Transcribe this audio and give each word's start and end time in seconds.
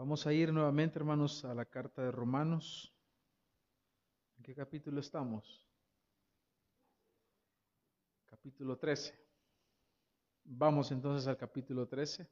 Vamos 0.00 0.26
a 0.26 0.32
ir 0.32 0.50
nuevamente, 0.50 0.98
hermanos, 0.98 1.44
a 1.44 1.54
la 1.54 1.66
carta 1.66 2.00
de 2.00 2.10
Romanos. 2.10 2.90
¿En 4.38 4.42
qué 4.42 4.54
capítulo 4.54 4.98
estamos? 4.98 5.68
Capítulo 8.24 8.78
13. 8.78 9.12
Vamos 10.44 10.90
entonces 10.90 11.28
al 11.28 11.36
capítulo 11.36 11.86
13. 11.86 12.26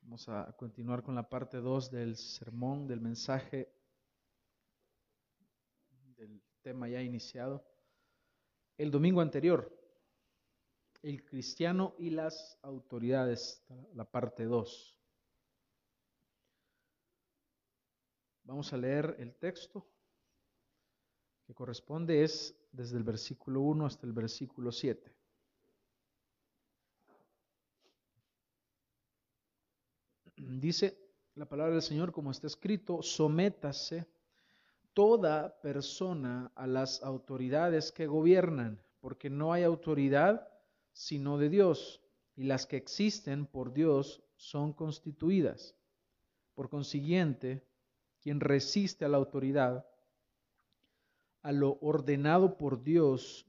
Vamos 0.00 0.28
a 0.28 0.52
continuar 0.56 1.04
con 1.04 1.14
la 1.14 1.28
parte 1.28 1.58
2 1.58 1.92
del 1.92 2.16
sermón, 2.16 2.88
del 2.88 3.00
mensaje, 3.00 3.72
del 6.16 6.42
tema 6.60 6.88
ya 6.88 7.00
iniciado. 7.00 7.64
El 8.76 8.90
domingo 8.90 9.20
anterior, 9.20 9.72
el 11.02 11.24
cristiano 11.24 11.94
y 12.00 12.10
las 12.10 12.58
autoridades, 12.62 13.64
la 13.94 14.04
parte 14.04 14.46
2. 14.46 14.93
Vamos 18.44 18.72
a 18.72 18.76
leer 18.76 19.16
el 19.18 19.34
texto 19.34 19.86
que 21.46 21.54
corresponde 21.54 22.22
es 22.22 22.54
desde 22.72 22.98
el 22.98 23.02
versículo 23.02 23.62
1 23.62 23.86
hasta 23.86 24.06
el 24.06 24.12
versículo 24.12 24.70
7. 24.70 25.14
Dice 30.36 30.98
la 31.34 31.46
palabra 31.46 31.72
del 31.72 31.82
Señor 31.82 32.12
como 32.12 32.30
está 32.30 32.46
escrito, 32.46 33.02
sométase 33.02 34.06
toda 34.92 35.60
persona 35.60 36.52
a 36.54 36.66
las 36.66 37.02
autoridades 37.02 37.92
que 37.92 38.06
gobiernan, 38.06 38.80
porque 39.00 39.30
no 39.30 39.52
hay 39.52 39.62
autoridad 39.62 40.48
sino 40.92 41.38
de 41.38 41.48
Dios, 41.48 42.00
y 42.36 42.44
las 42.44 42.66
que 42.66 42.76
existen 42.76 43.46
por 43.46 43.72
Dios 43.72 44.22
son 44.36 44.72
constituidas. 44.72 45.74
Por 46.54 46.68
consiguiente, 46.68 47.66
quien 48.24 48.40
resiste 48.40 49.04
a 49.04 49.08
la 49.08 49.18
autoridad, 49.18 49.86
a 51.42 51.52
lo 51.52 51.78
ordenado 51.82 52.56
por 52.56 52.82
Dios, 52.82 53.46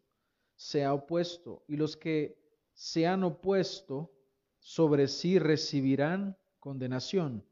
se 0.58 0.84
ha 0.84 0.94
opuesto, 0.94 1.64
y 1.66 1.78
los 1.78 1.96
que 1.96 2.38
se 2.74 3.08
han 3.08 3.24
opuesto 3.24 4.12
sobre 4.60 5.08
sí 5.08 5.40
recibirán 5.40 6.38
condenación. 6.60 7.46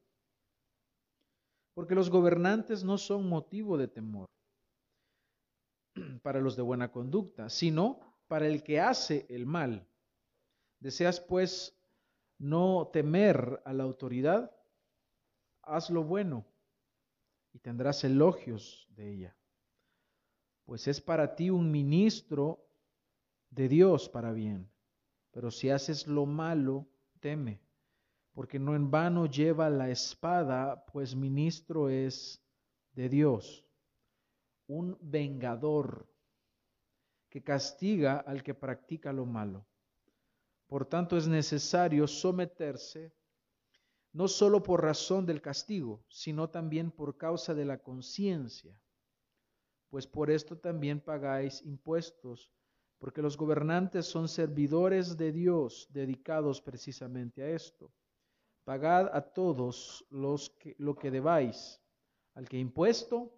Porque 1.74 1.96
los 1.96 2.10
gobernantes 2.10 2.84
no 2.84 2.98
son 2.98 3.30
motivo 3.30 3.78
de 3.78 3.88
temor 3.88 4.26
para 6.24 6.42
los 6.42 6.58
de 6.58 6.62
buena 6.62 6.92
conducta, 6.92 7.50
sino 7.50 8.02
para 8.28 8.48
el 8.48 8.64
que 8.64 8.82
hace 8.82 9.26
el 9.30 9.46
mal. 9.46 9.88
¿Deseas 10.82 11.22
pues 11.22 11.74
no 12.38 12.90
temer 12.92 13.62
a 13.64 13.72
la 13.72 13.84
autoridad? 13.84 14.54
Haz 15.62 15.90
lo 15.90 16.04
bueno 16.04 16.53
y 17.54 17.60
tendrás 17.60 18.04
elogios 18.04 18.88
de 18.96 19.14
ella. 19.14 19.38
Pues 20.66 20.88
es 20.88 21.00
para 21.00 21.36
ti 21.36 21.50
un 21.50 21.72
ministro 21.72 22.68
de 23.50 23.70
Dios 23.70 24.10
para 24.10 24.32
bien. 24.32 24.70
Pero 25.32 25.52
si 25.52 25.70
haces 25.70 26.08
lo 26.08 26.26
malo, 26.26 26.88
teme, 27.20 27.62
porque 28.34 28.60
no 28.60 28.76
en 28.76 28.90
vano 28.90 29.26
lleva 29.28 29.70
la 29.70 29.90
espada, 29.90 30.86
pues 30.86 31.16
ministro 31.16 31.90
es 31.90 32.44
de 32.94 33.10
Dios, 33.10 33.66
un 34.68 34.98
vengador 35.02 36.08
que 37.30 37.44
castiga 37.44 38.18
al 38.20 38.44
que 38.44 38.54
practica 38.54 39.12
lo 39.12 39.26
malo. 39.26 39.66
Por 40.68 40.86
tanto 40.86 41.18
es 41.18 41.28
necesario 41.28 42.08
someterse 42.08 43.14
no 44.14 44.28
solo 44.28 44.62
por 44.62 44.84
razón 44.84 45.26
del 45.26 45.42
castigo, 45.42 46.04
sino 46.08 46.50
también 46.50 46.92
por 46.92 47.18
causa 47.18 47.54
de 47.54 47.66
la 47.66 47.80
conciencia, 47.80 48.80
pues 49.90 50.08
por 50.08 50.30
esto 50.30 50.58
también 50.58 51.02
pagáis 51.02 51.62
impuestos, 51.64 52.52
porque 53.00 53.22
los 53.22 53.36
gobernantes 53.36 54.06
son 54.06 54.28
servidores 54.28 55.18
de 55.18 55.32
Dios 55.32 55.88
dedicados 55.92 56.62
precisamente 56.62 57.44
a 57.44 57.50
esto. 57.50 57.92
Pagad 58.64 59.10
a 59.14 59.22
todos 59.22 60.06
los 60.10 60.52
que, 60.52 60.76
lo 60.78 60.96
que 60.96 61.12
debáis, 61.12 61.82
al 62.36 62.48
que 62.48 62.58
impuesto, 62.58 63.34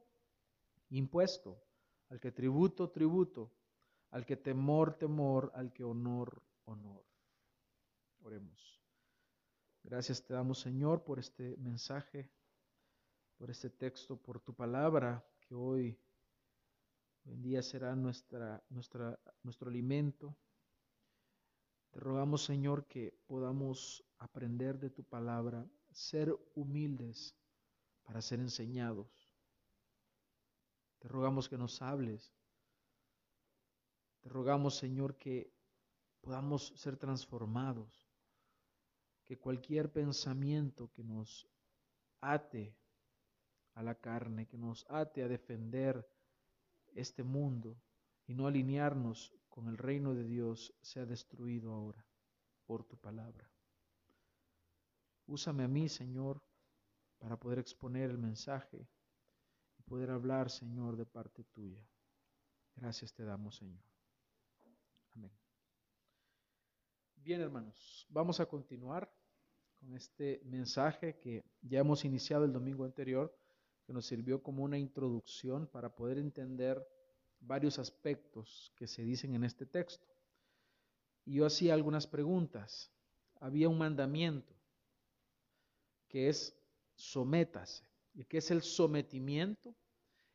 impuesto, 0.90 1.60
al 2.10 2.20
que 2.20 2.32
tributo, 2.32 2.90
tributo, 2.90 3.52
al 4.12 4.26
que 4.26 4.38
temor, 4.38 4.94
temor, 4.94 5.52
al 5.56 5.74
que 5.74 5.84
honor, 5.84 6.42
honor. 6.66 7.04
Oremos. 8.22 8.75
Gracias 9.86 10.24
te 10.24 10.34
damos, 10.34 10.62
Señor, 10.62 11.04
por 11.04 11.20
este 11.20 11.56
mensaje, 11.58 12.28
por 13.38 13.52
este 13.52 13.70
texto, 13.70 14.18
por 14.18 14.40
tu 14.40 14.52
palabra, 14.56 15.24
que 15.40 15.54
hoy, 15.54 16.02
en 17.26 17.44
día 17.44 17.62
será 17.62 17.96
nuestra, 17.96 18.64
nuestro 18.70 19.70
alimento. 19.70 20.36
Te 21.92 22.00
rogamos, 22.00 22.44
Señor, 22.44 22.88
que 22.88 23.16
podamos 23.28 24.04
aprender 24.18 24.80
de 24.80 24.90
tu 24.90 25.04
palabra, 25.04 25.70
ser 25.92 26.36
humildes 26.56 27.36
para 28.02 28.24
ser 28.24 28.40
enseñados. 28.40 29.30
Te 30.98 31.08
rogamos 31.08 31.48
que 31.48 31.60
nos 31.60 31.80
hables. 31.84 32.34
Te 34.22 34.30
rogamos, 34.30 34.78
Señor, 34.78 35.16
que 35.16 35.54
podamos 36.22 36.74
ser 36.76 36.98
transformados 36.98 38.05
que 39.26 39.38
cualquier 39.38 39.92
pensamiento 39.92 40.92
que 40.92 41.04
nos 41.04 41.48
ate 42.22 42.76
a 43.74 43.84
la 43.84 43.96
carne, 43.96 44.48
que 44.48 44.58
nos 44.58 44.86
ate 44.90 45.24
a 45.24 45.28
defender 45.28 46.08
este 46.94 47.24
mundo 47.24 47.78
y 48.28 48.34
no 48.34 48.48
alinearnos 48.48 49.34
con 49.50 49.68
el 49.68 49.78
reino 49.78 50.14
de 50.14 50.24
Dios, 50.24 50.74
sea 50.82 51.06
destruido 51.06 51.74
ahora 51.74 52.06
por 52.66 52.84
tu 52.84 52.98
palabra. 52.98 53.50
Úsame 55.28 55.64
a 55.64 55.68
mí, 55.68 55.90
Señor, 55.90 56.42
para 57.18 57.38
poder 57.38 57.60
exponer 57.60 58.12
el 58.12 58.18
mensaje 58.18 58.88
y 59.78 59.84
poder 59.84 60.12
hablar, 60.12 60.50
Señor, 60.50 60.96
de 60.96 61.06
parte 61.06 61.44
tuya. 61.46 61.84
Gracias 62.76 63.14
te 63.14 63.24
damos, 63.24 63.56
Señor. 63.56 63.84
Amén. 65.12 65.32
Bien, 67.26 67.42
hermanos, 67.42 68.06
vamos 68.10 68.40
a 68.40 68.46
continuar 68.46 69.12
con 69.80 69.96
este 69.96 70.44
mensaje 70.46 71.18
que 71.18 71.44
ya 71.64 71.80
hemos 71.80 72.06
iniciado 72.06 72.46
el 72.46 72.54
domingo 72.54 72.86
anterior, 72.86 73.36
que 73.84 73.94
nos 73.94 74.06
sirvió 74.06 74.44
como 74.44 74.64
una 74.64 74.78
introducción 74.78 75.66
para 75.66 75.90
poder 75.90 76.20
entender 76.20 76.88
varios 77.40 77.80
aspectos 77.80 78.72
que 78.76 78.86
se 78.86 79.02
dicen 79.02 79.34
en 79.34 79.44
este 79.44 79.66
texto. 79.66 80.06
Y 81.26 81.38
yo 81.38 81.48
hacía 81.48 81.74
algunas 81.74 82.06
preguntas. 82.06 82.92
Había 83.40 83.70
un 83.70 83.80
mandamiento 83.80 84.54
que 86.08 86.30
es 86.30 86.56
sométase. 86.94 87.90
¿Y 88.14 88.26
qué 88.26 88.38
es 88.38 88.52
el 88.52 88.62
sometimiento? 88.62 89.74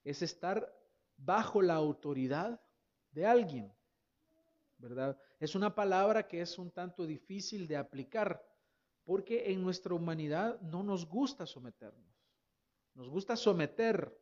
Es 0.02 0.22
estar 0.22 0.76
bajo 1.16 1.62
la 1.62 1.74
autoridad 1.74 2.60
de 3.12 3.26
alguien. 3.26 3.72
¿verdad? 4.80 5.16
Es 5.40 5.54
una 5.54 5.74
palabra 5.74 6.28
que 6.28 6.42
es 6.42 6.58
un 6.58 6.70
tanto 6.70 7.06
difícil 7.06 7.66
de 7.66 7.76
aplicar, 7.76 8.46
porque 9.04 9.50
en 9.50 9.62
nuestra 9.62 9.94
humanidad 9.94 10.60
no 10.60 10.82
nos 10.82 11.06
gusta 11.06 11.46
someternos. 11.46 12.14
Nos 12.94 13.08
gusta 13.08 13.34
someter. 13.34 14.16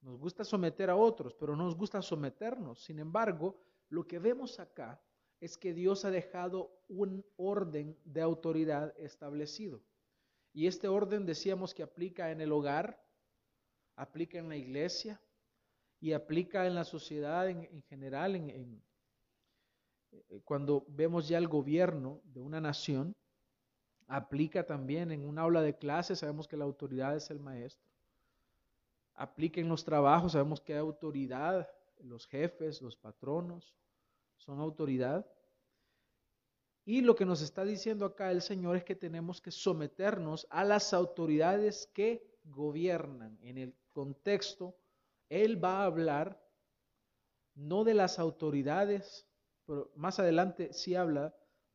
Nos 0.00 0.18
gusta 0.18 0.42
someter 0.42 0.90
a 0.90 0.96
otros, 0.96 1.34
pero 1.34 1.54
no 1.54 1.64
nos 1.64 1.76
gusta 1.76 2.02
someternos. 2.02 2.82
Sin 2.82 2.98
embargo, 2.98 3.60
lo 3.90 4.06
que 4.06 4.18
vemos 4.18 4.58
acá 4.58 5.00
es 5.38 5.58
que 5.58 5.74
Dios 5.74 6.04
ha 6.04 6.10
dejado 6.10 6.82
un 6.88 7.24
orden 7.36 7.98
de 8.04 8.22
autoridad 8.22 8.94
establecido. 8.98 9.82
Y 10.52 10.66
este 10.66 10.88
orden 10.88 11.26
decíamos 11.26 11.74
que 11.74 11.82
aplica 11.82 12.30
en 12.30 12.40
el 12.40 12.52
hogar, 12.52 13.04
aplica 13.96 14.38
en 14.38 14.48
la 14.48 14.56
iglesia 14.56 15.20
y 16.00 16.12
aplica 16.12 16.66
en 16.66 16.74
la 16.74 16.84
sociedad 16.84 17.48
en, 17.48 17.82
general, 17.82 18.36
en, 18.36 18.82
cuando 20.44 20.84
vemos 20.88 21.28
ya 21.28 21.38
el 21.38 21.48
gobierno 21.48 22.20
de 22.24 22.40
una 22.40 22.60
nación, 22.60 23.14
aplica 24.06 24.64
también 24.64 25.10
en 25.10 25.24
un 25.24 25.38
aula 25.38 25.62
de 25.62 25.76
clase, 25.76 26.16
sabemos 26.16 26.46
que 26.46 26.56
la 26.56 26.64
autoridad 26.64 27.16
es 27.16 27.30
el 27.30 27.40
maestro. 27.40 27.90
Aplica 29.14 29.60
en 29.60 29.68
los 29.68 29.84
trabajos, 29.84 30.32
sabemos 30.32 30.60
que 30.60 30.74
hay 30.74 30.80
autoridad, 30.80 31.68
los 31.98 32.26
jefes, 32.26 32.82
los 32.82 32.96
patronos, 32.96 33.74
son 34.36 34.60
autoridad. 34.60 35.26
Y 36.84 37.00
lo 37.00 37.14
que 37.14 37.24
nos 37.24 37.42
está 37.42 37.64
diciendo 37.64 38.04
acá 38.04 38.30
el 38.32 38.42
Señor 38.42 38.76
es 38.76 38.84
que 38.84 38.96
tenemos 38.96 39.40
que 39.40 39.50
someternos 39.50 40.46
a 40.50 40.64
las 40.64 40.92
autoridades 40.92 41.88
que 41.94 42.26
gobiernan. 42.44 43.38
En 43.40 43.56
el 43.56 43.74
contexto, 43.92 44.76
Él 45.28 45.62
va 45.62 45.82
a 45.82 45.84
hablar 45.84 46.42
no 47.54 47.84
de 47.84 47.94
las 47.94 48.18
autoridades 48.18 49.26
pero 49.66 49.90
más 49.94 50.18
adelante 50.18 50.72
sí 50.72 50.94
habla 50.94 51.34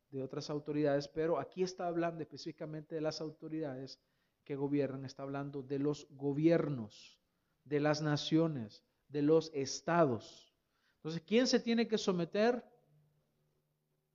de 0.10 0.22
otras 0.22 0.50
autoridades, 0.50 1.08
pero 1.08 1.40
aquí 1.40 1.64
está 1.64 1.88
hablando 1.88 2.22
específicamente 2.22 2.96
de 2.96 3.02
las 3.02 3.22
autoridades 3.22 4.00
que 4.44 4.56
gobiernan, 4.56 5.06
está 5.06 5.24
hablando 5.24 5.62
de 5.62 5.80
los 5.80 6.08
gobiernos, 6.12 7.20
de 7.66 7.80
las 7.80 8.02
naciones, 8.02 8.84
de 9.10 9.22
los 9.22 9.52
estados. 9.54 10.54
Entonces, 10.98 11.22
¿quién 11.26 11.48
se 11.48 11.60
tiene 11.60 11.88
que 11.88 11.98
someter? 11.98 12.64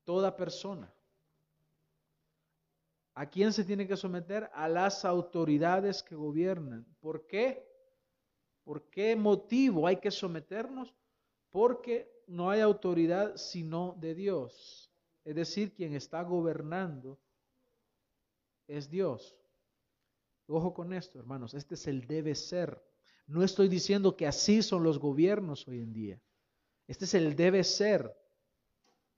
Toda 0.04 0.36
persona. 0.36 0.92
¿A 3.14 3.28
quién 3.28 3.52
se 3.52 3.64
tiene 3.64 3.86
que 3.86 3.96
someter? 3.96 4.50
A 4.54 4.68
las 4.68 5.04
autoridades 5.04 6.02
que 6.02 6.14
gobiernan. 6.14 6.86
¿Por 7.00 7.26
qué? 7.26 7.68
¿Por 8.64 8.88
qué 8.88 9.16
motivo 9.16 9.86
hay 9.86 9.96
que 9.96 10.10
someternos? 10.10 10.94
Porque 11.50 12.11
no 12.26 12.50
hay 12.50 12.60
autoridad 12.60 13.36
sino 13.36 13.96
de 14.00 14.14
Dios. 14.14 14.90
Es 15.24 15.34
decir, 15.34 15.72
quien 15.74 15.94
está 15.94 16.22
gobernando 16.22 17.18
es 18.66 18.90
Dios. 18.90 19.36
Ojo 20.46 20.74
con 20.74 20.92
esto, 20.92 21.18
hermanos, 21.18 21.54
este 21.54 21.74
es 21.74 21.86
el 21.86 22.06
debe 22.06 22.34
ser. 22.34 22.82
No 23.26 23.42
estoy 23.42 23.68
diciendo 23.68 24.16
que 24.16 24.26
así 24.26 24.62
son 24.62 24.82
los 24.82 24.98
gobiernos 24.98 25.66
hoy 25.68 25.80
en 25.80 25.92
día. 25.92 26.20
Este 26.86 27.04
es 27.04 27.14
el 27.14 27.36
debe 27.36 27.64
ser. 27.64 28.02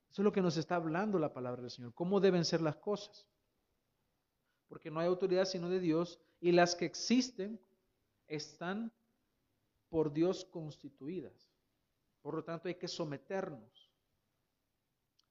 Eso 0.09 0.21
es 0.21 0.23
lo 0.23 0.31
que 0.31 0.41
nos 0.41 0.55
está 0.57 0.75
hablando 0.75 1.19
la 1.19 1.33
palabra 1.33 1.61
del 1.61 1.71
Señor. 1.71 1.93
¿Cómo 1.93 2.19
deben 2.19 2.45
ser 2.45 2.61
las 2.61 2.77
cosas? 2.77 3.27
Porque 4.67 4.89
no 4.89 4.99
hay 4.99 5.07
autoridad 5.07 5.45
sino 5.45 5.69
de 5.69 5.79
Dios 5.79 6.21
y 6.39 6.51
las 6.51 6.75
que 6.75 6.85
existen 6.85 7.59
están 8.27 8.93
por 9.89 10.13
Dios 10.13 10.45
constituidas. 10.45 11.54
Por 12.25 12.33
lo 12.33 12.43
tanto, 12.43 12.67
hay 12.67 12.73
que 12.73 12.87
someternos. 12.87 13.91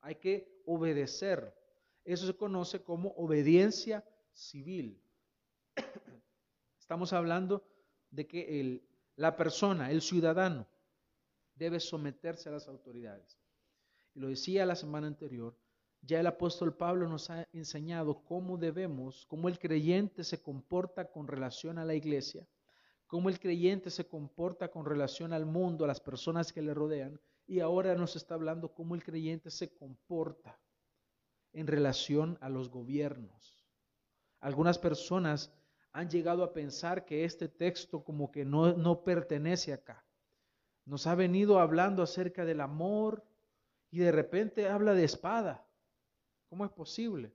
Hay 0.00 0.14
que 0.14 0.62
obedecer. 0.64 1.52
Eso 2.04 2.24
se 2.24 2.36
conoce 2.36 2.84
como 2.84 3.08
obediencia 3.16 4.04
civil. 4.32 5.02
Estamos 6.78 7.12
hablando 7.12 7.64
de 8.12 8.28
que 8.28 8.60
el, 8.60 8.88
la 9.16 9.36
persona, 9.36 9.90
el 9.90 10.02
ciudadano, 10.02 10.68
debe 11.56 11.80
someterse 11.80 12.48
a 12.48 12.52
las 12.52 12.68
autoridades. 12.68 13.40
Y 14.14 14.20
lo 14.20 14.28
decía 14.28 14.64
la 14.64 14.76
semana 14.76 15.08
anterior, 15.08 15.58
ya 16.00 16.20
el 16.20 16.28
apóstol 16.28 16.76
Pablo 16.76 17.08
nos 17.08 17.28
ha 17.28 17.48
enseñado 17.52 18.22
cómo 18.22 18.56
debemos, 18.56 19.26
cómo 19.26 19.48
el 19.48 19.58
creyente 19.58 20.22
se 20.22 20.40
comporta 20.40 21.10
con 21.10 21.26
relación 21.26 21.78
a 21.78 21.84
la 21.84 21.96
iglesia, 21.96 22.46
cómo 23.06 23.28
el 23.28 23.38
creyente 23.38 23.90
se 23.90 24.06
comporta 24.06 24.70
con 24.70 24.86
relación 24.86 25.32
al 25.32 25.46
mundo, 25.46 25.84
a 25.84 25.88
las 25.88 26.00
personas 26.00 26.52
que 26.52 26.62
le 26.62 26.74
rodean, 26.74 27.20
y 27.46 27.60
ahora 27.60 27.94
nos 27.94 28.16
está 28.16 28.34
hablando 28.34 28.72
cómo 28.72 28.94
el 28.94 29.04
creyente 29.04 29.50
se 29.50 29.74
comporta 29.74 30.58
en 31.52 31.66
relación 31.66 32.38
a 32.40 32.48
los 32.48 32.70
gobiernos. 32.70 33.64
Algunas 34.40 34.78
personas 34.78 35.52
han 35.92 36.10
llegado 36.10 36.42
a 36.42 36.52
pensar 36.52 37.04
que 37.04 37.24
este 37.24 37.48
texto 37.48 38.02
como 38.02 38.32
que 38.32 38.44
no, 38.44 38.72
no 38.72 39.04
pertenece 39.04 39.72
acá. 39.72 40.04
Nos 40.84 41.06
ha 41.06 41.14
venido 41.14 41.60
hablando 41.60 42.02
acerca 42.02 42.44
del 42.44 42.60
amor 42.60 43.24
y 43.90 43.98
de 43.98 44.10
repente 44.10 44.68
habla 44.68 44.92
de 44.92 45.04
espada. 45.04 45.66
¿Cómo 46.48 46.64
es 46.64 46.72
posible? 46.72 47.32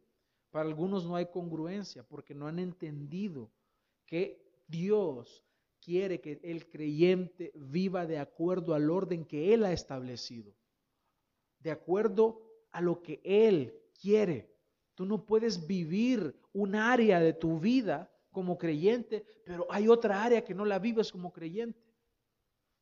Para 0.52 0.68
algunos 0.68 1.06
no 1.06 1.16
hay 1.16 1.28
congruencia 1.28 2.04
porque 2.04 2.36
no 2.36 2.48
han 2.48 2.60
entendido 2.60 3.50
que 4.06 4.44
Dios 4.68 5.46
quiere 5.80 6.22
que 6.22 6.40
el 6.44 6.70
creyente 6.70 7.52
viva 7.56 8.06
de 8.06 8.20
acuerdo 8.20 8.74
al 8.74 8.90
orden 8.90 9.26
que 9.26 9.54
Él 9.54 9.66
ha 9.66 9.74
establecido, 9.74 10.54
de 11.60 11.72
acuerdo 11.72 12.42
a 12.72 12.82
lo 12.82 13.02
que 13.02 13.22
Él 13.24 13.74
quiere. 14.00 14.54
Tú 14.96 15.06
no 15.06 15.26
puedes 15.26 15.66
vivir 15.66 16.36
un 16.54 16.76
área 16.76 17.20
de 17.20 17.34
tu 17.34 17.60
vida 17.60 18.12
como 18.32 18.58
creyente, 18.58 19.26
pero 19.46 19.66
hay 19.70 19.88
otra 19.88 20.24
área 20.24 20.44
que 20.44 20.54
no 20.54 20.66
la 20.66 20.80
vives 20.80 21.12
como 21.12 21.32
creyente. 21.32 21.90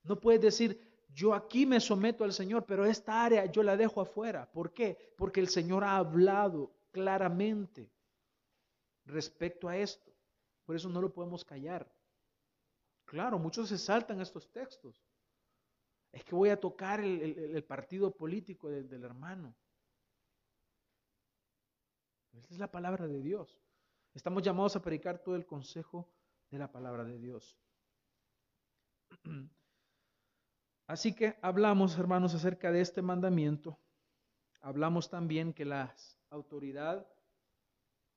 No 0.03 0.19
puedes 0.19 0.41
decir, 0.41 0.79
yo 1.13 1.33
aquí 1.33 1.65
me 1.65 1.79
someto 1.79 2.23
al 2.23 2.33
Señor, 2.33 2.65
pero 2.65 2.85
esta 2.85 3.23
área 3.23 3.45
yo 3.45 3.63
la 3.63 3.77
dejo 3.77 4.01
afuera. 4.01 4.51
¿Por 4.51 4.73
qué? 4.73 4.97
Porque 5.17 5.39
el 5.39 5.47
Señor 5.47 5.83
ha 5.83 5.97
hablado 5.97 6.71
claramente 6.91 7.91
respecto 9.05 9.67
a 9.67 9.77
esto. 9.77 10.11
Por 10.65 10.75
eso 10.75 10.89
no 10.89 11.01
lo 11.01 11.13
podemos 11.13 11.43
callar. 11.45 11.91
Claro, 13.07 13.39
muchos 13.39 13.69
se 13.69 13.77
saltan 13.77 14.19
estos 14.19 14.51
textos. 14.51 15.01
Es 16.11 16.25
que 16.25 16.35
voy 16.35 16.49
a 16.49 16.59
tocar 16.59 16.99
el, 16.99 17.63
partido 17.63 18.11
político 18.11 18.69
del, 18.69 18.89
del 18.89 19.03
hermano. 19.05 19.55
Esa 22.33 22.53
es 22.53 22.59
la 22.59 22.69
palabra 22.69 23.07
de 23.07 23.21
Dios. 23.21 23.57
Estamos 24.13 24.43
llamados 24.43 24.75
a 24.75 24.81
predicar 24.81 25.19
todo 25.19 25.37
el 25.37 25.45
consejo 25.45 26.11
de 26.51 26.57
la 26.57 26.69
palabra 26.69 27.05
de 27.05 27.17
Dios. 27.17 27.57
Así 30.87 31.15
que 31.15 31.37
hablamos, 31.41 31.97
hermanos, 31.97 32.33
acerca 32.33 32.73
de 32.73 32.81
este 32.81 33.01
mandamiento. 33.01 33.79
Hablamos 34.59 35.09
también 35.09 35.53
que 35.53 35.63
la 35.63 35.95
autoridad 36.29 37.07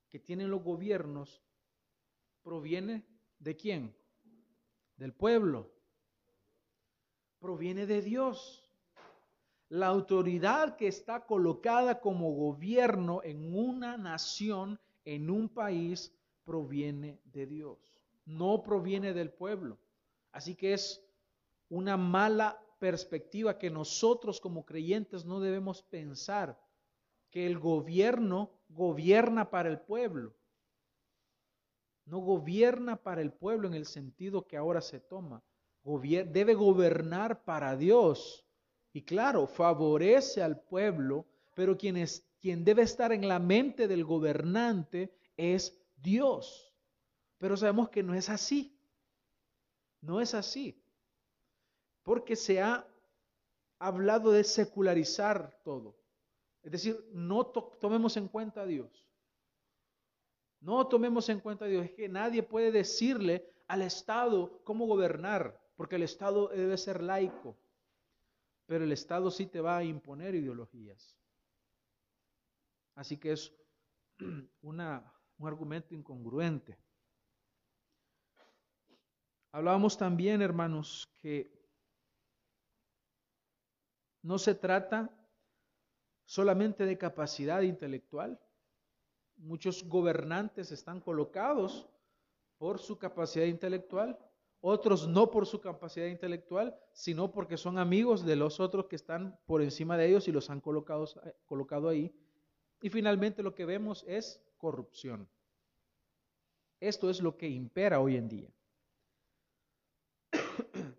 que 0.08 0.18
tienen 0.18 0.50
los 0.50 0.64
gobiernos 0.64 1.44
proviene 2.42 3.06
de 3.38 3.56
quién? 3.56 3.99
Del 5.00 5.14
pueblo. 5.14 5.72
Proviene 7.38 7.86
de 7.86 8.02
Dios. 8.02 8.62
La 9.70 9.86
autoridad 9.86 10.76
que 10.76 10.88
está 10.88 11.24
colocada 11.24 12.02
como 12.02 12.34
gobierno 12.34 13.22
en 13.24 13.56
una 13.56 13.96
nación 13.96 14.78
en 15.06 15.30
un 15.30 15.48
país 15.48 16.14
proviene 16.44 17.18
de 17.24 17.46
Dios, 17.46 17.78
no 18.26 18.62
proviene 18.62 19.14
del 19.14 19.32
pueblo. 19.32 19.78
Así 20.32 20.54
que 20.54 20.74
es 20.74 21.02
una 21.70 21.96
mala 21.96 22.62
perspectiva 22.78 23.56
que 23.56 23.70
nosotros 23.70 24.38
como 24.38 24.66
creyentes 24.66 25.24
no 25.24 25.40
debemos 25.40 25.82
pensar 25.82 26.60
que 27.30 27.46
el 27.46 27.58
gobierno 27.58 28.50
gobierna 28.68 29.48
para 29.48 29.70
el 29.70 29.80
pueblo. 29.80 30.34
No 32.04 32.18
gobierna 32.18 32.96
para 32.96 33.20
el 33.20 33.32
pueblo 33.32 33.68
en 33.68 33.74
el 33.74 33.86
sentido 33.86 34.46
que 34.46 34.56
ahora 34.56 34.80
se 34.80 35.00
toma. 35.00 35.42
debe 35.82 36.54
gobernar 36.54 37.44
para 37.44 37.76
Dios. 37.76 38.44
Y 38.92 39.02
claro, 39.02 39.46
favorece 39.46 40.42
al 40.42 40.60
pueblo, 40.60 41.26
pero 41.54 41.76
quien 41.76 41.96
es 41.96 42.26
quien 42.40 42.64
debe 42.64 42.82
estar 42.82 43.12
en 43.12 43.28
la 43.28 43.38
mente 43.38 43.86
del 43.86 44.04
gobernante 44.04 45.14
es 45.36 45.78
Dios. 45.96 46.72
Pero 47.38 47.56
sabemos 47.56 47.90
que 47.90 48.02
no 48.02 48.14
es 48.14 48.28
así. 48.30 48.76
No 50.00 50.20
es 50.20 50.34
así. 50.34 50.82
Porque 52.02 52.36
se 52.36 52.60
ha 52.60 52.86
hablado 53.78 54.32
de 54.32 54.44
secularizar 54.44 55.60
todo. 55.62 55.96
Es 56.62 56.72
decir, 56.72 57.06
no 57.12 57.46
tomemos 57.46 58.16
en 58.16 58.28
cuenta 58.28 58.62
a 58.62 58.66
Dios. 58.66 59.06
No 60.60 60.86
tomemos 60.86 61.28
en 61.28 61.40
cuenta 61.40 61.64
a 61.64 61.68
Dios. 61.68 61.86
Es 61.86 61.92
que 61.92 62.08
nadie 62.08 62.42
puede 62.42 62.70
decirle 62.70 63.50
al 63.66 63.82
Estado 63.82 64.60
cómo 64.64 64.86
gobernar, 64.86 65.58
porque 65.76 65.96
el 65.96 66.02
Estado 66.02 66.48
debe 66.48 66.76
ser 66.76 67.02
laico. 67.02 67.56
Pero 68.66 68.84
el 68.84 68.92
Estado 68.92 69.30
sí 69.30 69.46
te 69.46 69.60
va 69.60 69.78
a 69.78 69.84
imponer 69.84 70.34
ideologías. 70.34 71.16
Así 72.94 73.16
que 73.16 73.32
es 73.32 73.52
una, 74.62 75.12
un 75.38 75.48
argumento 75.48 75.94
incongruente. 75.94 76.76
Hablábamos 79.52 79.96
también, 79.96 80.42
hermanos, 80.42 81.08
que 81.20 81.50
no 84.22 84.38
se 84.38 84.54
trata 84.54 85.10
solamente 86.24 86.84
de 86.84 86.98
capacidad 86.98 87.62
intelectual. 87.62 88.38
Muchos 89.42 89.84
gobernantes 89.88 90.70
están 90.70 91.00
colocados 91.00 91.88
por 92.58 92.78
su 92.78 92.98
capacidad 92.98 93.46
intelectual, 93.46 94.18
otros 94.60 95.08
no 95.08 95.30
por 95.30 95.46
su 95.46 95.60
capacidad 95.62 96.06
intelectual, 96.06 96.78
sino 96.92 97.32
porque 97.32 97.56
son 97.56 97.78
amigos 97.78 98.26
de 98.26 98.36
los 98.36 98.60
otros 98.60 98.86
que 98.86 98.96
están 98.96 99.38
por 99.46 99.62
encima 99.62 99.96
de 99.96 100.08
ellos 100.08 100.28
y 100.28 100.32
los 100.32 100.50
han 100.50 100.60
colocado, 100.60 101.88
ahí 101.88 102.14
y 102.82 102.90
finalmente 102.90 103.42
lo 103.42 103.54
que 103.54 103.64
vemos 103.64 104.04
es 104.06 104.42
corrupción. 104.58 105.26
Esto 106.78 107.08
es 107.08 107.22
lo 107.22 107.36
que 107.36 107.48
impera 107.48 108.00
hoy 108.00 108.16
en 108.16 108.28
día. 108.28 108.50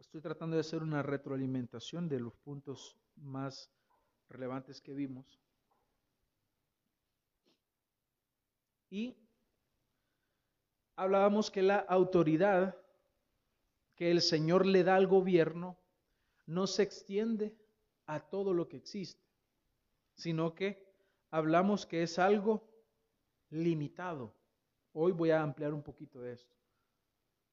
Estoy 0.00 0.20
tratando 0.20 0.56
de 0.56 0.60
hacer 0.60 0.82
una 0.82 1.02
retroalimentación 1.02 2.08
de 2.08 2.18
los 2.20 2.34
puntos 2.36 2.96
más 3.16 3.70
relevantes 4.28 4.80
que 4.80 4.94
vimos. 4.94 5.43
Y 8.94 9.16
hablábamos 10.94 11.50
que 11.50 11.62
la 11.62 11.78
autoridad 11.78 12.80
que 13.96 14.12
el 14.12 14.22
Señor 14.22 14.66
le 14.66 14.84
da 14.84 14.94
al 14.94 15.08
gobierno 15.08 15.76
no 16.46 16.68
se 16.68 16.84
extiende 16.84 17.56
a 18.06 18.20
todo 18.20 18.54
lo 18.54 18.68
que 18.68 18.76
existe 18.76 19.24
sino 20.14 20.54
que 20.54 20.80
hablamos 21.30 21.86
que 21.86 22.04
es 22.04 22.20
algo 22.20 22.68
limitado. 23.50 24.32
Hoy 24.92 25.10
voy 25.10 25.30
a 25.30 25.42
ampliar 25.42 25.74
un 25.74 25.82
poquito 25.82 26.20
de 26.20 26.34
esto. 26.34 26.54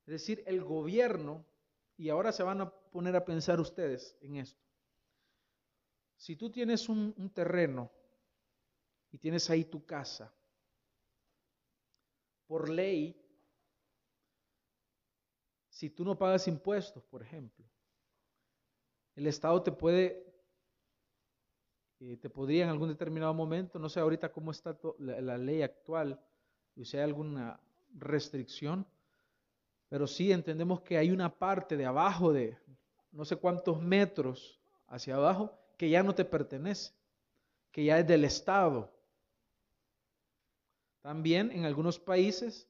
Es 0.05 0.13
decir, 0.13 0.43
el 0.45 0.63
gobierno, 0.63 1.43
y 1.97 2.09
ahora 2.09 2.31
se 2.31 2.43
van 2.43 2.61
a 2.61 2.69
poner 2.69 3.15
a 3.15 3.25
pensar 3.25 3.59
ustedes 3.59 4.15
en 4.21 4.35
esto. 4.37 4.61
Si 6.17 6.35
tú 6.35 6.51
tienes 6.51 6.87
un, 6.87 7.15
un 7.17 7.31
terreno 7.31 7.91
y 9.09 9.17
tienes 9.17 9.49
ahí 9.49 9.65
tu 9.65 9.83
casa, 9.85 10.31
por 12.51 12.67
ley, 12.67 13.15
si 15.69 15.89
tú 15.89 16.03
no 16.03 16.17
pagas 16.17 16.49
impuestos, 16.49 17.01
por 17.05 17.21
ejemplo, 17.21 17.65
el 19.15 19.25
Estado 19.25 19.63
te 19.63 19.71
puede, 19.71 20.21
eh, 22.01 22.17
te 22.17 22.29
podría 22.29 22.65
en 22.65 22.69
algún 22.69 22.89
determinado 22.89 23.33
momento, 23.33 23.79
no 23.79 23.87
sé 23.87 24.01
ahorita 24.01 24.33
cómo 24.33 24.51
está 24.51 24.77
la, 24.99 25.37
ley 25.37 25.61
actual, 25.61 26.19
y 26.75 26.83
si 26.83 26.97
hay 26.97 27.03
alguna 27.03 27.57
restricción, 27.93 28.85
pero 29.87 30.05
sí 30.05 30.33
entendemos 30.33 30.81
que 30.81 30.97
hay 30.97 31.09
una 31.09 31.33
parte 31.33 31.77
de 31.77 31.85
abajo 31.85 32.33
de 32.33 32.57
no 33.13 33.23
sé 33.23 33.37
cuántos 33.37 33.81
metros 33.81 34.59
hacia 34.87 35.15
abajo 35.15 35.57
que 35.77 35.89
ya 35.89 36.03
no 36.03 36.13
te 36.13 36.25
pertenece, 36.25 36.91
que 37.71 37.85
ya 37.85 37.97
es 37.97 38.05
del 38.05 38.25
Estado. 38.25 38.91
También 41.01 41.51
en 41.51 41.65
algunos 41.65 41.99
países, 41.99 42.67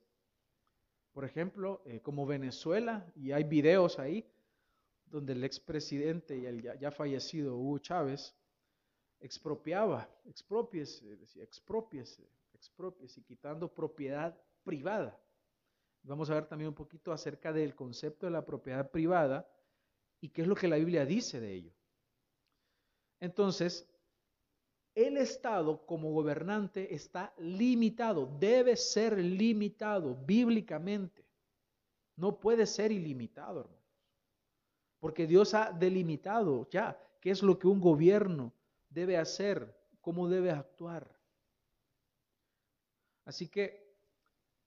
por 1.11 1.25
ejemplo, 1.25 1.81
eh, 1.85 1.99
como 2.01 2.25
Venezuela, 2.25 3.05
y 3.15 3.31
hay 3.31 3.43
videos 3.43 3.99
ahí, 3.99 4.25
donde 5.05 5.33
el 5.33 5.43
expresidente 5.43 6.37
y 6.37 6.45
el 6.45 6.61
ya, 6.79 6.91
fallecido 6.91 7.57
Hugo 7.57 7.79
Chávez 7.79 8.33
expropiaba, 9.19 10.09
expropiese, 10.25 11.17
decía, 11.17 11.43
expropiese, 11.43 12.27
expropiese, 12.53 13.21
quitando 13.21 13.67
propiedad 13.67 14.35
privada. 14.63 15.19
Vamos 16.03 16.29
a 16.29 16.35
ver 16.35 16.45
también 16.45 16.69
un 16.69 16.75
poquito 16.75 17.11
acerca 17.11 17.51
del 17.51 17.75
concepto 17.75 18.25
de 18.25 18.31
la 18.31 18.45
propiedad 18.45 18.89
privada 18.89 19.47
y 20.21 20.29
qué 20.29 20.43
es 20.43 20.47
lo 20.47 20.55
que 20.55 20.69
la 20.69 20.77
Biblia 20.77 21.05
dice 21.05 21.39
de 21.39 21.53
ello. 21.53 21.73
Entonces, 23.19 23.87
el 24.95 25.17
Estado 25.17 25.85
como 25.85 26.11
gobernante 26.11 26.93
está 26.93 27.33
limitado, 27.37 28.25
debe 28.39 28.75
ser 28.75 29.17
limitado 29.17 30.15
bíblicamente. 30.15 31.25
No 32.17 32.39
puede 32.39 32.65
ser 32.65 32.91
ilimitado, 32.91 33.61
hermanos. 33.61 33.81
Porque 34.99 35.25
Dios 35.25 35.53
ha 35.53 35.71
delimitado 35.71 36.69
ya 36.69 36.99
qué 37.19 37.31
es 37.31 37.41
lo 37.41 37.57
que 37.57 37.67
un 37.67 37.79
gobierno 37.79 38.53
debe 38.89 39.17
hacer, 39.17 39.75
cómo 40.01 40.27
debe 40.27 40.51
actuar. 40.51 41.09
Así 43.25 43.47
que 43.47 43.91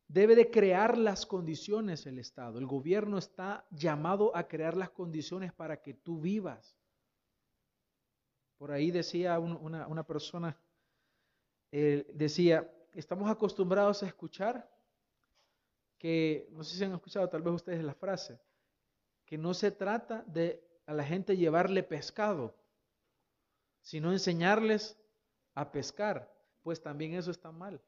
debe 0.08 0.34
de 0.34 0.50
crear 0.50 0.96
las 0.96 1.26
condiciones 1.26 2.06
el 2.06 2.18
Estado. 2.18 2.58
El 2.58 2.66
gobierno 2.66 3.18
está 3.18 3.66
llamado 3.70 4.34
a 4.36 4.48
crear 4.48 4.76
las 4.76 4.90
condiciones 4.90 5.52
para 5.52 5.82
que 5.82 5.94
tú 5.94 6.20
vivas. 6.20 6.76
Por 8.64 8.72
ahí 8.72 8.90
decía 8.90 9.38
una, 9.38 10.06
persona, 10.06 10.56
eh, 11.70 12.10
decía, 12.14 12.66
estamos 12.94 13.30
acostumbrados 13.30 14.02
a 14.02 14.06
escuchar 14.06 14.66
que, 15.98 16.48
no 16.50 16.64
sé 16.64 16.78
si 16.78 16.82
han 16.82 16.94
escuchado 16.94 17.28
tal 17.28 17.42
vez 17.42 17.52
ustedes 17.52 17.84
la 17.84 17.92
frase, 17.92 18.40
que 19.26 19.36
no 19.36 19.52
se 19.52 19.70
trata 19.70 20.24
de 20.26 20.66
a 20.86 20.94
la 20.94 21.04
gente 21.04 21.36
llevarle 21.36 21.82
pescado, 21.82 22.56
sino 23.82 24.12
enseñarles 24.12 24.96
a 25.52 25.70
pescar, 25.70 26.34
pues 26.62 26.80
también 26.80 27.12
eso 27.12 27.32
está 27.32 27.52
mal. 27.52 27.82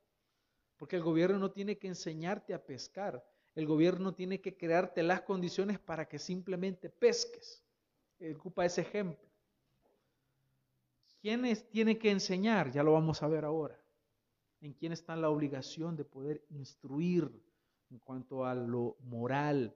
Porque 0.76 0.97
el 0.97 1.02
gobierno 1.02 1.38
no 1.38 1.52
tiene 1.52 1.78
que 1.78 1.88
enseñarte 1.88 2.52
a 2.52 2.62
pescar, 2.62 3.26
el 3.54 3.64
gobierno 3.64 4.12
tiene 4.12 4.42
que 4.42 4.59
crearte 4.59 5.02
las 5.02 5.23
condiciones 5.23 5.78
para 5.78 6.06
que 6.06 6.18
simplemente 6.18 6.90
pesques. 6.90 7.64
Ocupa 8.35 8.66
ese 8.66 8.83
ejemplo. 8.83 9.25
¿Quiénes 11.26 11.68
tiene 11.71 11.99
que 11.99 12.12
enseñar? 12.12 12.71
Ya 12.71 12.85
lo 12.85 12.92
vamos 12.92 13.21
a 13.21 13.26
ver 13.26 13.45
ahora. 13.45 13.76
En 14.61 14.73
quién 14.73 14.92
está 14.92 15.16
la 15.16 15.28
obligación 15.28 15.97
de 15.97 16.04
poder 16.04 16.47
instruir 16.50 17.28
en 17.90 17.99
cuanto 17.99 18.45
a 18.45 18.54
lo 18.54 18.97
moral. 19.00 19.75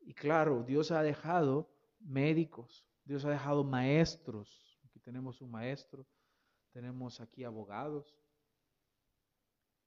Y 0.00 0.14
claro, 0.14 0.62
Dios 0.62 0.92
ha 0.92 1.02
dejado 1.02 1.68
médicos, 2.00 2.88
Dios 3.04 3.26
ha 3.26 3.28
dejado 3.28 3.64
maestros. 3.64 4.80
Aquí 4.86 4.98
tenemos 4.98 5.42
un 5.42 5.50
maestro, 5.50 6.06
tenemos 6.72 7.20
aquí 7.20 7.44
abogados. 7.44 8.16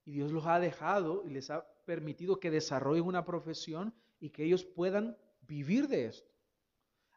Y 0.05 0.11
Dios 0.11 0.31
los 0.31 0.45
ha 0.45 0.59
dejado 0.59 1.23
y 1.25 1.31
les 1.31 1.49
ha 1.49 1.67
permitido 1.85 2.39
que 2.39 2.51
desarrollen 2.51 3.05
una 3.05 3.25
profesión 3.25 3.91
y 4.19 4.29
que 4.29 4.43
ellos 4.43 4.65
puedan 4.65 5.17
vivir 5.41 5.87
de 5.87 6.05
esto. 6.05 6.31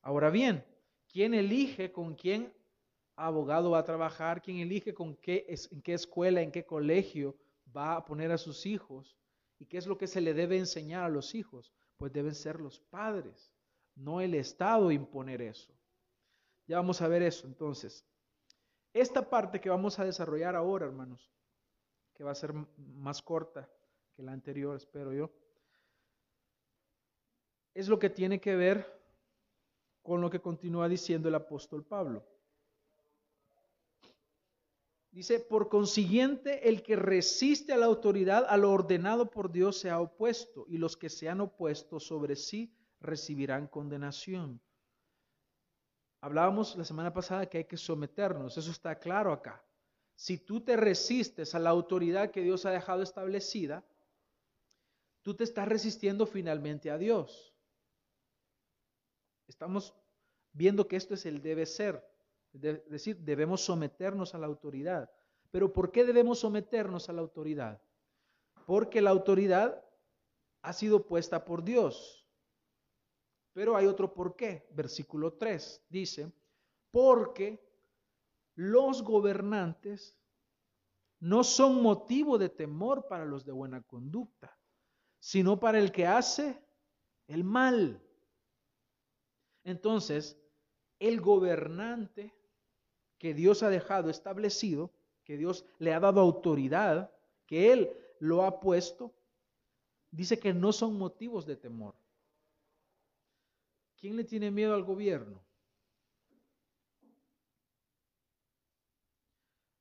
Ahora 0.01 0.31
bien, 0.31 0.65
¿quién 1.07 1.35
elige 1.35 1.93
con 1.93 2.15
quién 2.15 2.51
abogado 3.27 3.71
va 3.71 3.79
a 3.79 3.85
trabajar, 3.85 4.43
quién 4.43 4.59
elige 4.59 4.95
con 4.95 5.17
qué, 5.17 5.47
en 5.49 5.83
qué 5.83 5.95
escuela, 5.95 6.41
en 6.41 6.51
qué 6.51 6.65
colegio 6.65 7.37
va 7.75 7.97
a 7.97 8.05
poner 8.05 8.33
a 8.33 8.39
sus 8.39 8.67
hijos 8.67 9.17
y 9.59 9.67
qué 9.67 9.79
es 9.79 9.87
lo 9.87 9.97
que 9.97 10.07
se 10.07 10.21
le 10.21 10.35
debe 10.35 10.59
enseñar 10.59 11.05
a 11.05 11.09
los 11.09 11.35
hijos. 11.35 11.73
Pues 11.97 12.13
deben 12.13 12.35
ser 12.35 12.61
los 12.61 12.81
padres, 12.81 13.53
no 13.95 14.21
el 14.21 14.35
Estado 14.35 14.91
imponer 14.91 15.41
eso. 15.41 15.73
Ya 16.67 16.77
vamos 16.77 17.01
a 17.01 17.09
ver 17.09 17.23
eso 17.23 17.47
entonces. 17.47 18.05
Esta 18.93 19.29
parte 19.29 19.61
que 19.61 19.71
vamos 19.71 19.99
a 19.99 20.05
desarrollar 20.05 20.57
ahora, 20.57 20.87
hermanos, 20.87 21.31
que 22.15 22.25
va 22.25 22.33
a 22.33 22.35
ser 22.35 22.53
más 22.77 23.23
corta 23.23 23.71
que 24.15 24.23
la 24.23 24.33
anterior, 24.33 24.77
espero 24.77 25.13
yo, 25.13 25.31
es 27.73 27.89
lo 27.89 27.99
que 27.99 28.11
tiene 28.11 28.41
que 28.41 28.55
ver 28.55 29.01
con 30.03 30.21
lo 30.21 30.29
que 30.29 30.41
continúa 30.41 30.89
diciendo 30.89 31.29
el 31.29 31.35
apóstol 31.37 31.85
Pablo. 31.85 32.32
Dice, 35.13 35.41
por 35.41 35.69
consiguiente, 35.69 36.71
el 36.71 36.83
que 36.83 36.97
resiste 36.97 37.75
a 37.75 37.77
la 37.77 37.85
autoridad, 37.85 38.47
a 38.49 38.57
lo 38.57 38.73
ordenado 38.73 39.31
por 39.31 39.53
Dios, 39.53 39.79
se 39.79 39.91
ha 39.91 40.01
opuesto, 40.01 40.65
y 40.69 40.79
los 40.79 40.97
que 40.97 41.11
se 41.11 41.29
han 41.29 41.43
opuesto 41.43 42.01
sobre 42.01 42.35
sí 42.35 42.75
recibirán 42.99 43.67
condenación. 43.67 44.59
Hablábamos 46.23 46.77
la 46.77 46.85
semana 46.85 47.13
pasada 47.13 47.45
que 47.45 47.59
hay 47.59 47.65
que 47.65 47.77
someternos, 47.77 48.57
eso 48.57 48.71
está 48.71 48.99
claro 48.99 49.33
acá. 49.33 49.63
Si 50.15 50.39
tú 50.39 50.63
te 50.63 50.77
resistes 50.77 51.55
a 51.55 51.59
la 51.59 51.71
autoridad 51.71 52.31
que 52.31 52.43
Dios 52.43 52.65
ha 52.65 52.71
dejado 52.71 53.03
establecida, 53.03 53.85
tú 55.21 55.35
te 55.35 55.45
estás 55.45 55.69
resistiendo 55.69 56.25
finalmente 56.25 56.91
a 56.91 56.97
Dios. 56.97 57.55
Estamos 59.47 59.95
viendo 60.53 60.89
que 60.89 60.97
esto 60.97 61.13
es 61.15 61.27
el 61.27 61.43
debe 61.43 61.67
ser. 61.67 62.12
Es 62.53 62.91
decir, 62.91 63.19
debemos 63.19 63.65
someternos 63.65 64.35
a 64.35 64.39
la 64.39 64.47
autoridad. 64.47 65.11
Pero 65.51 65.73
¿por 65.73 65.91
qué 65.91 66.05
debemos 66.05 66.41
someternos 66.41 67.09
a 67.09 67.13
la 67.13 67.21
autoridad? 67.21 67.81
Porque 68.67 69.01
la 69.01 69.11
autoridad 69.11 69.85
ha 70.63 70.73
sido 70.73 71.07
puesta 71.07 71.45
por 71.45 71.63
Dios. 71.63 72.27
Pero 73.53 73.77
hay 73.77 73.87
otro 73.87 74.13
por 74.15 74.37
qué. 74.37 74.67
Versículo 74.71 75.35
3 75.35 75.85
dice, 75.89 76.33
porque 76.91 77.63
los 78.55 79.03
gobernantes 79.03 80.19
no 81.21 81.45
son 81.45 81.83
motivo 81.83 82.39
de 82.39 82.49
temor 82.49 83.07
para 83.07 83.25
los 83.25 83.45
de 83.45 83.53
buena 83.53 83.83
conducta, 83.83 84.59
sino 85.19 85.61
para 85.61 85.79
el 85.79 85.93
que 85.93 86.07
hace 86.07 86.63
el 87.29 87.45
mal. 87.45 88.03
Entonces, 89.65 90.39
el 90.99 91.21
gobernante 91.21 92.35
que 93.23 93.35
Dios 93.35 93.63
ha 93.63 93.71
dejado 93.71 94.11
establecido, 94.11 94.91
que 95.23 95.37
Dios 95.37 95.65
le 95.79 95.95
ha 95.95 96.01
dado 96.01 96.21
autoridad, 96.21 97.15
que 97.47 97.73
Él 97.73 97.97
lo 98.19 98.43
ha 98.43 98.59
puesto, 98.59 99.15
dice 100.11 100.41
que 100.41 100.53
no 100.53 100.73
son 100.73 100.99
motivos 100.99 101.47
de 101.47 101.55
temor. 101.55 101.95
¿Quién 103.97 104.17
le 104.17 104.25
tiene 104.25 104.51
miedo 104.51 104.75
al 104.75 104.83
gobierno? 104.83 105.41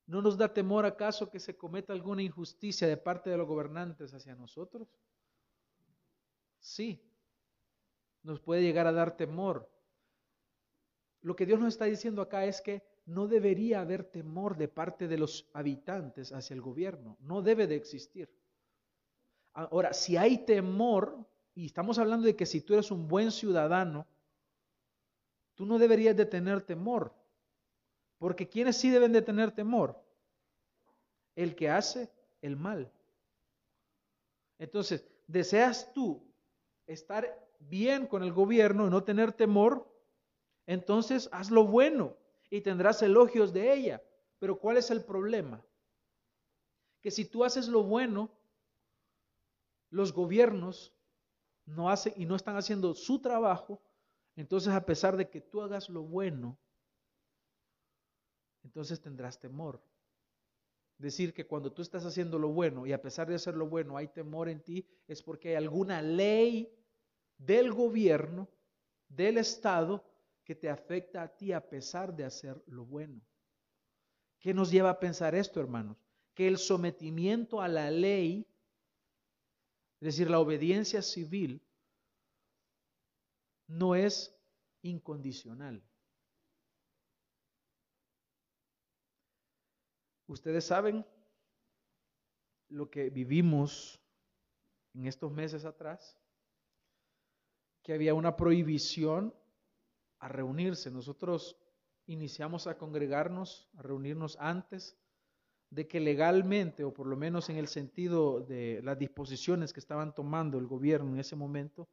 ¿No 0.05 0.21
nos 0.21 0.37
da 0.37 0.53
temor 0.53 0.85
acaso 0.85 1.31
que 1.31 1.39
se 1.39 1.57
cometa 1.57 1.93
alguna 1.93 2.21
injusticia 2.21 2.87
de 2.87 2.97
parte 2.97 3.31
de 3.31 3.37
los 3.37 3.47
gobernantes 3.47 4.13
hacia 4.13 4.35
nosotros? 4.35 4.87
Sí, 6.59 7.03
nos 8.21 8.39
puede 8.39 8.61
llegar 8.61 8.85
a 8.85 8.91
dar 8.91 9.17
temor. 9.17 9.67
Lo 11.21 11.35
que 11.35 11.47
Dios 11.47 11.59
nos 11.59 11.69
está 11.73 11.85
diciendo 11.85 12.21
acá 12.21 12.45
es 12.45 12.61
que 12.61 12.90
no 13.05 13.27
debería 13.27 13.81
haber 13.81 14.03
temor 14.03 14.57
de 14.57 14.67
parte 14.67 15.07
de 15.07 15.17
los 15.17 15.49
habitantes 15.53 16.31
hacia 16.31 16.53
el 16.53 16.61
gobierno. 16.61 17.17
No 17.21 17.41
debe 17.41 17.67
de 17.67 17.75
existir. 17.75 18.29
Ahora, 19.53 19.93
si 19.93 20.17
hay 20.17 20.39
temor, 20.39 21.25
y 21.53 21.65
estamos 21.65 21.97
hablando 21.99 22.25
de 22.25 22.35
que 22.35 22.45
si 22.45 22.61
tú 22.61 22.73
eres 22.73 22.91
un 22.91 23.07
buen 23.07 23.31
ciudadano, 23.31 24.07
tú 25.55 25.65
no 25.65 25.77
deberías 25.77 26.15
de 26.15 26.25
tener 26.25 26.61
temor. 26.61 27.13
Porque 28.17 28.47
¿quiénes 28.47 28.77
sí 28.77 28.89
deben 28.89 29.11
de 29.11 29.21
tener 29.21 29.51
temor? 29.51 29.99
El 31.35 31.55
que 31.55 31.69
hace 31.69 32.09
el 32.41 32.55
mal. 32.55 32.91
Entonces, 34.59 35.03
¿deseas 35.27 35.91
tú 35.91 36.23
estar 36.85 37.47
bien 37.59 38.05
con 38.05 38.23
el 38.23 38.31
gobierno 38.31 38.87
y 38.87 38.89
no 38.91 39.03
tener 39.03 39.33
temor? 39.33 39.91
Entonces, 40.67 41.27
haz 41.31 41.49
lo 41.49 41.65
bueno 41.65 42.20
y 42.51 42.61
tendrás 42.61 43.01
elogios 43.01 43.51
de 43.53 43.73
ella. 43.73 44.03
Pero 44.37 44.59
¿cuál 44.59 44.77
es 44.77 44.91
el 44.91 45.03
problema? 45.03 45.65
Que 47.01 47.09
si 47.09 47.25
tú 47.25 47.43
haces 47.43 47.67
lo 47.67 47.81
bueno, 47.81 48.29
los 49.89 50.13
gobiernos 50.13 50.93
no 51.65 51.89
hacen 51.89 52.13
y 52.17 52.25
no 52.25 52.35
están 52.35 52.57
haciendo 52.57 52.93
su 52.93 53.21
trabajo, 53.21 53.81
entonces 54.35 54.73
a 54.73 54.85
pesar 54.85 55.15
de 55.17 55.29
que 55.29 55.41
tú 55.41 55.61
hagas 55.61 55.89
lo 55.89 56.03
bueno, 56.03 56.59
entonces 58.63 59.01
tendrás 59.01 59.39
temor. 59.39 59.81
Decir 60.97 61.33
que 61.33 61.47
cuando 61.47 61.71
tú 61.71 61.81
estás 61.81 62.05
haciendo 62.05 62.37
lo 62.37 62.49
bueno 62.49 62.85
y 62.85 62.93
a 62.93 63.01
pesar 63.01 63.27
de 63.27 63.35
hacer 63.35 63.55
lo 63.55 63.67
bueno 63.67 63.97
hay 63.97 64.09
temor 64.09 64.49
en 64.49 64.61
ti, 64.61 64.85
es 65.07 65.23
porque 65.23 65.49
hay 65.49 65.55
alguna 65.55 66.01
ley 66.01 66.77
del 67.37 67.73
gobierno, 67.73 68.49
del 69.07 69.37
Estado, 69.37 70.03
que 70.43 70.55
te 70.55 70.69
afecta 70.69 71.23
a 71.23 71.35
ti 71.35 71.53
a 71.53 71.69
pesar 71.69 72.15
de 72.15 72.25
hacer 72.25 72.61
lo 72.67 72.85
bueno. 72.85 73.21
¿Qué 74.39 74.53
nos 74.53 74.71
lleva 74.71 74.89
a 74.89 74.99
pensar 74.99 75.35
esto, 75.35 75.59
hermanos? 75.59 75.97
Que 76.33 76.47
el 76.47 76.57
sometimiento 76.57 77.61
a 77.61 77.67
la 77.67 77.91
ley, 77.91 78.47
es 79.99 80.05
decir, 80.05 80.29
la 80.29 80.39
obediencia 80.39 81.01
civil, 81.01 81.61
no 83.67 83.95
es 83.95 84.35
incondicional. 84.81 85.83
Ustedes 90.27 90.65
saben 90.65 91.05
lo 92.69 92.89
que 92.89 93.09
vivimos 93.09 93.99
en 94.93 95.05
estos 95.05 95.31
meses 95.31 95.65
atrás, 95.65 96.17
que 97.83 97.93
había 97.93 98.13
una 98.13 98.35
prohibición 98.35 99.35
a 100.21 100.29
reunirse. 100.29 100.89
Nosotros 100.89 101.57
iniciamos 102.05 102.67
a 102.67 102.77
congregarnos, 102.77 103.69
a 103.77 103.81
reunirnos 103.81 104.37
antes 104.39 104.97
de 105.69 105.87
que 105.87 105.99
legalmente, 105.99 106.85
o 106.85 106.93
por 106.93 107.07
lo 107.07 107.17
menos 107.17 107.49
en 107.49 107.57
el 107.57 107.67
sentido 107.67 108.39
de 108.39 108.79
las 108.83 108.97
disposiciones 108.97 109.73
que 109.73 109.81
estaban 109.81 110.15
tomando 110.15 110.57
el 110.57 110.67
gobierno 110.67 111.11
en 111.11 111.19
ese 111.19 111.35
momento, 111.35 111.89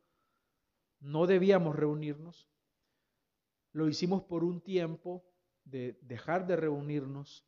no 1.01 1.27
debíamos 1.27 1.75
reunirnos. 1.75 2.49
Lo 3.73 3.89
hicimos 3.89 4.23
por 4.23 4.45
un 4.45 4.61
tiempo 4.61 5.25
de 5.65 5.99
dejar 6.03 6.47
de 6.47 6.55
reunirnos 6.55 7.45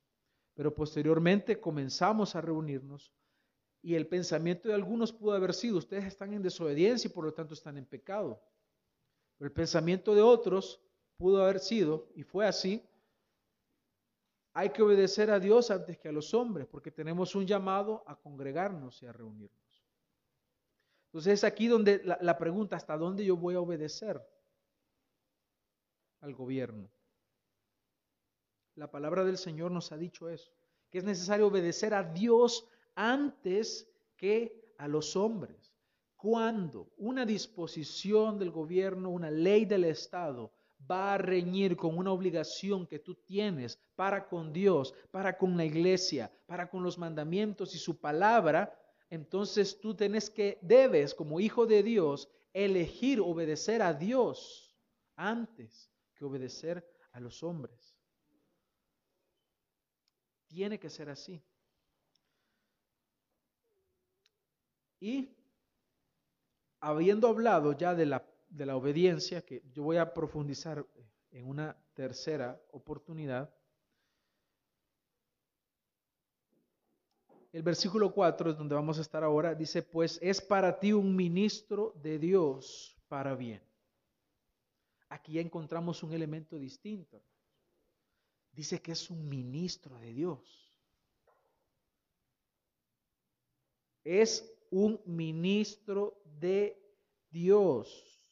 pero 0.60 0.74
posteriormente 0.74 1.58
comenzamos 1.58 2.36
a 2.36 2.42
reunirnos 2.42 3.14
y 3.80 3.94
el 3.94 4.06
pensamiento 4.06 4.68
de 4.68 4.74
algunos 4.74 5.10
pudo 5.10 5.32
haber 5.32 5.54
sido, 5.54 5.78
ustedes 5.78 6.04
están 6.04 6.34
en 6.34 6.42
desobediencia 6.42 7.08
y 7.08 7.12
por 7.14 7.24
lo 7.24 7.32
tanto 7.32 7.54
están 7.54 7.78
en 7.78 7.86
pecado. 7.86 8.42
El 9.40 9.52
pensamiento 9.52 10.14
de 10.14 10.22
otros 10.22 10.80
pudo 11.16 11.42
haber 11.42 11.60
sido, 11.60 12.08
y 12.14 12.22
fue 12.22 12.46
así, 12.46 12.86
hay 14.52 14.70
que 14.70 14.82
obedecer 14.82 15.30
a 15.30 15.40
Dios 15.40 15.70
antes 15.70 15.98
que 15.98 16.08
a 16.08 16.12
los 16.12 16.34
hombres, 16.34 16.66
porque 16.66 16.90
tenemos 16.90 17.34
un 17.34 17.46
llamado 17.46 18.04
a 18.06 18.16
congregarnos 18.16 19.02
y 19.02 19.06
a 19.06 19.12
reunirnos. 19.12 19.84
Entonces 21.06 21.34
es 21.34 21.44
aquí 21.44 21.66
donde 21.68 22.02
la, 22.04 22.18
la 22.20 22.38
pregunta, 22.38 22.76
¿hasta 22.76 22.96
dónde 22.96 23.24
yo 23.24 23.36
voy 23.36 23.54
a 23.54 23.60
obedecer 23.60 24.20
al 26.20 26.34
gobierno? 26.34 26.90
La 28.74 28.90
palabra 28.90 29.24
del 29.24 29.38
Señor 29.38 29.70
nos 29.70 29.90
ha 29.92 29.96
dicho 29.96 30.28
eso, 30.28 30.52
que 30.90 30.98
es 30.98 31.04
necesario 31.04 31.46
obedecer 31.46 31.94
a 31.94 32.02
Dios 32.02 32.68
antes 32.94 33.88
que 34.16 34.74
a 34.78 34.86
los 34.88 35.16
hombres. 35.16 35.59
Cuando 36.20 36.92
una 36.98 37.24
disposición 37.24 38.38
del 38.38 38.50
gobierno, 38.50 39.08
una 39.08 39.30
ley 39.30 39.64
del 39.64 39.84
Estado 39.84 40.52
va 40.90 41.14
a 41.14 41.18
reñir 41.18 41.78
con 41.78 41.96
una 41.96 42.12
obligación 42.12 42.86
que 42.86 42.98
tú 42.98 43.14
tienes 43.14 43.78
para 43.96 44.28
con 44.28 44.52
Dios, 44.52 44.94
para 45.10 45.38
con 45.38 45.56
la 45.56 45.64
iglesia, 45.64 46.30
para 46.44 46.68
con 46.68 46.82
los 46.82 46.98
mandamientos 46.98 47.74
y 47.74 47.78
su 47.78 47.98
palabra, 47.98 48.78
entonces 49.08 49.80
tú 49.80 49.94
tienes 49.94 50.28
que, 50.28 50.58
debes 50.60 51.14
como 51.14 51.40
hijo 51.40 51.64
de 51.64 51.82
Dios, 51.82 52.28
elegir 52.52 53.20
obedecer 53.22 53.80
a 53.80 53.94
Dios 53.94 54.76
antes 55.16 55.90
que 56.14 56.26
obedecer 56.26 56.86
a 57.12 57.20
los 57.20 57.42
hombres. 57.42 57.96
Tiene 60.48 60.78
que 60.78 60.90
ser 60.90 61.08
así. 61.08 61.42
Y 65.00 65.39
habiendo 66.80 67.28
hablado 67.28 67.72
ya 67.72 67.94
de 67.94 68.06
la, 68.06 68.26
de 68.48 68.66
la 68.66 68.76
obediencia, 68.76 69.42
que 69.42 69.62
yo 69.72 69.82
voy 69.82 69.96
a 69.96 70.12
profundizar 70.12 70.84
en 71.30 71.46
una 71.46 71.76
tercera 71.94 72.60
oportunidad, 72.72 73.54
el 77.52 77.62
versículo 77.62 78.12
4 78.12 78.50
es 78.50 78.56
donde 78.56 78.74
vamos 78.74 78.98
a 78.98 79.02
estar 79.02 79.24
ahora, 79.24 79.54
dice, 79.54 79.82
pues 79.82 80.18
es 80.22 80.40
para 80.40 80.78
ti 80.78 80.92
un 80.92 81.14
ministro 81.16 81.94
de 82.00 82.18
Dios 82.18 82.96
para 83.08 83.34
bien. 83.34 83.62
Aquí 85.08 85.32
ya 85.32 85.40
encontramos 85.40 86.02
un 86.02 86.12
elemento 86.12 86.56
distinto 86.56 87.20
dice 88.52 88.80
que 88.80 88.92
es 88.92 89.10
un 89.10 89.28
ministro 89.28 89.98
de 89.98 90.12
Dios. 90.12 90.78
Es 94.04 94.52
un 94.70 95.00
ministro 95.04 96.20
de 96.38 96.80
Dios. 97.30 98.24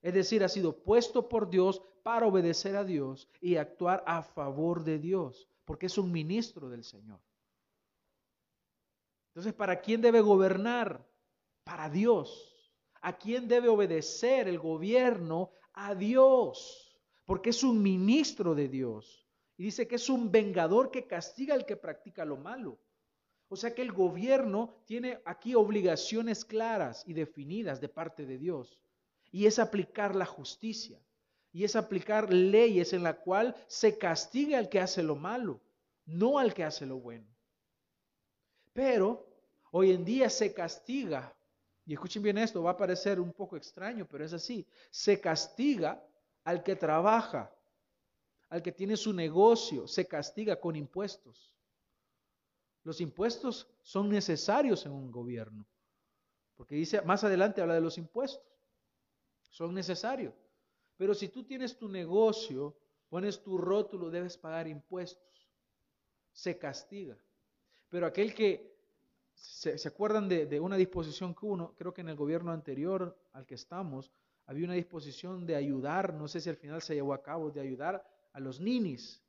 Es 0.00 0.14
decir, 0.14 0.42
ha 0.42 0.48
sido 0.48 0.82
puesto 0.82 1.28
por 1.28 1.48
Dios 1.48 1.82
para 2.02 2.26
obedecer 2.26 2.76
a 2.76 2.84
Dios 2.84 3.28
y 3.40 3.56
actuar 3.56 4.02
a 4.06 4.22
favor 4.22 4.82
de 4.82 4.98
Dios, 4.98 5.48
porque 5.64 5.86
es 5.86 5.96
un 5.98 6.10
ministro 6.10 6.68
del 6.68 6.82
Señor. 6.82 7.20
Entonces, 9.28 9.54
¿para 9.54 9.80
quién 9.80 10.00
debe 10.00 10.20
gobernar? 10.20 11.06
Para 11.64 11.88
Dios. 11.88 12.52
¿A 13.00 13.16
quién 13.16 13.48
debe 13.48 13.68
obedecer 13.68 14.48
el 14.48 14.58
gobierno? 14.58 15.52
A 15.74 15.94
Dios, 15.94 17.00
porque 17.24 17.50
es 17.50 17.62
un 17.62 17.82
ministro 17.82 18.54
de 18.54 18.68
Dios. 18.68 19.26
Y 19.56 19.64
dice 19.64 19.86
que 19.88 19.96
es 19.96 20.08
un 20.08 20.30
vengador 20.30 20.90
que 20.90 21.06
castiga 21.06 21.54
al 21.54 21.64
que 21.64 21.76
practica 21.76 22.24
lo 22.24 22.36
malo. 22.36 22.78
O 23.52 23.56
sea 23.56 23.74
que 23.74 23.82
el 23.82 23.92
gobierno 23.92 24.74
tiene 24.86 25.20
aquí 25.26 25.54
obligaciones 25.54 26.42
claras 26.42 27.04
y 27.06 27.12
definidas 27.12 27.82
de 27.82 27.88
parte 27.90 28.24
de 28.24 28.38
Dios. 28.38 28.78
Y 29.30 29.44
es 29.44 29.58
aplicar 29.58 30.16
la 30.16 30.24
justicia. 30.24 30.98
Y 31.52 31.64
es 31.64 31.76
aplicar 31.76 32.32
leyes 32.32 32.94
en 32.94 33.02
la 33.02 33.12
cual 33.12 33.54
se 33.66 33.98
castiga 33.98 34.56
al 34.56 34.70
que 34.70 34.80
hace 34.80 35.02
lo 35.02 35.16
malo, 35.16 35.60
no 36.06 36.38
al 36.38 36.54
que 36.54 36.64
hace 36.64 36.86
lo 36.86 36.96
bueno. 36.96 37.26
Pero 38.72 39.28
hoy 39.70 39.90
en 39.90 40.02
día 40.02 40.30
se 40.30 40.54
castiga, 40.54 41.36
y 41.84 41.92
escuchen 41.92 42.22
bien 42.22 42.38
esto, 42.38 42.62
va 42.62 42.70
a 42.70 42.76
parecer 42.78 43.20
un 43.20 43.34
poco 43.34 43.58
extraño, 43.58 44.08
pero 44.10 44.24
es 44.24 44.32
así, 44.32 44.66
se 44.90 45.20
castiga 45.20 46.02
al 46.42 46.62
que 46.62 46.74
trabaja 46.74 47.54
al 48.48 48.62
que 48.62 48.72
tiene 48.72 48.96
su 48.96 49.12
negocio, 49.12 49.86
se 49.86 50.06
castiga 50.06 50.58
con 50.58 50.74
impuestos. 50.74 51.52
Los 52.84 53.00
impuestos 53.00 53.68
son 53.82 54.08
necesarios 54.08 54.84
en 54.86 54.92
un 54.92 55.10
gobierno, 55.10 55.66
porque 56.56 56.74
dice, 56.74 57.00
más 57.02 57.22
adelante 57.24 57.60
habla 57.60 57.74
de 57.74 57.80
los 57.80 57.98
impuestos, 57.98 58.42
son 59.50 59.74
necesarios. 59.74 60.34
Pero 60.96 61.14
si 61.14 61.28
tú 61.28 61.44
tienes 61.44 61.76
tu 61.76 61.88
negocio, 61.88 62.76
pones 63.08 63.42
tu 63.42 63.58
rótulo, 63.58 64.10
debes 64.10 64.36
pagar 64.36 64.66
impuestos, 64.66 65.48
se 66.32 66.58
castiga. 66.58 67.16
Pero 67.88 68.06
aquel 68.06 68.34
que, 68.34 68.72
se, 69.34 69.88
acuerdan 69.88 70.28
de, 70.28 70.46
de 70.46 70.60
una 70.60 70.76
disposición 70.76 71.34
que 71.34 71.46
uno, 71.46 71.74
creo 71.76 71.92
que 71.92 72.00
en 72.00 72.08
el 72.08 72.16
gobierno 72.16 72.52
anterior 72.52 73.16
al 73.32 73.46
que 73.46 73.54
estamos, 73.54 74.10
había 74.46 74.64
una 74.64 74.74
disposición 74.74 75.46
de 75.46 75.56
ayudar, 75.56 76.14
no 76.14 76.26
sé 76.28 76.40
si 76.40 76.50
al 76.50 76.56
final 76.56 76.82
se 76.82 76.94
llevó 76.94 77.14
a 77.14 77.22
cabo, 77.22 77.50
de 77.50 77.60
ayudar 77.60 78.04
a 78.32 78.40
los 78.40 78.60
ninis, 78.60 79.22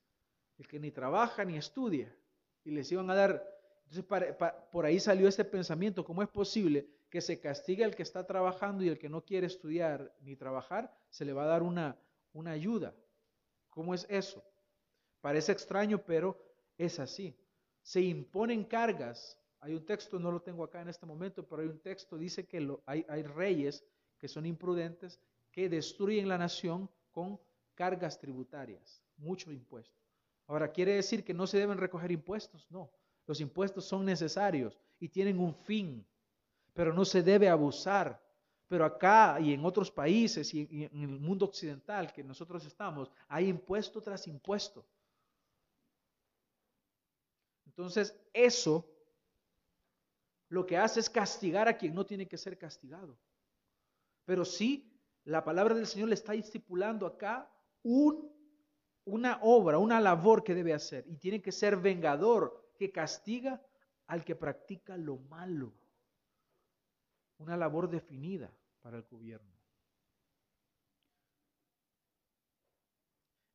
el 0.58 0.68
que 0.68 0.80
ni 0.80 0.92
trabaja 0.92 1.46
ni 1.46 1.58
estudia, 1.58 2.16
y 2.63 2.71
les 2.71 2.91
iban 2.91 3.10
a 3.10 3.15
dar. 3.15 3.47
Entonces, 3.89 4.36
por 4.71 4.86
ahí 4.86 4.99
salió 4.99 5.28
este 5.28 5.45
pensamiento: 5.45 6.04
¿cómo 6.04 6.23
es 6.23 6.30
posible 6.30 6.88
que 7.10 7.21
se 7.21 7.39
castigue 7.39 7.84
al 7.84 7.95
que 7.95 8.04
está 8.04 8.26
trabajando 8.26 8.84
y 8.84 8.89
el 8.89 8.97
que 8.97 9.10
no 9.10 9.23
quiere 9.23 9.47
estudiar 9.47 10.13
ni 10.21 10.36
trabajar, 10.36 10.95
se 11.10 11.26
le 11.26 11.34
va 11.34 11.43
a 11.43 11.47
dar 11.47 11.63
una, 11.63 11.97
una 12.34 12.52
ayuda? 12.52 12.93
¿Cómo 13.69 13.93
es 13.93 14.06
eso? 14.10 14.43
Parece 15.21 15.52
extraño, 15.52 15.99
pero 15.99 16.38
es 16.78 16.99
así. 16.99 17.36
Se 17.82 18.02
imponen 18.02 18.63
cargas. 18.63 19.39
Hay 19.60 19.73
un 19.73 19.86
texto, 19.86 20.19
no 20.19 20.32
lo 20.32 20.41
tengo 20.41 20.63
acá 20.63 20.82
en 20.82 20.89
este 20.89 21.06
momento, 21.06 21.47
pero 21.47 21.62
hay 21.62 21.69
un 21.69 21.80
texto, 21.80 22.17
dice 22.17 22.45
que 22.45 22.67
hay, 22.86 23.06
hay 23.08 23.23
reyes 23.23 23.84
que 24.17 24.28
son 24.28 24.45
imprudentes, 24.45 25.19
que 25.52 25.69
destruyen 25.69 26.28
la 26.28 26.38
nación 26.38 26.89
con 27.12 27.39
cargas 27.73 28.19
tributarias, 28.19 29.02
mucho 29.17 29.52
impuesto. 29.52 30.04
Ahora, 30.47 30.71
¿quiere 30.71 30.95
decir 30.95 31.23
que 31.23 31.34
no 31.34 31.47
se 31.47 31.58
deben 31.58 31.77
recoger 31.77 32.12
impuestos? 32.12 32.67
No, 32.69 32.91
los 33.25 33.39
impuestos 33.39 33.86
son 33.86 34.06
necesarios 34.06 34.77
y 34.99 35.10
tienen 35.10 35.39
un 35.39 35.53
fin. 35.53 36.06
pero 36.73 36.91
no 36.91 37.06
se 37.06 37.21
debe 37.21 37.49
abusar. 37.49 38.19
Pero 38.67 38.86
acá 38.86 39.38
y 39.39 39.53
en 39.53 39.63
otros 39.63 39.91
países 39.91 40.51
y 40.53 40.89
en 40.91 41.03
el 41.03 41.19
mundo 41.19 41.45
occidental 41.45 42.12
que 42.12 42.23
nosotros 42.23 42.65
estamos, 42.65 43.12
hay 43.27 43.47
impuesto 43.47 44.01
tras 44.01 44.27
impuesto. 44.27 44.84
Entonces, 47.67 48.19
eso 48.34 48.89
lo 50.49 50.65
que 50.65 50.77
hace 50.77 50.99
es 50.99 51.10
castigar 51.10 51.67
a 51.67 51.77
quien 51.77 51.93
no 51.93 52.06
tiene 52.06 52.27
que 52.27 52.38
ser 52.38 52.58
castigado. 52.58 53.17
Pero 54.25 54.45
sí, 54.45 54.91
la 55.25 55.43
palabra 55.43 55.75
del 55.75 55.88
Señor 55.88 56.10
le 56.10 56.15
está 56.15 56.34
estipulando 56.34 57.06
acá 57.06 57.51
un, 57.84 58.32
una 59.06 59.39
obra, 59.42 59.78
una 59.78 60.00
labor 60.00 60.44
que 60.44 60.56
debe 60.56 60.74
hacer. 60.74 61.06
Y 61.08 61.18
tiene 61.18 61.42
que 61.42 61.52
ser 61.52 61.78
vengador, 61.78 62.72
que 62.78 62.92
castiga 62.92 63.62
al 64.08 64.24
que 64.24 64.36
practica 64.36 64.98
lo 64.98 65.18
malo. 65.18 65.74
Una 67.38 67.58
labor 67.58 67.89
definida 67.89 68.52
para 68.82 68.98
el 68.98 69.04
gobierno. 69.04 69.52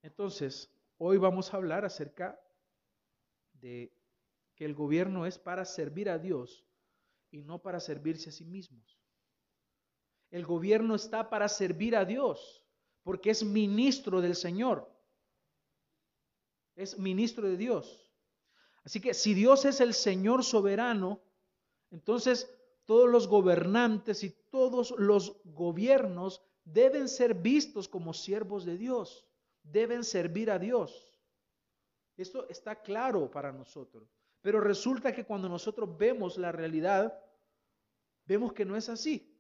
Entonces, 0.03 0.71
hoy 0.97 1.19
vamos 1.19 1.53
a 1.53 1.57
hablar 1.57 1.85
acerca 1.85 2.41
de 3.55 3.93
que 4.55 4.65
el 4.65 4.75
gobierno 4.75 5.27
es 5.27 5.39
para 5.39 5.65
servir 5.65 6.09
a 6.09 6.19
Dios 6.19 6.65
y 7.31 7.43
no 7.43 7.61
para 7.61 7.81
servirse 7.81 8.31
a 8.31 8.33
sí 8.33 8.45
mismos. 8.45 8.99
El 10.31 10.45
gobierno 10.45 10.95
está 10.95 11.31
para 11.31 11.49
servir 11.49 11.97
a 11.97 12.05
Dios, 12.05 12.63
porque 13.03 13.31
es 13.31 13.45
ministro 13.45 14.21
del 14.21 14.35
Señor. 14.35 14.91
Es 16.79 16.97
ministro 16.97 17.49
de 17.49 17.57
Dios. 17.57 18.09
Así 18.85 19.01
que 19.01 19.13
si 19.13 19.35
Dios 19.35 19.65
es 19.65 19.81
el 19.81 19.95
Señor 19.95 20.45
soberano, 20.45 21.21
entonces 21.91 22.49
todos 22.85 23.11
los 23.11 23.27
gobernantes 23.27 24.23
y 24.23 24.31
todos 24.31 24.95
los 24.97 25.43
gobiernos 25.45 26.41
deben 26.65 27.09
ser 27.09 27.35
vistos 27.35 27.89
como 27.89 28.15
siervos 28.15 28.65
de 28.65 28.79
Dios, 28.79 29.27
deben 29.65 30.05
servir 30.05 30.53
a 30.53 30.59
Dios. 30.61 31.21
Esto 32.17 32.49
está 32.49 32.81
claro 32.81 33.29
para 33.29 33.51
nosotros. 33.53 34.09
Pero 34.41 34.61
resulta 34.61 35.13
que 35.13 35.25
cuando 35.25 35.49
nosotros 35.49 35.99
vemos 35.99 36.39
la 36.39 36.53
realidad, 36.53 37.21
vemos 38.25 38.53
que 38.53 38.65
no 38.65 38.77
es 38.77 38.89
así. 38.89 39.37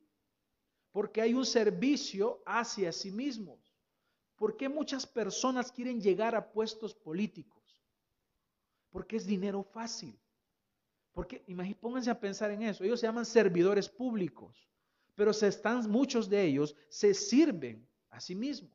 Porque 0.90 1.20
hay 1.20 1.34
un 1.34 1.46
servicio 1.46 2.42
hacia 2.44 2.90
sí 2.90 3.12
mismos. 3.12 3.67
¿Por 4.38 4.56
qué 4.56 4.68
muchas 4.68 5.04
personas 5.04 5.72
quieren 5.72 6.00
llegar 6.00 6.36
a 6.36 6.52
puestos 6.52 6.94
políticos? 6.94 7.82
Porque 8.90 9.16
es 9.16 9.26
dinero 9.26 9.64
fácil. 9.64 10.18
Porque, 11.12 11.44
pónganse 11.80 12.10
a 12.10 12.20
pensar 12.20 12.52
en 12.52 12.62
eso. 12.62 12.84
Ellos 12.84 13.00
se 13.00 13.06
llaman 13.06 13.26
servidores 13.26 13.88
públicos, 13.88 14.68
pero 15.16 15.32
se 15.32 15.48
están, 15.48 15.90
muchos 15.90 16.28
de 16.28 16.44
ellos 16.44 16.76
se 16.88 17.12
sirven 17.12 17.86
a 18.10 18.20
sí 18.20 18.36
mismos. 18.36 18.70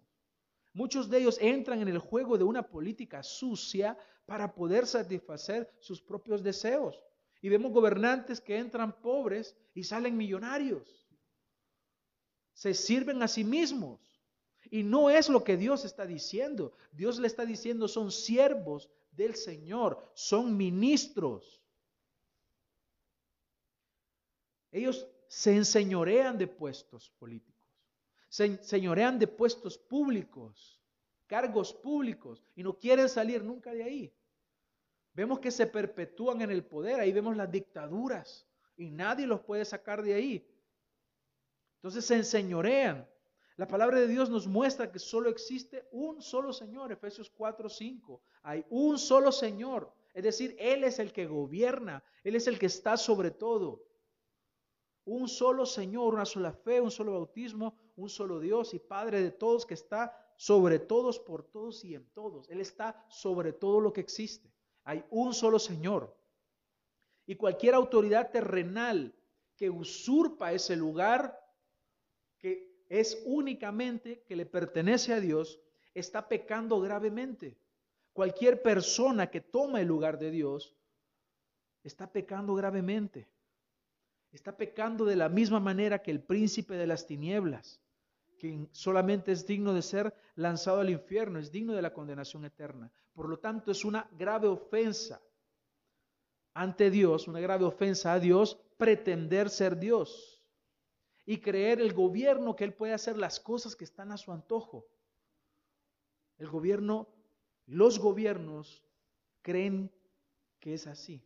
Muchos 0.73 1.09
de 1.09 1.19
ellos 1.19 1.37
entran 1.39 1.81
en 1.81 1.87
el 1.87 1.99
juego 1.99 2.37
de 2.37 2.43
una 2.43 2.63
política 2.63 3.23
sucia 3.23 3.97
para 4.25 4.53
poder 4.53 4.85
satisfacer 4.85 5.73
sus 5.79 6.01
propios 6.01 6.43
deseos. 6.43 7.01
Y 7.41 7.47
vemos 7.47 7.71
gobernantes 7.71 8.41
que 8.41 8.57
entran 8.57 8.99
pobres 9.01 9.55
y 9.73 9.83
salen 9.83 10.17
millonarios. 10.17 11.07
Se 12.53 12.73
sirven 12.73 13.23
a 13.23 13.29
sí 13.29 13.45
mismos. 13.45 14.12
Y 14.73 14.81
no 14.81 15.11
es 15.11 15.29
lo 15.29 15.43
que 15.43 15.55
Dios 15.55 15.85
está 15.85 16.03
diciendo. 16.03 16.73
Dios 16.91 17.19
le 17.19 17.27
está 17.27 17.45
diciendo 17.45 17.87
son 17.87 18.11
siervos 18.11 18.89
del 19.11 19.35
Señor, 19.35 20.01
son 20.15 20.57
ministros. 20.57 21.61
Ellos 24.71 25.07
se 25.27 25.55
enseñorean 25.55 26.39
de 26.39 26.47
puestos 26.47 27.11
políticos, 27.19 27.69
se 28.29 28.45
enseñorean 28.45 29.19
de 29.19 29.27
puestos 29.27 29.77
públicos 29.77 30.79
cargos 31.27 31.73
públicos 31.73 32.43
y 32.55 32.63
no 32.63 32.77
quieren 32.77 33.09
salir 33.09 33.43
nunca 33.43 33.73
de 33.73 33.83
ahí. 33.83 34.13
Vemos 35.13 35.39
que 35.39 35.51
se 35.51 35.65
perpetúan 35.65 36.41
en 36.41 36.51
el 36.51 36.63
poder, 36.63 36.99
ahí 36.99 37.11
vemos 37.11 37.35
las 37.35 37.51
dictaduras 37.51 38.47
y 38.75 38.89
nadie 38.89 39.25
los 39.25 39.41
puede 39.41 39.65
sacar 39.65 40.01
de 40.03 40.13
ahí. 40.13 40.47
Entonces 41.77 42.05
se 42.05 42.15
enseñorean. 42.15 43.07
La 43.55 43.67
palabra 43.67 43.99
de 43.99 44.07
Dios 44.07 44.29
nos 44.29 44.47
muestra 44.47 44.91
que 44.91 44.99
solo 44.99 45.29
existe 45.29 45.87
un 45.91 46.21
solo 46.21 46.53
Señor, 46.53 46.91
Efesios 46.91 47.29
4, 47.29 47.69
5. 47.69 48.21
Hay 48.43 48.65
un 48.69 48.97
solo 48.97 49.31
Señor, 49.31 49.93
es 50.13 50.23
decir, 50.23 50.55
Él 50.59 50.83
es 50.83 50.97
el 50.97 51.13
que 51.13 51.27
gobierna, 51.27 52.03
Él 52.23 52.35
es 52.35 52.47
el 52.47 52.57
que 52.57 52.65
está 52.65 52.97
sobre 52.97 53.29
todo. 53.29 53.85
Un 55.05 55.27
solo 55.27 55.65
Señor, 55.65 56.15
una 56.15 56.25
sola 56.25 56.51
fe, 56.51 56.81
un 56.81 56.89
solo 56.89 57.13
bautismo, 57.13 57.77
un 57.95 58.09
solo 58.09 58.39
Dios 58.39 58.73
y 58.73 58.79
Padre 58.79 59.21
de 59.21 59.31
todos 59.31 59.65
que 59.65 59.75
está 59.75 60.17
sobre 60.35 60.79
todos, 60.79 61.19
por 61.19 61.43
todos 61.43 61.83
y 61.85 61.93
en 61.93 62.05
todos. 62.13 62.49
Él 62.49 62.59
está 62.59 63.05
sobre 63.07 63.53
todo 63.53 63.79
lo 63.79 63.93
que 63.93 64.01
existe. 64.01 64.51
Hay 64.83 65.05
un 65.11 65.33
solo 65.33 65.59
Señor. 65.59 66.17
Y 67.25 67.35
cualquier 67.35 67.75
autoridad 67.75 68.31
terrenal 68.31 69.15
que 69.55 69.69
usurpa 69.69 70.51
ese 70.51 70.75
lugar, 70.75 71.39
es 72.89 73.21
únicamente 73.25 74.23
que 74.27 74.35
le 74.35 74.45
pertenece 74.45 75.13
a 75.13 75.19
Dios, 75.19 75.59
está 75.93 76.27
pecando 76.27 76.79
gravemente. 76.79 77.57
Cualquier 78.13 78.61
persona 78.61 79.29
que 79.29 79.41
toma 79.41 79.81
el 79.81 79.87
lugar 79.87 80.19
de 80.19 80.31
Dios, 80.31 80.75
está 81.83 82.11
pecando 82.11 82.53
gravemente. 82.55 83.27
Está 84.31 84.55
pecando 84.55 85.05
de 85.05 85.15
la 85.15 85.29
misma 85.29 85.59
manera 85.59 86.01
que 86.01 86.11
el 86.11 86.21
príncipe 86.21 86.75
de 86.75 86.87
las 86.87 87.05
tinieblas 87.05 87.79
que 88.43 88.67
solamente 88.73 89.31
es 89.31 89.47
digno 89.47 89.73
de 89.73 89.81
ser 89.81 90.13
lanzado 90.35 90.81
al 90.81 90.89
infierno, 90.89 91.39
es 91.39 91.49
digno 91.49 91.73
de 91.73 91.81
la 91.81 91.93
condenación 91.93 92.43
eterna. 92.43 92.91
Por 93.13 93.29
lo 93.29 93.39
tanto, 93.39 93.71
es 93.71 93.85
una 93.85 94.05
grave 94.17 94.47
ofensa 94.47 95.21
ante 96.53 96.91
Dios, 96.91 97.29
una 97.29 97.39
grave 97.39 97.63
ofensa 97.63 98.11
a 98.11 98.19
Dios, 98.19 98.59
pretender 98.77 99.49
ser 99.49 99.79
Dios 99.79 100.32
y 101.25 101.37
creer 101.37 101.79
el 101.79 101.93
gobierno 101.93 102.55
que 102.55 102.63
Él 102.63 102.73
puede 102.73 102.93
hacer 102.93 103.17
las 103.17 103.39
cosas 103.39 103.75
que 103.75 103.85
están 103.85 104.11
a 104.11 104.17
su 104.17 104.31
antojo. 104.31 104.85
El 106.37 106.49
gobierno, 106.49 107.07
los 107.65 107.99
gobiernos 107.99 108.83
creen 109.41 109.91
que 110.59 110.73
es 110.73 110.87
así. 110.87 111.25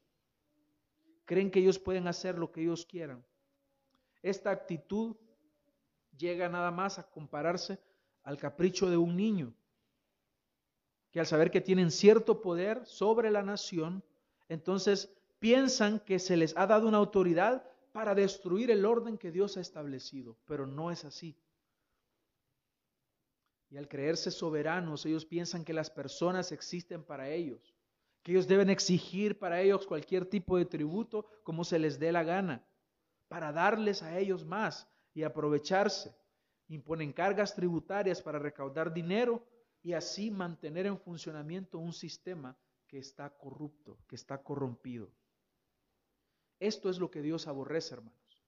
Creen 1.26 1.50
que 1.50 1.60
ellos 1.60 1.80
pueden 1.80 2.08
hacer 2.08 2.38
lo 2.38 2.52
que 2.52 2.62
ellos 2.62 2.86
quieran. 2.86 3.26
Esta 4.22 4.52
actitud 4.52 5.16
llega 6.18 6.50
nada 6.50 6.72
más 6.72 7.00
a 7.00 7.10
compararse 7.10 7.80
al 8.24 8.38
capricho 8.38 8.90
de 8.90 8.98
un 8.98 9.16
niño, 9.16 9.54
que 11.12 11.20
al 11.20 11.28
saber 11.28 11.50
que 11.50 11.62
tienen 11.62 11.92
cierto 11.92 12.42
poder 12.42 12.86
sobre 12.86 13.32
la 13.32 13.42
nación, 13.42 14.04
entonces 14.50 15.14
piensan 15.40 16.00
que 16.00 16.20
se 16.20 16.38
les 16.38 16.56
ha 16.58 16.68
dado 16.68 16.88
una 16.88 16.98
autoridad 16.98 17.64
para 17.98 18.14
destruir 18.14 18.70
el 18.70 18.86
orden 18.86 19.18
que 19.18 19.32
Dios 19.32 19.58
ha 19.58 19.62
establecido, 19.62 20.38
pero 20.46 20.68
no 20.68 20.92
es 20.92 21.04
así. 21.04 21.36
Y 23.72 23.78
al 23.78 23.88
creerse 23.88 24.30
soberanos, 24.30 25.04
ellos 25.08 25.26
piensan 25.26 25.66
que 25.66 25.74
las 25.74 25.90
personas 25.90 26.52
existen 26.52 27.04
para 27.04 27.32
ellos, 27.32 27.74
que 28.22 28.34
ellos 28.34 28.48
deben 28.48 28.70
exigir 28.70 29.40
para 29.40 29.62
ellos 29.62 29.88
cualquier 29.88 30.28
tipo 30.28 30.60
de 30.60 30.66
tributo 30.66 31.26
como 31.42 31.64
se 31.64 31.80
les 31.80 31.98
dé 31.98 32.12
la 32.12 32.22
gana, 32.22 32.64
para 33.30 33.52
darles 33.52 34.04
a 34.04 34.20
ellos 34.20 34.46
más, 34.46 34.88
y 35.16 35.24
aprovecharse. 35.24 36.16
Imponen 36.68 37.12
cargas 37.12 37.56
tributarias 37.56 38.22
para 38.22 38.38
recaudar 38.38 38.94
dinero 38.94 39.44
y 39.82 39.94
así 39.94 40.30
mantener 40.30 40.86
en 40.86 41.00
funcionamiento 41.00 41.80
un 41.80 41.94
sistema 41.94 42.56
que 42.86 43.00
está 43.00 43.36
corrupto, 43.36 43.98
que 44.08 44.16
está 44.16 44.44
corrompido. 44.44 45.12
Esto 46.60 46.90
es 46.90 47.00
lo 47.00 47.12
que 47.12 47.22
Dios 47.22 47.48
aborrece, 47.48 47.96
hermanos. 47.96 48.44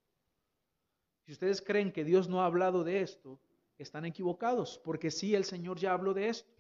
Si 1.26 1.32
ustedes 1.32 1.62
creen 1.62 1.92
que 1.92 2.04
Dios 2.04 2.28
no 2.28 2.42
ha 2.42 2.46
hablado 2.46 2.84
de 2.84 3.02
esto, 3.02 3.40
están 3.78 4.06
equivocados, 4.06 4.80
porque 4.84 5.12
sí, 5.12 5.36
el 5.36 5.46
Señor 5.46 5.80
ya 5.80 5.94
habló 5.94 6.14
de 6.14 6.30
esto. 6.30 6.52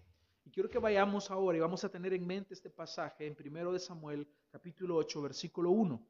Y 0.45 0.51
quiero 0.51 0.69
que 0.69 0.79
vayamos 0.79 1.31
ahora 1.31 1.57
y 1.57 1.61
vamos 1.61 1.83
a 1.83 1.89
tener 1.89 2.13
en 2.13 2.25
mente 2.25 2.53
este 2.53 2.69
pasaje 2.69 3.27
en 3.27 3.35
1 3.37 3.73
de 3.73 3.79
Samuel, 3.79 4.27
capítulo 4.51 4.95
8, 4.95 5.21
versículo 5.21 5.71
1. 5.71 6.05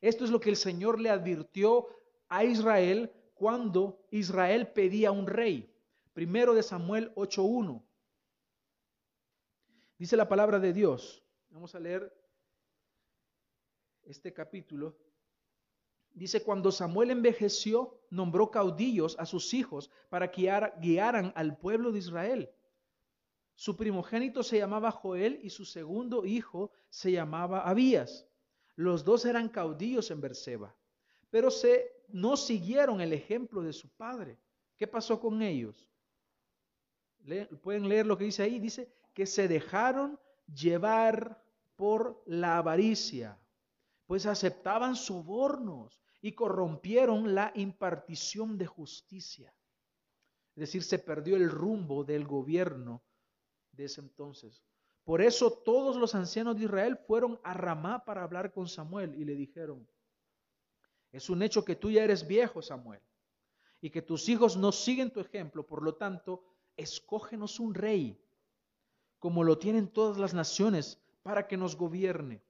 Esto 0.00 0.24
es 0.24 0.30
lo 0.30 0.40
que 0.40 0.50
el 0.50 0.56
Señor 0.56 1.00
le 1.00 1.10
advirtió 1.10 1.86
a 2.28 2.44
Israel 2.44 3.12
cuando 3.34 4.06
Israel 4.10 4.68
pedía 4.68 5.12
un 5.12 5.26
rey. 5.26 5.72
Primero 6.12 6.54
de 6.54 6.62
Samuel 6.62 7.14
8.1. 7.14 7.82
Dice 9.98 10.16
la 10.16 10.28
palabra 10.28 10.58
de 10.58 10.72
Dios. 10.72 11.22
Vamos 11.50 11.74
a 11.74 11.80
leer 11.80 12.12
este 14.04 14.32
capítulo. 14.32 14.96
Dice, 16.14 16.42
cuando 16.42 16.70
Samuel 16.70 17.10
envejeció, 17.10 17.98
nombró 18.10 18.50
caudillos 18.50 19.16
a 19.18 19.24
sus 19.24 19.54
hijos 19.54 19.90
para 20.10 20.30
que 20.30 20.50
guiaran 20.80 21.32
al 21.34 21.56
pueblo 21.56 21.90
de 21.90 21.98
Israel. 21.98 22.50
Su 23.54 23.76
primogénito 23.76 24.42
se 24.42 24.58
llamaba 24.58 24.90
Joel 24.90 25.40
y 25.42 25.50
su 25.50 25.64
segundo 25.64 26.24
hijo 26.24 26.70
se 26.90 27.12
llamaba 27.12 27.60
Abías. 27.60 28.26
Los 28.76 29.04
dos 29.04 29.24
eran 29.24 29.48
caudillos 29.48 30.10
en 30.10 30.20
Berseba. 30.20 30.74
pero 31.30 31.50
se, 31.50 31.90
no 32.08 32.36
siguieron 32.36 33.00
el 33.00 33.12
ejemplo 33.12 33.62
de 33.62 33.72
su 33.72 33.88
padre. 33.88 34.38
¿Qué 34.76 34.86
pasó 34.86 35.18
con 35.18 35.40
ellos? 35.40 35.88
Pueden 37.62 37.88
leer 37.88 38.04
lo 38.04 38.18
que 38.18 38.24
dice 38.24 38.42
ahí. 38.42 38.58
Dice 38.58 38.92
que 39.14 39.26
se 39.26 39.48
dejaron 39.48 40.18
llevar 40.52 41.42
por 41.76 42.22
la 42.26 42.58
avaricia, 42.58 43.38
pues 44.12 44.26
aceptaban 44.26 44.94
sobornos 44.94 45.98
y 46.20 46.32
corrompieron 46.32 47.34
la 47.34 47.50
impartición 47.54 48.58
de 48.58 48.66
justicia. 48.66 49.54
Es 50.54 50.60
decir, 50.60 50.82
se 50.82 50.98
perdió 50.98 51.34
el 51.34 51.48
rumbo 51.48 52.04
del 52.04 52.26
gobierno 52.26 53.02
de 53.70 53.86
ese 53.86 54.02
entonces. 54.02 54.62
Por 55.02 55.22
eso 55.22 55.50
todos 55.50 55.96
los 55.96 56.14
ancianos 56.14 56.58
de 56.58 56.64
Israel 56.64 56.98
fueron 56.98 57.40
a 57.42 57.54
Ramá 57.54 58.04
para 58.04 58.22
hablar 58.22 58.52
con 58.52 58.68
Samuel 58.68 59.14
y 59.14 59.24
le 59.24 59.34
dijeron, 59.34 59.88
es 61.10 61.30
un 61.30 61.42
hecho 61.42 61.64
que 61.64 61.76
tú 61.76 61.90
ya 61.90 62.04
eres 62.04 62.26
viejo, 62.26 62.60
Samuel, 62.60 63.00
y 63.80 63.88
que 63.88 64.02
tus 64.02 64.28
hijos 64.28 64.58
no 64.58 64.72
siguen 64.72 65.10
tu 65.10 65.20
ejemplo, 65.20 65.66
por 65.66 65.82
lo 65.82 65.94
tanto, 65.94 66.44
escógenos 66.76 67.58
un 67.58 67.72
rey, 67.72 68.22
como 69.18 69.42
lo 69.42 69.56
tienen 69.56 69.88
todas 69.88 70.18
las 70.18 70.34
naciones, 70.34 71.02
para 71.22 71.48
que 71.48 71.56
nos 71.56 71.76
gobierne. 71.76 72.42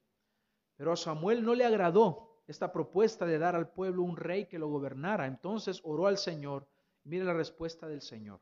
Pero 0.76 0.92
a 0.92 0.96
Samuel 0.96 1.44
no 1.44 1.54
le 1.54 1.64
agradó 1.64 2.42
esta 2.46 2.72
propuesta 2.72 3.26
de 3.26 3.38
dar 3.38 3.56
al 3.56 3.70
pueblo 3.70 4.02
un 4.02 4.16
rey 4.16 4.46
que 4.46 4.58
lo 4.58 4.68
gobernara. 4.68 5.26
Entonces 5.26 5.80
oró 5.84 6.06
al 6.06 6.18
Señor. 6.18 6.66
Mire 7.04 7.24
la 7.24 7.34
respuesta 7.34 7.88
del 7.88 8.02
Señor. 8.02 8.40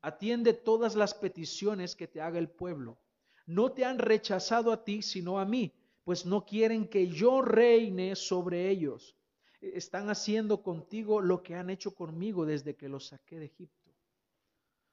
Atiende 0.00 0.52
todas 0.52 0.94
las 0.94 1.14
peticiones 1.14 1.96
que 1.96 2.06
te 2.06 2.20
haga 2.20 2.38
el 2.38 2.48
pueblo. 2.48 2.98
No 3.46 3.72
te 3.72 3.84
han 3.84 3.98
rechazado 3.98 4.72
a 4.72 4.84
ti, 4.84 5.02
sino 5.02 5.40
a 5.40 5.44
mí, 5.44 5.72
pues 6.04 6.26
no 6.26 6.44
quieren 6.44 6.88
que 6.88 7.08
yo 7.08 7.42
reine 7.42 8.14
sobre 8.14 8.68
ellos. 8.68 9.16
Están 9.60 10.08
haciendo 10.10 10.62
contigo 10.62 11.20
lo 11.20 11.42
que 11.42 11.56
han 11.56 11.70
hecho 11.70 11.94
conmigo 11.94 12.46
desde 12.46 12.76
que 12.76 12.88
los 12.88 13.08
saqué 13.08 13.38
de 13.38 13.46
Egipto. 13.46 13.90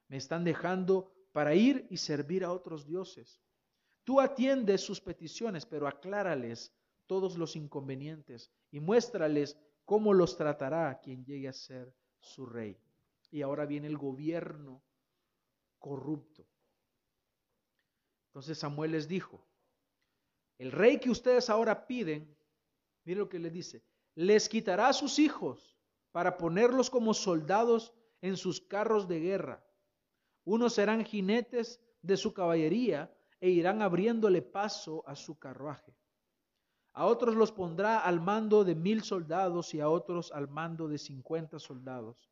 Me 0.08 0.18
están 0.18 0.44
dejando 0.44 1.12
para 1.32 1.54
ir 1.54 1.86
y 1.90 1.98
servir 1.98 2.44
a 2.44 2.52
otros 2.52 2.88
dioses. 2.88 3.42
Tú 4.06 4.22
atiendes 4.22 4.82
sus 4.82 5.02
peticiones, 5.02 5.66
pero 5.66 5.88
aclárales 5.88 6.72
todos 7.08 7.38
los 7.38 7.56
inconvenientes 7.56 8.52
y 8.72 8.80
muéstrales 8.80 9.58
cómo 9.84 10.14
los 10.14 10.38
tratará 10.38 11.02
quien 11.02 11.26
llegue 11.26 11.48
a 11.48 11.54
ser 11.54 11.94
su 12.20 12.46
rey. 12.46 12.80
Y 13.32 13.42
ahora 13.42 13.66
viene 13.66 13.88
el 13.88 13.98
gobierno 13.98 14.84
corrupto. 15.80 16.48
Entonces 18.28 18.60
Samuel 18.60 18.92
les 18.92 19.08
dijo, 19.08 19.44
el 20.60 20.72
rey 20.72 21.00
que 21.00 21.10
ustedes 21.10 21.50
ahora 21.50 21.88
piden, 21.88 22.38
mire 23.06 23.20
lo 23.20 23.28
que 23.28 23.40
le 23.40 23.50
dice, 23.50 23.84
les 24.14 24.48
quitará 24.48 24.90
a 24.90 24.94
sus 24.94 25.18
hijos 25.18 25.76
para 26.12 26.38
ponerlos 26.38 26.90
como 26.90 27.14
soldados 27.14 27.92
en 28.22 28.38
sus 28.38 28.62
carros 28.62 29.08
de 29.08 29.20
guerra. 29.20 29.66
Unos 30.44 30.74
serán 30.74 31.04
jinetes 31.04 31.82
de 32.02 32.18
su 32.18 32.34
caballería 32.34 33.15
e 33.40 33.50
irán 33.50 33.82
abriéndole 33.82 34.42
paso 34.42 35.04
a 35.08 35.16
su 35.16 35.38
carruaje. 35.38 35.96
A 36.94 37.06
otros 37.06 37.36
los 37.36 37.52
pondrá 37.52 38.00
al 38.00 38.22
mando 38.22 38.64
de 38.64 38.74
mil 38.74 39.04
soldados 39.04 39.74
y 39.74 39.82
a 39.82 39.90
otros 39.90 40.32
al 40.32 40.48
mando 40.48 40.88
de 40.88 40.98
cincuenta 40.98 41.60
soldados. 41.60 42.30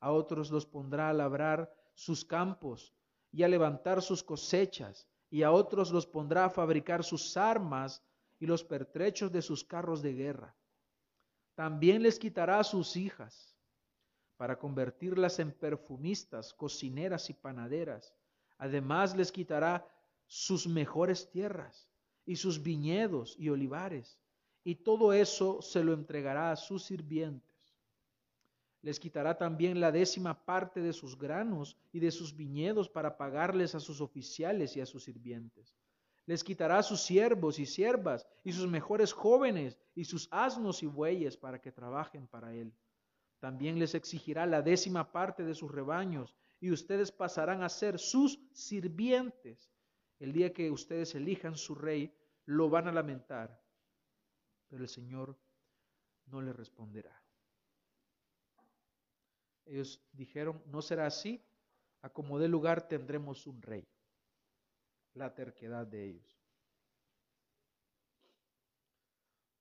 A 0.00 0.10
otros 0.10 0.50
los 0.50 0.66
pondrá 0.66 1.08
a 1.08 1.12
labrar 1.12 1.72
sus 1.94 2.24
campos 2.24 2.92
y 3.30 3.44
a 3.44 3.48
levantar 3.48 4.02
sus 4.02 4.24
cosechas, 4.24 5.06
y 5.30 5.44
a 5.44 5.52
otros 5.52 5.92
los 5.92 6.06
pondrá 6.06 6.46
a 6.46 6.50
fabricar 6.50 7.04
sus 7.04 7.36
armas 7.36 8.02
y 8.40 8.46
los 8.46 8.64
pertrechos 8.64 9.30
de 9.30 9.42
sus 9.42 9.62
carros 9.62 10.02
de 10.02 10.14
guerra. 10.14 10.56
También 11.54 12.02
les 12.02 12.18
quitará 12.18 12.58
a 12.58 12.64
sus 12.64 12.96
hijas 12.96 13.56
para 14.36 14.58
convertirlas 14.58 15.38
en 15.38 15.52
perfumistas, 15.52 16.52
cocineras 16.54 17.30
y 17.30 17.34
panaderas. 17.34 18.12
Además 18.58 19.14
les 19.14 19.30
quitará 19.30 19.86
sus 20.32 20.68
mejores 20.68 21.28
tierras 21.28 21.88
y 22.24 22.36
sus 22.36 22.62
viñedos 22.62 23.34
y 23.36 23.48
olivares, 23.48 24.16
y 24.62 24.76
todo 24.76 25.12
eso 25.12 25.60
se 25.60 25.82
lo 25.82 25.92
entregará 25.92 26.52
a 26.52 26.56
sus 26.56 26.84
sirvientes. 26.84 27.74
Les 28.80 29.00
quitará 29.00 29.36
también 29.36 29.80
la 29.80 29.90
décima 29.90 30.44
parte 30.44 30.80
de 30.80 30.92
sus 30.92 31.18
granos 31.18 31.76
y 31.92 31.98
de 31.98 32.12
sus 32.12 32.36
viñedos 32.36 32.88
para 32.88 33.16
pagarles 33.16 33.74
a 33.74 33.80
sus 33.80 34.00
oficiales 34.00 34.76
y 34.76 34.80
a 34.80 34.86
sus 34.86 35.02
sirvientes. 35.02 35.74
Les 36.26 36.44
quitará 36.44 36.80
sus 36.84 37.00
siervos 37.00 37.58
y 37.58 37.66
siervas 37.66 38.24
y 38.44 38.52
sus 38.52 38.68
mejores 38.68 39.12
jóvenes 39.12 39.80
y 39.96 40.04
sus 40.04 40.28
asnos 40.30 40.84
y 40.84 40.86
bueyes 40.86 41.36
para 41.36 41.60
que 41.60 41.72
trabajen 41.72 42.28
para 42.28 42.54
él. 42.54 42.72
También 43.40 43.80
les 43.80 43.96
exigirá 43.96 44.46
la 44.46 44.62
décima 44.62 45.10
parte 45.10 45.42
de 45.42 45.56
sus 45.56 45.72
rebaños 45.72 46.36
y 46.60 46.70
ustedes 46.70 47.10
pasarán 47.10 47.64
a 47.64 47.68
ser 47.68 47.98
sus 47.98 48.38
sirvientes 48.52 49.69
el 50.20 50.32
día 50.32 50.52
que 50.52 50.70
ustedes 50.70 51.14
elijan 51.14 51.56
su 51.56 51.74
rey, 51.74 52.14
lo 52.44 52.68
van 52.68 52.86
a 52.86 52.92
lamentar, 52.92 53.60
pero 54.68 54.82
el 54.82 54.88
Señor 54.88 55.36
no 56.26 56.42
le 56.42 56.52
responderá. 56.52 57.20
Ellos 59.64 60.00
dijeron, 60.12 60.62
no 60.66 60.82
será 60.82 61.06
así, 61.06 61.42
a 62.02 62.10
como 62.10 62.38
dé 62.38 62.48
lugar 62.48 62.86
tendremos 62.86 63.46
un 63.46 63.62
rey. 63.62 63.88
La 65.14 65.34
terquedad 65.34 65.86
de 65.86 66.04
ellos. 66.04 66.38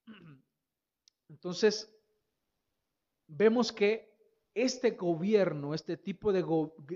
Entonces, 1.29 1.89
vemos 3.27 3.71
que 3.71 4.09
este 4.53 4.91
gobierno, 4.91 5.73
este 5.73 5.95
tipo 5.95 6.33
de, 6.33 6.43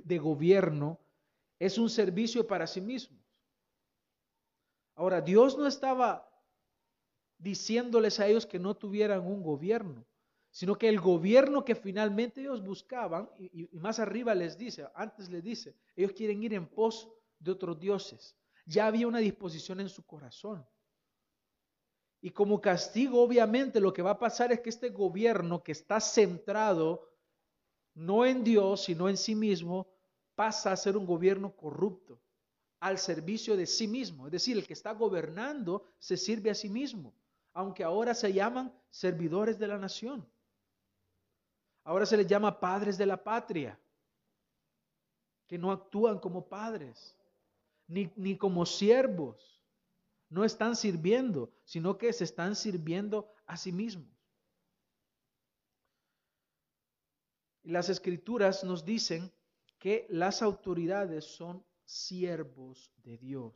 de 0.03 0.19
gobierno, 0.19 0.99
es 1.59 1.77
un 1.77 1.89
servicio 1.89 2.45
para 2.45 2.67
sí 2.67 2.81
mismo. 2.81 3.22
Ahora, 4.95 5.21
Dios 5.21 5.57
no 5.57 5.67
estaba 5.67 6.29
diciéndoles 7.37 8.19
a 8.19 8.27
ellos 8.27 8.45
que 8.45 8.59
no 8.59 8.75
tuvieran 8.75 9.25
un 9.25 9.41
gobierno, 9.41 10.05
sino 10.51 10.77
que 10.77 10.87
el 10.87 10.99
gobierno 10.99 11.65
que 11.65 11.75
finalmente 11.75 12.41
ellos 12.41 12.63
buscaban, 12.63 13.29
y, 13.37 13.67
más 13.73 13.99
arriba 13.99 14.35
les 14.35 14.57
dice, 14.57 14.87
antes 14.93 15.29
les 15.29 15.43
dice, 15.43 15.75
ellos 15.95 16.13
quieren 16.13 16.43
ir 16.43 16.53
en 16.53 16.67
pos 16.67 17.09
de 17.39 17.51
otros 17.51 17.79
dioses. 17.79 18.35
Ya 18.65 18.87
había 18.87 19.07
una 19.07 19.17
disposición 19.17 19.79
en 19.79 19.89
su 19.89 20.05
corazón. 20.05 20.65
Y 22.21 22.29
como 22.29 22.61
castigo, 22.61 23.21
obviamente, 23.21 23.81
lo 23.81 23.91
que 23.91 24.01
va 24.01 24.11
a 24.11 24.19
pasar 24.19 24.53
es 24.53 24.61
que 24.61 24.69
este 24.69 24.89
gobierno 24.89 25.61
que 25.61 25.73
está 25.73 25.99
centrado 25.99 27.09
no 27.95 28.25
en 28.25 28.43
Dios, 28.43 28.85
sino 28.85 29.09
en 29.09 29.17
sí 29.17 29.35
mismo, 29.35 29.87
pasa 30.35 30.71
a 30.71 30.77
ser 30.77 30.95
un 30.95 31.05
gobierno 31.05 31.53
corrupto 31.55 32.22
al 32.83 32.99
servicio 32.99 33.55
de 33.55 33.65
sí 33.65 33.87
mismo. 33.87 34.25
Es 34.25 34.33
decir, 34.33 34.57
el 34.57 34.67
que 34.67 34.73
está 34.73 34.91
gobernando 34.91 35.85
se 35.99 36.17
sirve 36.17 36.49
a 36.49 36.55
sí 36.55 36.67
mismo, 36.67 37.13
aunque 37.53 37.81
ahora 37.81 38.13
se 38.13 38.33
llaman 38.33 38.77
servidores 38.89 39.57
de 39.57 39.67
la 39.67 39.77
nación. 39.77 40.29
Ahora 41.85 42.05
se 42.05 42.17
les 42.17 42.27
llama 42.27 42.59
padres 42.59 42.97
de 42.97 43.05
la 43.05 43.23
patria, 43.23 43.79
que 45.47 45.57
no 45.57 45.71
actúan 45.71 46.19
como 46.19 46.49
padres, 46.49 47.17
ni, 47.87 48.11
ni 48.17 48.37
como 48.37 48.65
siervos. 48.65 49.61
No 50.27 50.43
están 50.43 50.75
sirviendo, 50.75 51.53
sino 51.63 51.97
que 51.97 52.11
se 52.11 52.25
están 52.25 52.53
sirviendo 52.53 53.31
a 53.45 53.55
sí 53.55 53.71
mismos. 53.71 54.11
Las 57.63 57.87
escrituras 57.87 58.65
nos 58.65 58.83
dicen 58.83 59.31
que 59.79 60.05
las 60.09 60.41
autoridades 60.41 61.23
son 61.23 61.63
siervos 61.93 62.91
de 63.03 63.17
Dios. 63.17 63.53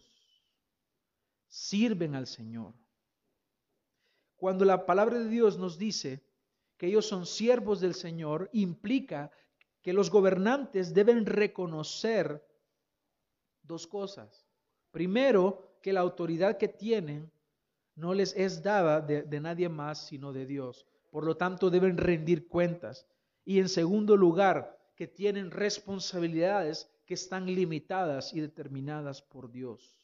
Sirven 1.47 2.13
al 2.15 2.27
Señor. 2.27 2.73
Cuando 4.35 4.63
la 4.63 4.85
palabra 4.85 5.17
de 5.17 5.27
Dios 5.27 5.57
nos 5.57 5.77
dice 5.77 6.23
que 6.77 6.87
ellos 6.87 7.07
son 7.07 7.25
siervos 7.25 7.79
del 7.79 7.95
Señor, 7.95 8.49
implica 8.53 9.31
que 9.81 9.93
los 9.93 10.11
gobernantes 10.11 10.93
deben 10.93 11.25
reconocer 11.25 12.45
dos 13.63 13.87
cosas. 13.87 14.45
Primero, 14.91 15.79
que 15.81 15.93
la 15.93 16.01
autoridad 16.01 16.57
que 16.57 16.67
tienen 16.67 17.31
no 17.95 18.13
les 18.13 18.35
es 18.35 18.61
dada 18.61 19.01
de, 19.01 19.23
de, 19.23 19.39
nadie 19.39 19.69
más 19.69 20.05
sino 20.05 20.31
de 20.31 20.45
Dios. 20.45 20.85
Por 21.09 21.25
lo 21.25 21.37
tanto, 21.37 21.71
deben 21.71 21.97
rendir 21.97 22.47
cuentas. 22.47 23.07
Y 23.43 23.59
en 23.59 23.69
segundo 23.69 24.15
lugar, 24.15 24.77
que 24.95 25.07
tienen 25.07 25.49
responsabilidades 25.49 26.91
que 27.07 27.13
están 27.13 27.45
limitadas 27.45 28.33
y 28.33 28.41
determinadas 28.41 29.21
por 29.21 29.49
Dios. 29.49 29.97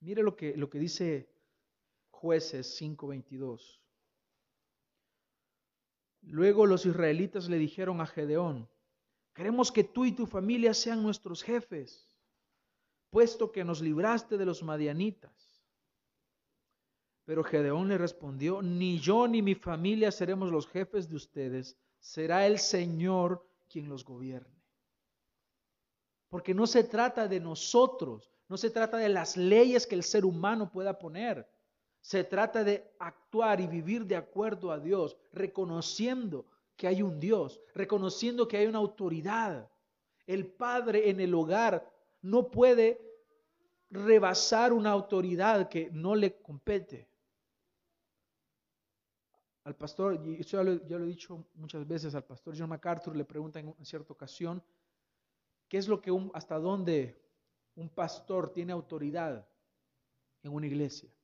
Mire 0.00 0.22
lo 0.22 0.36
que, 0.36 0.56
lo 0.56 0.68
que 0.68 0.80
dice 0.80 1.30
jueces 2.10 2.76
5:22. 2.80 3.80
Luego 6.22 6.66
los 6.66 6.84
israelitas 6.84 7.48
le 7.48 7.56
dijeron 7.56 8.00
a 8.00 8.06
Gedeón, 8.06 8.68
queremos 9.32 9.70
que 9.70 9.84
tú 9.84 10.04
y 10.04 10.12
tu 10.12 10.26
familia 10.26 10.74
sean 10.74 11.04
nuestros 11.04 11.44
jefes, 11.44 12.18
puesto 13.10 13.52
que 13.52 13.64
nos 13.64 13.80
libraste 13.80 14.36
de 14.36 14.44
los 14.44 14.64
madianitas. 14.64 15.62
Pero 17.24 17.44
Gedeón 17.44 17.88
le 17.88 17.96
respondió, 17.96 18.60
ni 18.60 18.98
yo 18.98 19.28
ni 19.28 19.40
mi 19.40 19.54
familia 19.54 20.10
seremos 20.10 20.50
los 20.50 20.66
jefes 20.66 21.08
de 21.08 21.14
ustedes, 21.14 21.78
será 22.00 22.46
el 22.46 22.58
Señor 22.58 23.47
quien 23.68 23.88
los 23.88 24.04
gobierne. 24.04 24.62
Porque 26.28 26.54
no 26.54 26.66
se 26.66 26.84
trata 26.84 27.28
de 27.28 27.40
nosotros, 27.40 28.30
no 28.48 28.56
se 28.56 28.70
trata 28.70 28.98
de 28.98 29.08
las 29.08 29.36
leyes 29.36 29.86
que 29.86 29.94
el 29.94 30.02
ser 30.02 30.24
humano 30.24 30.70
pueda 30.70 30.98
poner. 30.98 31.48
Se 32.00 32.24
trata 32.24 32.64
de 32.64 32.90
actuar 32.98 33.60
y 33.60 33.66
vivir 33.66 34.06
de 34.06 34.16
acuerdo 34.16 34.70
a 34.70 34.78
Dios, 34.78 35.16
reconociendo 35.32 36.46
que 36.76 36.86
hay 36.86 37.02
un 37.02 37.18
Dios, 37.18 37.60
reconociendo 37.74 38.46
que 38.46 38.58
hay 38.58 38.66
una 38.66 38.78
autoridad. 38.78 39.70
El 40.26 40.46
padre 40.46 41.10
en 41.10 41.20
el 41.20 41.34
hogar 41.34 41.90
no 42.22 42.50
puede 42.50 43.00
rebasar 43.90 44.72
una 44.72 44.90
autoridad 44.90 45.68
que 45.68 45.90
no 45.92 46.14
le 46.14 46.40
compete. 46.40 47.08
Al 49.68 49.76
pastor, 49.76 50.18
y 50.24 50.40
eso 50.40 50.56
ya 50.56 50.62
lo, 50.96 51.04
he 51.04 51.08
dicho 51.08 51.44
muchas 51.52 51.86
veces, 51.86 52.14
al 52.14 52.24
pastor 52.24 52.54
John 52.56 52.70
MacArthur 52.70 53.14
le 53.14 53.26
preguntan 53.26 53.74
en 53.78 53.84
cierta 53.84 54.14
ocasión, 54.14 54.62
¿qué 55.68 55.76
es 55.76 55.88
lo 55.88 56.00
que 56.00 56.10
un, 56.10 56.30
hasta 56.32 56.58
dónde 56.58 57.22
un 57.74 57.90
pastor 57.90 58.50
tiene 58.50 58.72
autoridad 58.72 59.46
en 60.42 60.54
una 60.54 60.66
iglesia? 60.66 61.14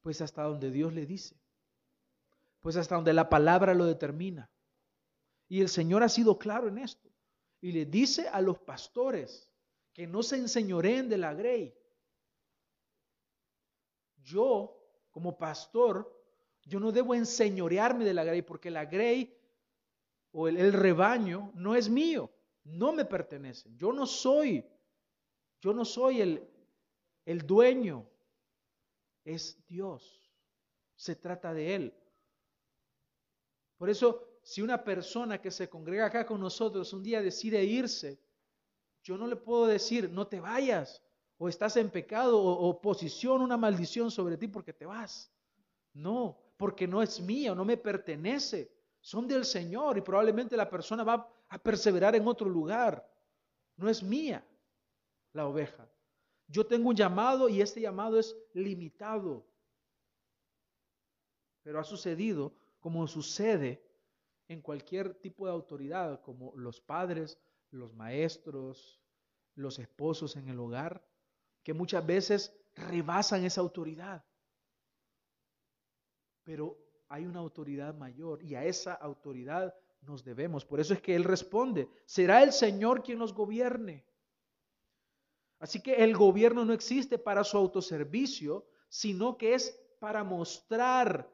Pues 0.00 0.22
hasta 0.22 0.44
donde 0.44 0.70
Dios 0.70 0.94
le 0.94 1.04
dice, 1.04 1.38
pues 2.60 2.76
hasta 2.76 2.94
donde 2.94 3.12
la 3.12 3.28
palabra 3.28 3.74
lo 3.74 3.84
determina. 3.84 4.50
Y 5.46 5.60
el 5.60 5.68
Señor 5.68 6.02
ha 6.02 6.08
sido 6.08 6.38
claro 6.38 6.66
en 6.66 6.78
esto. 6.78 7.10
Y 7.60 7.72
le 7.72 7.84
dice 7.84 8.26
a 8.28 8.40
los 8.40 8.58
pastores 8.58 9.52
que 9.92 10.06
no 10.06 10.22
se 10.22 10.36
enseñoreen 10.36 11.10
de 11.10 11.18
la 11.18 11.34
grey. 11.34 11.76
Yo, 14.22 14.82
como 15.10 15.36
pastor, 15.36 16.19
yo 16.64 16.80
no 16.80 16.92
debo 16.92 17.14
enseñorearme 17.14 18.04
de 18.04 18.14
la 18.14 18.24
grey 18.24 18.42
porque 18.42 18.70
la 18.70 18.84
grey 18.84 19.36
o 20.32 20.48
el, 20.48 20.72
rebaño 20.72 21.50
no 21.54 21.74
es 21.74 21.88
mío, 21.88 22.30
no 22.64 22.92
me 22.92 23.04
pertenece. 23.04 23.70
Yo 23.76 23.92
no 23.92 24.06
soy, 24.06 24.64
yo 25.60 25.72
no 25.72 25.84
soy 25.84 26.20
el, 26.20 26.48
el 27.24 27.46
dueño, 27.46 28.06
es 29.24 29.58
Dios. 29.66 30.32
Se 30.94 31.16
trata 31.16 31.52
de 31.52 31.74
Él. 31.74 31.94
Por 33.76 33.88
eso, 33.88 34.38
si 34.42 34.62
una 34.62 34.84
persona 34.84 35.40
que 35.40 35.50
se 35.50 35.68
congrega 35.68 36.06
acá 36.06 36.26
con 36.26 36.40
nosotros 36.40 36.92
un 36.92 37.02
día 37.02 37.22
decide 37.22 37.64
irse, 37.64 38.20
yo 39.02 39.16
no 39.16 39.26
le 39.26 39.36
puedo 39.36 39.66
decir, 39.66 40.10
no 40.10 40.26
te 40.26 40.40
vayas, 40.40 41.02
o 41.38 41.48
estás 41.48 41.76
en 41.78 41.90
pecado, 41.90 42.38
o, 42.38 42.68
o 42.68 42.80
posición 42.80 43.40
una 43.40 43.56
maldición 43.56 44.10
sobre 44.10 44.36
ti 44.36 44.46
porque 44.46 44.74
te 44.74 44.84
vas. 44.84 45.32
No, 45.94 46.49
porque 46.60 46.86
no 46.86 47.00
es 47.00 47.18
mía, 47.22 47.54
no 47.54 47.64
me 47.64 47.78
pertenece, 47.78 48.70
son 49.00 49.26
del 49.26 49.46
Señor 49.46 49.96
y 49.96 50.02
probablemente 50.02 50.58
la 50.58 50.68
persona 50.68 51.02
va 51.02 51.26
a 51.48 51.56
perseverar 51.56 52.14
en 52.14 52.28
otro 52.28 52.50
lugar. 52.50 53.02
No 53.76 53.88
es 53.88 54.02
mía 54.02 54.46
la 55.32 55.46
oveja. 55.46 55.90
Yo 56.48 56.66
tengo 56.66 56.90
un 56.90 56.94
llamado 56.94 57.48
y 57.48 57.62
este 57.62 57.80
llamado 57.80 58.18
es 58.18 58.36
limitado. 58.52 59.46
Pero 61.62 61.80
ha 61.80 61.84
sucedido 61.84 62.52
como 62.78 63.06
sucede 63.06 63.82
en 64.46 64.60
cualquier 64.60 65.14
tipo 65.14 65.46
de 65.46 65.52
autoridad, 65.52 66.20
como 66.20 66.52
los 66.56 66.78
padres, 66.78 67.38
los 67.70 67.94
maestros, 67.94 69.00
los 69.54 69.78
esposos 69.78 70.36
en 70.36 70.50
el 70.50 70.60
hogar, 70.60 71.02
que 71.62 71.72
muchas 71.72 72.04
veces 72.06 72.54
rebasan 72.74 73.44
esa 73.44 73.62
autoridad 73.62 74.22
pero 76.50 76.76
hay 77.08 77.26
una 77.26 77.38
autoridad 77.38 77.94
mayor 77.94 78.42
y 78.42 78.56
a 78.56 78.64
esa 78.64 78.92
autoridad 78.94 79.72
nos 80.00 80.24
debemos. 80.24 80.64
Por 80.64 80.80
eso 80.80 80.94
es 80.94 81.00
que 81.00 81.14
Él 81.14 81.22
responde, 81.22 81.88
será 82.04 82.42
el 82.42 82.52
Señor 82.52 83.04
quien 83.04 83.20
nos 83.20 83.32
gobierne. 83.32 84.04
Así 85.60 85.80
que 85.80 85.94
el 85.94 86.16
gobierno 86.16 86.64
no 86.64 86.72
existe 86.72 87.18
para 87.18 87.44
su 87.44 87.56
autoservicio, 87.56 88.66
sino 88.88 89.38
que 89.38 89.54
es 89.54 89.80
para 90.00 90.24
mostrar 90.24 91.32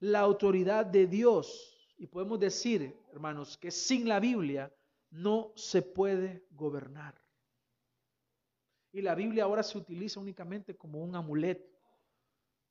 la 0.00 0.18
autoridad 0.18 0.84
de 0.84 1.06
Dios. 1.06 1.94
Y 1.96 2.08
podemos 2.08 2.40
decir, 2.40 2.98
hermanos, 3.12 3.56
que 3.56 3.70
sin 3.70 4.08
la 4.08 4.18
Biblia 4.18 4.74
no 5.10 5.52
se 5.54 5.80
puede 5.80 6.44
gobernar. 6.50 7.14
Y 8.90 9.00
la 9.00 9.14
Biblia 9.14 9.44
ahora 9.44 9.62
se 9.62 9.78
utiliza 9.78 10.18
únicamente 10.18 10.76
como 10.76 11.04
un 11.04 11.14
amuleto, 11.14 11.70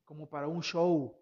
como 0.04 0.28
para 0.28 0.46
un 0.46 0.62
show, 0.62 1.16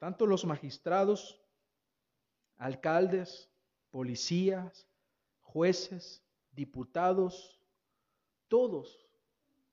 tanto 0.00 0.26
los 0.26 0.46
magistrados, 0.46 1.38
alcaldes, 2.56 3.50
policías, 3.90 4.88
jueces, 5.42 6.24
diputados, 6.52 7.60
todos 8.48 9.06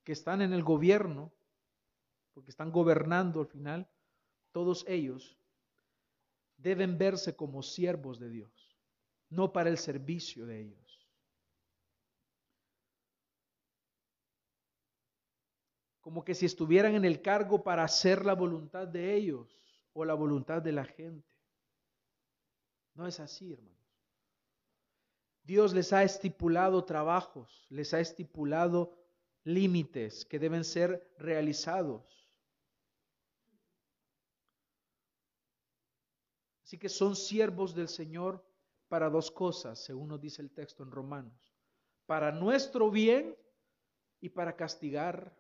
que 0.03 0.11
están 0.11 0.41
en 0.41 0.51
el 0.51 0.63
gobierno, 0.63 1.31
porque 2.33 2.51
están 2.51 2.73
gobernando 2.73 3.39
al 3.39 3.47
final, 3.47 3.89
todos 4.51 4.83
ellos 4.87 5.39
deben 6.57 6.97
verse 6.97 7.37
como 7.37 7.63
siervos 7.63 8.19
de 8.19 8.29
Dios, 8.29 8.75
no 9.29 9.53
para 9.53 9.69
el 9.69 9.77
servicio 9.77 10.45
de 10.45 10.59
ellos. 10.59 11.07
Como 16.01 16.25
que 16.25 16.35
si 16.35 16.45
estuvieran 16.45 16.95
en 16.95 17.05
el 17.05 17.21
cargo 17.21 17.63
para 17.63 17.85
hacer 17.85 18.25
la 18.25 18.33
voluntad 18.33 18.87
de 18.87 19.15
ellos 19.15 19.66
o 19.99 20.05
la 20.05 20.13
voluntad 20.13 20.61
de 20.61 20.71
la 20.71 20.85
gente. 20.85 21.35
No 22.93 23.07
es 23.07 23.19
así, 23.19 23.51
hermanos. 23.51 23.75
Dios 25.41 25.73
les 25.73 25.91
ha 25.91 26.03
estipulado 26.03 26.85
trabajos, 26.85 27.65
les 27.69 27.95
ha 27.95 27.99
estipulado 27.99 28.95
límites 29.43 30.23
que 30.25 30.37
deben 30.37 30.63
ser 30.63 31.15
realizados. 31.17 32.29
Así 36.63 36.77
que 36.77 36.89
son 36.89 37.15
siervos 37.15 37.73
del 37.73 37.87
Señor 37.87 38.45
para 38.89 39.09
dos 39.09 39.31
cosas, 39.31 39.83
según 39.83 40.09
nos 40.09 40.21
dice 40.21 40.43
el 40.43 40.51
texto 40.51 40.83
en 40.83 40.91
Romanos. 40.91 41.55
Para 42.05 42.31
nuestro 42.31 42.91
bien 42.91 43.35
y 44.19 44.29
para 44.29 44.55
castigar 44.55 45.35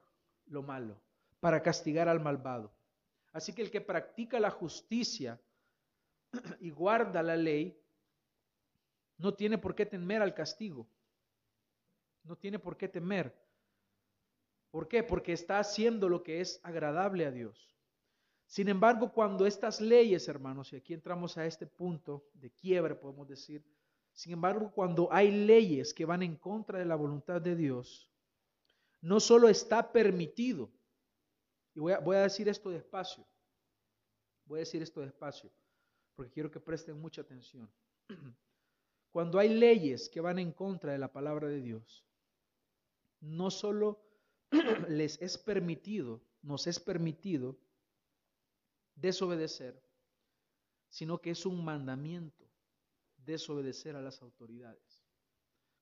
lo 0.47 0.63
malo, 0.63 0.99
para 1.39 1.61
castigar 1.61 2.09
al 2.09 2.21
malvado. 2.21 2.76
Así 3.37 3.53
que 3.53 3.61
el 3.61 3.69
que 3.69 3.81
practica 3.81 4.39
la 4.39 4.49
justicia 4.49 5.39
y 6.59 6.71
guarda 6.71 7.21
la 7.21 7.35
ley, 7.35 7.79
no 9.17 9.35
tiene 9.35 9.59
por 9.59 9.75
qué 9.75 9.85
temer 9.85 10.23
al 10.23 10.33
castigo. 10.33 10.89
No 12.23 12.35
tiene 12.35 12.57
por 12.57 12.77
qué 12.77 12.87
temer. 12.87 13.31
¿Por 14.71 14.87
qué? 14.87 15.03
Porque 15.03 15.33
está 15.33 15.59
haciendo 15.59 16.09
lo 16.09 16.23
que 16.23 16.41
es 16.41 16.59
agradable 16.63 17.27
a 17.27 17.31
Dios. 17.31 17.77
Sin 18.47 18.69
embargo, 18.69 19.13
cuando 19.13 19.45
estas 19.45 19.81
leyes, 19.81 20.27
hermanos, 20.27 20.73
y 20.73 20.77
aquí 20.77 20.95
entramos 20.95 21.37
a 21.37 21.45
este 21.45 21.67
punto 21.67 22.27
de 22.33 22.49
quiebre, 22.49 22.95
podemos 22.95 23.27
decir, 23.27 23.63
sin 24.13 24.33
embargo, 24.33 24.71
cuando 24.71 25.13
hay 25.13 25.29
leyes 25.29 25.93
que 25.93 26.05
van 26.05 26.23
en 26.23 26.37
contra 26.37 26.79
de 26.79 26.85
la 26.85 26.95
voluntad 26.95 27.39
de 27.39 27.55
Dios, 27.55 28.11
no 28.99 29.19
solo 29.19 29.47
está 29.47 29.91
permitido, 29.91 30.71
y 31.77 31.79
voy 31.79 32.15
a, 32.15 32.23
decir 32.23 32.49
esto 32.49 32.71
despacio. 32.71 33.23
Voy 34.45 34.57
a 34.57 34.61
decir 34.61 34.81
esto 34.81 34.99
despacio, 34.99 35.51
porque 36.15 36.31
quiero 36.31 36.49
que 36.49 36.59
presten 36.59 36.99
mucha 36.99 37.21
atención. 37.21 37.69
Cuando 39.11 39.37
hay 39.37 39.49
leyes 39.49 40.09
que 40.09 40.19
van 40.19 40.39
en 40.39 40.51
contra 40.51 40.93
de 40.93 40.97
la 40.97 41.13
palabra 41.13 41.47
de 41.47 41.61
Dios, 41.61 42.03
no 43.19 43.51
solo 43.51 44.01
les 44.89 45.21
es 45.21 45.37
permitido, 45.37 46.19
nos 46.41 46.65
es 46.65 46.79
permitido 46.79 47.59
desobedecer, 48.95 49.79
sino 50.89 51.21
que 51.21 51.29
es 51.29 51.45
un 51.45 51.63
mandamiento 51.63 52.49
desobedecer 53.17 53.95
a 53.95 54.01
las 54.01 54.23
autoridades. 54.23 55.05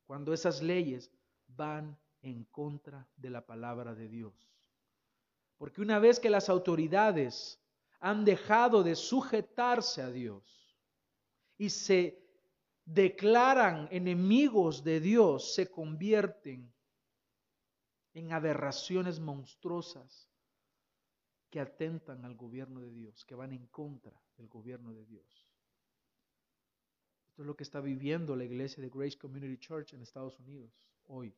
Cuando 0.05 0.33
esas 0.33 0.61
leyes 0.61 1.09
van 1.47 1.97
en 2.21 2.43
contra 2.43 3.07
de 3.15 3.29
la 3.29 3.45
palabra 3.45 3.95
de 3.95 4.09
Dios. 4.09 4.54
Porque 5.57 5.81
una 5.81 5.99
vez 5.99 6.19
que 6.19 6.29
las 6.29 6.49
autoridades 6.49 7.59
han 7.99 8.25
dejado 8.25 8.83
de 8.83 8.95
sujetarse 8.95 10.01
a 10.01 10.11
Dios 10.11 10.77
y 11.57 11.69
se 11.69 12.21
declaran 12.85 13.87
enemigos 13.91 14.83
de 14.83 14.99
Dios, 14.99 15.53
se 15.55 15.69
convierten 15.71 16.71
en 18.13 18.31
aberraciones 18.31 19.19
monstruosas 19.19 20.29
que 21.49 21.59
atentan 21.59 22.25
al 22.25 22.35
gobierno 22.35 22.81
de 22.81 22.91
Dios, 22.91 23.25
que 23.25 23.35
van 23.35 23.53
en 23.53 23.67
contra 23.67 24.21
del 24.37 24.47
gobierno 24.47 24.93
de 24.93 25.05
Dios. 25.05 25.47
Esto 27.29 27.41
es 27.41 27.47
lo 27.47 27.55
que 27.55 27.63
está 27.63 27.81
viviendo 27.81 28.35
la 28.35 28.45
iglesia 28.45 28.81
de 28.81 28.89
Grace 28.89 29.17
Community 29.17 29.57
Church 29.57 29.93
en 29.93 30.01
Estados 30.01 30.39
Unidos 30.39 30.71
hoy. 31.07 31.35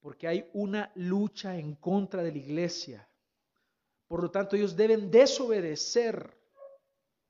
Porque 0.00 0.28
hay 0.28 0.48
una 0.52 0.92
lucha 0.94 1.56
en 1.56 1.74
contra 1.74 2.22
de 2.22 2.32
la 2.32 2.38
iglesia. 2.38 3.08
Por 4.06 4.22
lo 4.22 4.30
tanto, 4.30 4.56
ellos 4.56 4.76
deben 4.76 5.10
desobedecer 5.10 6.36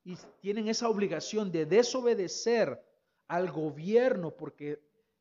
y 0.05 0.17
tienen 0.41 0.69
esa 0.69 0.89
obligación 0.89 1.51
de 1.51 1.67
desobedecer 1.67 2.83
al 3.27 3.51
gobierno 3.51 4.31
porque 4.31 4.81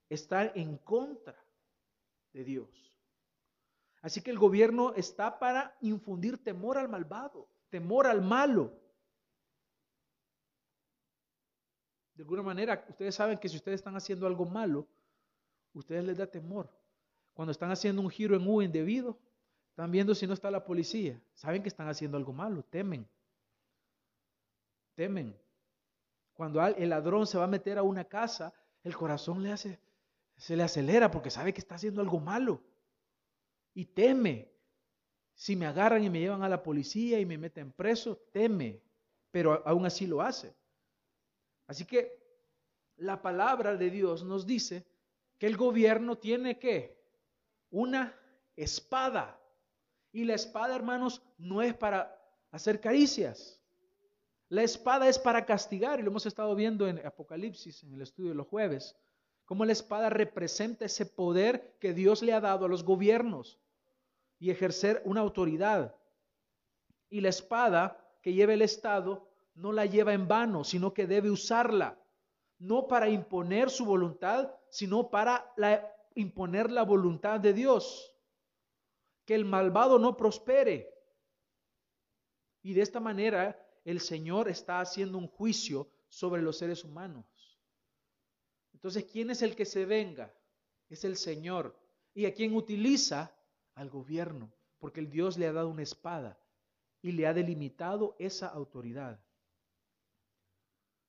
están 0.10 0.52
en 0.56 0.78
contra 0.78 1.36
de 2.32 2.44
Dios. 2.44 2.70
Así 4.02 4.22
que 4.22 4.32
el 4.32 4.38
gobierno 4.38 4.94
está 4.94 5.40
para 5.40 5.76
infundir 5.82 6.42
temor 6.44 6.78
al 6.78 6.88
malvado, 6.88 7.50
temor 7.70 8.08
al 8.08 8.22
malo. 8.22 8.72
De 12.14 12.24
alguna 12.24 12.44
manera, 12.44 12.86
ustedes 12.88 13.16
saben 13.16 13.38
que 13.38 13.50
si 13.50 13.58
ustedes 13.58 13.80
están 13.80 13.96
haciendo 13.96 14.26
algo 14.26 14.46
malo, 14.46 14.88
ustedes 15.74 16.06
les 16.06 16.18
da 16.18 16.28
temor. 16.28 16.70
Cuando 17.38 17.52
están 17.52 17.70
haciendo 17.70 18.02
un 18.02 18.10
giro 18.10 18.36
en 18.36 18.48
U 18.48 18.64
indebido, 18.64 19.16
están 19.70 19.92
viendo 19.92 20.16
si 20.16 20.26
no 20.26 20.34
está 20.34 20.50
la 20.50 20.66
policía. 20.66 21.22
Saben 21.36 21.62
que 21.62 21.70
están 21.70 21.88
haciendo 21.88 22.18
algo 22.18 22.34
malo, 22.34 22.64
temen. 22.64 23.08
Temen. 24.96 25.38
Cuando 26.34 26.66
el 26.66 26.90
ladrón 26.90 27.28
se 27.28 27.38
va 27.38 27.44
a 27.44 27.48
meter 27.48 27.78
a 27.78 27.84
una 27.84 28.06
casa, 28.06 28.52
el 28.84 28.98
corazón 28.98 29.44
le 29.44 29.52
hace, 29.52 29.80
se 30.36 30.56
le 30.58 30.64
acelera 30.64 31.12
porque 31.12 31.30
sabe 31.30 31.54
que 31.54 31.60
está 31.60 31.76
haciendo 31.76 32.02
algo 32.02 32.20
malo. 32.20 32.60
Y 33.76 33.86
teme. 33.86 34.52
Si 35.36 35.56
me 35.56 35.68
agarran 35.68 36.04
y 36.04 36.10
me 36.10 36.20
llevan 36.20 36.42
a 36.42 36.50
la 36.50 36.64
policía 36.64 37.20
y 37.20 37.26
me 37.28 37.38
meten 37.38 37.72
preso, 37.72 38.18
teme. 38.32 38.82
Pero 39.30 39.62
aún 39.64 39.86
así 39.86 40.08
lo 40.08 40.24
hace. 40.24 40.56
Así 41.68 41.86
que 41.86 42.18
la 42.96 43.22
palabra 43.22 43.78
de 43.78 43.92
Dios 43.92 44.24
nos 44.24 44.48
dice 44.48 44.88
que 45.38 45.46
el 45.46 45.56
gobierno 45.56 46.18
tiene 46.18 46.58
que 46.58 46.97
una 47.70 48.18
espada. 48.56 49.40
Y 50.12 50.26
la 50.26 50.36
espada, 50.36 50.76
hermanos, 50.76 51.22
no 51.38 51.62
es 51.62 51.76
para 51.76 52.20
hacer 52.52 52.80
caricias. 52.80 53.62
La 54.50 54.64
espada 54.64 55.10
es 55.10 55.20
para 55.20 55.46
castigar, 55.46 56.00
y 56.00 56.04
lo 56.04 56.10
hemos 56.10 56.26
estado 56.26 56.56
viendo 56.56 56.88
en 56.88 57.06
Apocalipsis, 57.06 57.84
en 57.84 57.94
el 57.94 58.02
estudio 58.02 58.30
de 58.30 58.36
los 58.36 58.48
jueves, 58.48 58.96
cómo 59.46 59.66
la 59.66 59.74
espada 59.74 60.10
representa 60.10 60.86
ese 60.86 61.06
poder 61.06 61.76
que 61.80 61.94
Dios 61.94 62.22
le 62.22 62.34
ha 62.34 62.40
dado 62.40 62.66
a 62.66 62.70
los 62.70 62.84
gobiernos 62.84 63.60
y 64.40 64.52
ejercer 64.52 65.02
una 65.06 65.22
autoridad. 65.22 65.96
Y 67.10 67.22
la 67.22 67.30
espada 67.30 68.06
que 68.22 68.34
lleva 68.34 68.54
el 68.54 68.62
Estado 68.62 69.30
no 69.56 69.72
la 69.72 69.86
lleva 69.86 70.14
en 70.14 70.28
vano, 70.28 70.64
sino 70.64 70.94
que 70.94 71.08
debe 71.08 71.30
usarla, 71.30 71.98
no 72.60 72.88
para 72.88 73.10
imponer 73.10 73.70
su 73.70 73.86
voluntad, 73.86 74.52
sino 74.70 75.10
para 75.10 75.54
imponer 76.18 76.72
la 76.72 76.84
voluntad 76.84 77.40
de 77.40 77.54
Dios. 77.54 78.14
Que 79.26 79.36
el 79.36 79.46
malvado 79.46 80.00
no 80.00 80.18
prospere. 80.18 80.94
Y 82.62 82.74
de 82.74 82.82
esta 82.82 83.00
manera 83.00 83.64
el 83.86 84.02
Señor 84.02 84.50
está 84.50 84.82
haciendo 84.82 85.18
un 85.18 85.28
juicio 85.28 85.90
sobre 86.10 86.42
los 86.42 86.58
seres 86.58 86.84
humanos. 86.84 87.26
Entonces, 88.74 89.06
¿quién 89.06 89.30
es 89.30 89.42
el 89.42 89.56
que 89.56 89.66
se 89.66 89.86
venga? 89.86 90.34
Es 90.90 91.04
el 91.04 91.18
Señor. 91.18 91.78
¿Y 92.14 92.26
a 92.26 92.34
quién 92.34 92.56
utiliza? 92.56 93.34
Al 93.76 93.92
gobierno, 93.92 94.52
porque 94.80 95.00
el 95.00 95.10
Dios 95.12 95.38
le 95.38 95.46
ha 95.46 95.54
dado 95.54 95.70
una 95.70 95.84
espada 95.84 96.40
y 97.04 97.12
le 97.12 97.28
ha 97.28 97.34
delimitado 97.34 98.16
esa 98.18 98.48
autoridad. 98.48 99.20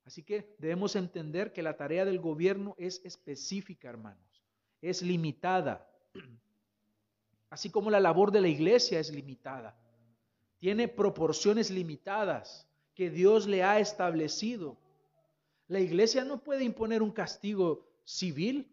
Así 0.05 0.23
que 0.23 0.55
debemos 0.59 0.95
entender 0.95 1.51
que 1.51 1.63
la 1.63 1.77
tarea 1.77 2.05
del 2.05 2.19
gobierno 2.19 2.75
es 2.77 3.03
específica, 3.05 3.89
hermanos, 3.89 4.28
es 4.81 5.01
limitada, 5.01 5.87
así 7.49 7.69
como 7.69 7.89
la 7.89 7.99
labor 7.99 8.31
de 8.31 8.41
la 8.41 8.47
iglesia 8.47 8.99
es 8.99 9.11
limitada, 9.11 9.77
tiene 10.59 10.87
proporciones 10.87 11.69
limitadas 11.69 12.67
que 12.95 13.09
Dios 13.09 13.47
le 13.47 13.63
ha 13.63 13.79
establecido. 13.79 14.77
La 15.67 15.79
iglesia 15.79 16.23
no 16.25 16.43
puede 16.43 16.63
imponer 16.63 17.01
un 17.01 17.11
castigo 17.11 17.87
civil, 18.03 18.67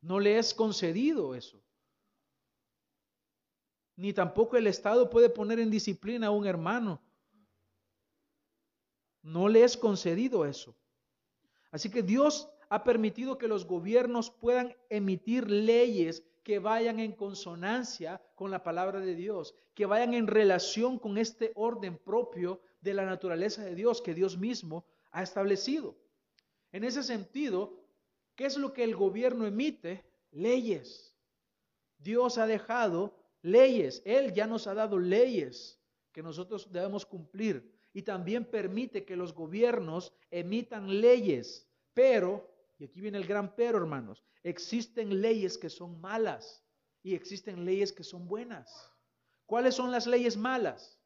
no 0.00 0.20
le 0.20 0.38
es 0.38 0.54
concedido 0.54 1.34
eso. 1.34 1.60
Ni 3.96 4.12
tampoco 4.12 4.56
el 4.56 4.66
Estado 4.66 5.10
puede 5.10 5.28
poner 5.28 5.60
en 5.60 5.70
disciplina 5.70 6.28
a 6.28 6.30
un 6.30 6.46
hermano 6.46 7.00
no 9.24 9.48
le 9.48 9.64
es 9.64 9.76
concedido 9.76 10.44
eso. 10.44 10.76
Así 11.70 11.90
que 11.90 12.02
Dios 12.02 12.48
ha 12.68 12.84
permitido 12.84 13.38
que 13.38 13.48
los 13.48 13.66
gobiernos 13.66 14.30
puedan 14.30 14.74
emitir 14.88 15.50
leyes 15.50 16.22
que 16.42 16.58
vayan 16.58 17.00
en 17.00 17.12
consonancia 17.12 18.20
con 18.34 18.50
la 18.50 18.62
palabra 18.62 19.00
de 19.00 19.14
Dios, 19.14 19.54
que 19.74 19.86
vayan 19.86 20.14
en 20.14 20.26
relación 20.26 20.98
con 20.98 21.18
este 21.18 21.52
orden 21.54 21.96
propio 21.98 22.60
de 22.80 22.94
la 22.94 23.06
naturaleza 23.06 23.64
de 23.64 23.74
Dios 23.74 24.02
que 24.02 24.14
Dios 24.14 24.36
mismo 24.36 24.84
ha 25.10 25.22
establecido. 25.22 25.96
En 26.72 26.84
ese 26.84 27.02
sentido, 27.02 27.80
¿qué 28.34 28.46
es 28.46 28.56
lo 28.56 28.72
que 28.72 28.84
el 28.84 28.94
gobierno 28.94 29.46
emite? 29.46 30.04
Leyes. 30.32 31.14
Dios 31.98 32.36
ha 32.36 32.46
dejado 32.46 33.14
leyes. 33.40 34.02
Él 34.04 34.34
ya 34.34 34.46
nos 34.46 34.66
ha 34.66 34.74
dado 34.74 34.98
leyes 34.98 35.80
que 36.12 36.22
nosotros 36.22 36.70
debemos 36.70 37.06
cumplir 37.06 37.72
y 37.92 38.02
también 38.02 38.44
permite 38.44 39.04
que 39.04 39.16
los 39.16 39.32
gobiernos 39.34 40.12
emitan 40.30 41.00
leyes. 41.00 41.66
Pero, 41.94 42.53
aquí 42.84 43.00
viene 43.00 43.18
el 43.18 43.26
gran 43.26 43.54
pero, 43.54 43.78
hermanos, 43.78 44.24
existen 44.42 45.20
leyes 45.20 45.58
que 45.58 45.70
son 45.70 46.00
malas 46.00 46.64
y 47.02 47.14
existen 47.14 47.64
leyes 47.64 47.92
que 47.92 48.04
son 48.04 48.26
buenas. 48.26 48.90
¿Cuáles 49.46 49.74
son 49.74 49.90
las 49.90 50.06
leyes 50.06 50.36
malas? 50.36 50.98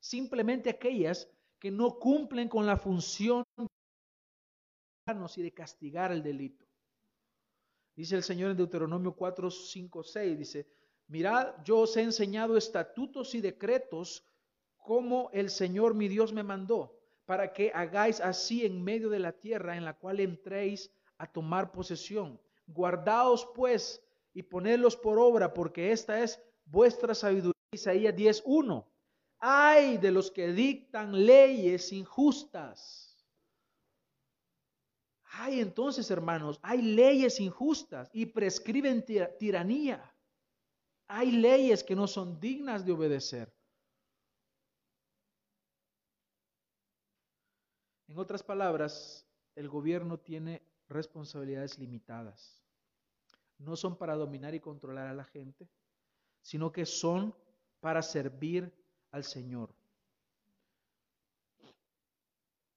Simplemente 0.00 0.70
aquellas 0.70 1.28
que 1.58 1.70
no 1.70 1.98
cumplen 1.98 2.48
con 2.48 2.66
la 2.66 2.76
función 2.76 3.44
de 3.58 3.66
y 5.36 5.42
de 5.42 5.54
castigar 5.54 6.12
el 6.12 6.22
delito. 6.22 6.66
Dice 7.94 8.16
el 8.16 8.22
Señor 8.22 8.50
en 8.50 8.56
Deuteronomio 8.56 9.14
4, 9.14 9.50
5, 9.50 10.02
6, 10.02 10.38
dice, 10.38 10.66
mirad, 11.06 11.54
yo 11.64 11.78
os 11.78 11.96
he 11.96 12.02
enseñado 12.02 12.56
estatutos 12.56 13.34
y 13.34 13.40
decretos 13.40 14.24
como 14.76 15.30
el 15.32 15.48
Señor 15.50 15.94
mi 15.94 16.08
Dios 16.08 16.32
me 16.32 16.42
mandó, 16.42 16.95
para 17.26 17.52
que 17.52 17.72
hagáis 17.74 18.20
así 18.20 18.64
en 18.64 18.82
medio 18.82 19.10
de 19.10 19.18
la 19.18 19.32
tierra 19.32 19.76
en 19.76 19.84
la 19.84 19.94
cual 19.94 20.20
entréis 20.20 20.90
a 21.18 21.26
tomar 21.26 21.72
posesión. 21.72 22.40
Guardaos 22.66 23.48
pues 23.54 24.02
y 24.32 24.42
ponedlos 24.42 24.96
por 24.96 25.18
obra, 25.18 25.52
porque 25.52 25.92
esta 25.92 26.22
es 26.22 26.40
vuestra 26.64 27.14
sabiduría. 27.14 27.52
Isaías 27.72 28.14
10.1. 28.14 28.86
Hay 29.40 29.98
de 29.98 30.10
los 30.10 30.30
que 30.30 30.52
dictan 30.52 31.26
leyes 31.26 31.92
injustas. 31.92 33.16
Hay 35.38 35.60
entonces, 35.60 36.10
hermanos, 36.10 36.58
hay 36.62 36.80
leyes 36.80 37.40
injustas 37.40 38.08
y 38.12 38.26
prescriben 38.26 39.04
tiranía. 39.38 40.14
Hay 41.08 41.32
leyes 41.32 41.84
que 41.84 41.94
no 41.94 42.06
son 42.06 42.40
dignas 42.40 42.86
de 42.86 42.92
obedecer. 42.92 43.55
En 48.16 48.20
otras 48.20 48.42
palabras, 48.42 49.26
el 49.56 49.68
gobierno 49.68 50.18
tiene 50.18 50.62
responsabilidades 50.88 51.78
limitadas. 51.78 52.64
No 53.58 53.76
son 53.76 53.98
para 53.98 54.14
dominar 54.14 54.54
y 54.54 54.60
controlar 54.60 55.08
a 55.08 55.12
la 55.12 55.24
gente, 55.24 55.68
sino 56.40 56.72
que 56.72 56.86
son 56.86 57.34
para 57.78 58.00
servir 58.00 58.72
al 59.10 59.22
Señor. 59.22 59.68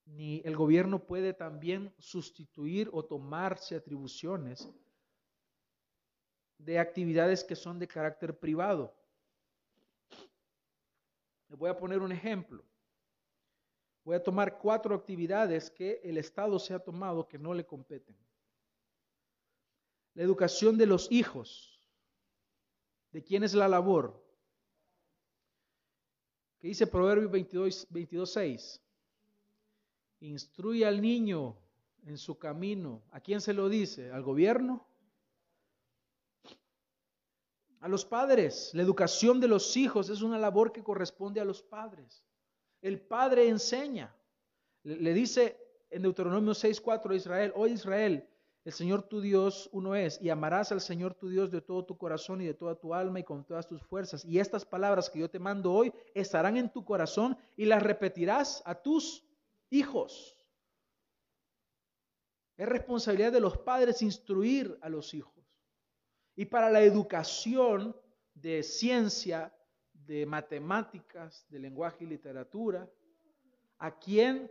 Ni 0.04 0.42
el 0.44 0.56
gobierno 0.56 1.06
puede 1.06 1.32
también 1.32 1.90
sustituir 1.96 2.90
o 2.92 3.02
tomarse 3.02 3.76
atribuciones 3.76 4.68
de 6.58 6.78
actividades 6.78 7.44
que 7.44 7.56
son 7.56 7.78
de 7.78 7.88
carácter 7.88 8.38
privado. 8.38 8.94
Les 11.48 11.58
voy 11.58 11.70
a 11.70 11.78
poner 11.78 12.00
un 12.00 12.12
ejemplo. 12.12 12.62
Voy 14.04 14.16
a 14.16 14.22
tomar 14.22 14.58
cuatro 14.58 14.94
actividades 14.94 15.70
que 15.70 16.00
el 16.02 16.16
Estado 16.16 16.58
se 16.58 16.74
ha 16.74 16.78
tomado 16.78 17.28
que 17.28 17.38
no 17.38 17.52
le 17.52 17.66
competen. 17.66 18.16
La 20.14 20.22
educación 20.22 20.78
de 20.78 20.86
los 20.86 21.10
hijos. 21.10 21.78
¿De 23.12 23.22
quién 23.22 23.44
es 23.44 23.54
la 23.54 23.68
labor? 23.68 24.24
¿Qué 26.58 26.68
dice 26.68 26.86
Proverbios 26.86 27.30
22, 27.30 27.86
22 27.90 28.32
6? 28.32 28.82
Instruye 30.20 30.86
al 30.86 31.00
niño 31.00 31.56
en 32.04 32.18
su 32.18 32.38
camino. 32.38 33.02
¿A 33.10 33.20
quién 33.20 33.40
se 33.40 33.52
lo 33.52 33.68
dice? 33.68 34.10
¿Al 34.12 34.22
gobierno? 34.22 34.86
A 37.80 37.88
los 37.88 38.04
padres. 38.04 38.70
La 38.74 38.82
educación 38.82 39.40
de 39.40 39.48
los 39.48 39.76
hijos 39.76 40.10
es 40.10 40.22
una 40.22 40.38
labor 40.38 40.72
que 40.72 40.84
corresponde 40.84 41.40
a 41.40 41.44
los 41.44 41.62
padres. 41.62 42.24
El 42.82 43.00
Padre 43.00 43.48
enseña. 43.48 44.14
Le 44.82 45.12
dice 45.12 45.58
en 45.90 46.02
Deuteronomio 46.02 46.54
6:4 46.54 47.12
a 47.12 47.16
Israel, 47.16 47.52
oh 47.54 47.66
Israel, 47.66 48.26
El 48.64 48.72
Señor 48.72 49.02
tu 49.02 49.20
Dios 49.20 49.70
uno 49.72 49.94
es, 49.94 50.20
y 50.20 50.28
amarás 50.28 50.70
al 50.70 50.80
Señor 50.82 51.14
tu 51.14 51.28
Dios 51.28 51.50
de 51.50 51.62
todo 51.62 51.84
tu 51.84 51.96
corazón 51.96 52.42
y 52.42 52.46
de 52.46 52.54
toda 52.54 52.74
tu 52.74 52.92
alma 52.92 53.20
y 53.20 53.24
con 53.24 53.44
todas 53.44 53.66
tus 53.66 53.82
fuerzas. 53.82 54.24
Y 54.24 54.38
estas 54.38 54.64
palabras 54.66 55.08
que 55.08 55.18
yo 55.18 55.30
te 55.30 55.38
mando 55.38 55.72
hoy 55.72 55.92
estarán 56.14 56.56
en 56.56 56.70
tu 56.70 56.84
corazón 56.84 57.36
y 57.56 57.64
las 57.64 57.82
repetirás 57.82 58.62
a 58.66 58.74
tus 58.74 59.24
hijos. 59.70 60.36
Es 62.58 62.68
responsabilidad 62.68 63.32
de 63.32 63.40
los 63.40 63.56
padres 63.56 64.02
instruir 64.02 64.78
a 64.82 64.90
los 64.90 65.14
hijos. 65.14 65.42
Y 66.36 66.44
para 66.44 66.68
la 66.68 66.82
educación 66.82 67.96
de 68.34 68.62
ciencia, 68.62 69.54
de 70.06 70.26
matemáticas, 70.26 71.46
de 71.48 71.58
lenguaje 71.58 72.04
y 72.04 72.08
literatura, 72.08 72.88
¿a 73.78 73.98
quién 73.98 74.50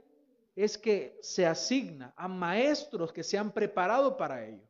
es 0.63 0.77
que 0.77 1.17
se 1.21 1.45
asigna 1.45 2.13
a 2.17 2.27
maestros 2.27 3.13
que 3.13 3.23
se 3.23 3.37
han 3.37 3.51
preparado 3.51 4.17
para 4.17 4.45
ello. 4.45 4.67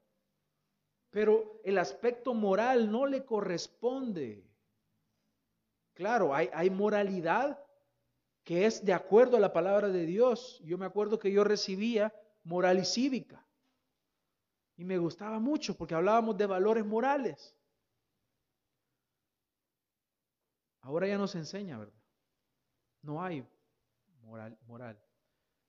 Pero 1.09 1.59
el 1.63 1.79
aspecto 1.79 2.35
moral 2.35 2.91
no 2.91 3.07
le 3.07 3.25
corresponde. 3.25 4.45
Claro, 5.95 6.35
hay, 6.35 6.47
hay 6.53 6.69
moralidad 6.69 7.59
que 8.43 8.67
es 8.67 8.85
de 8.85 8.93
acuerdo 8.93 9.37
a 9.37 9.39
la 9.39 9.51
palabra 9.51 9.89
de 9.89 10.05
Dios. 10.05 10.61
Yo 10.63 10.77
me 10.77 10.85
acuerdo 10.85 11.17
que 11.17 11.31
yo 11.31 11.43
recibía 11.43 12.13
moral 12.43 12.77
y 12.77 12.85
cívica. 12.85 13.43
Y 14.77 14.83
me 14.85 14.99
gustaba 14.99 15.39
mucho 15.39 15.75
porque 15.75 15.95
hablábamos 15.95 16.37
de 16.37 16.45
valores 16.45 16.85
morales. 16.85 17.55
Ahora 20.89 21.07
ya 21.07 21.19
no 21.19 21.27
se 21.27 21.37
enseña, 21.37 21.77
¿verdad? 21.77 22.01
No 23.03 23.21
hay 23.21 23.47
moral. 24.23 24.57
moral. 24.65 24.99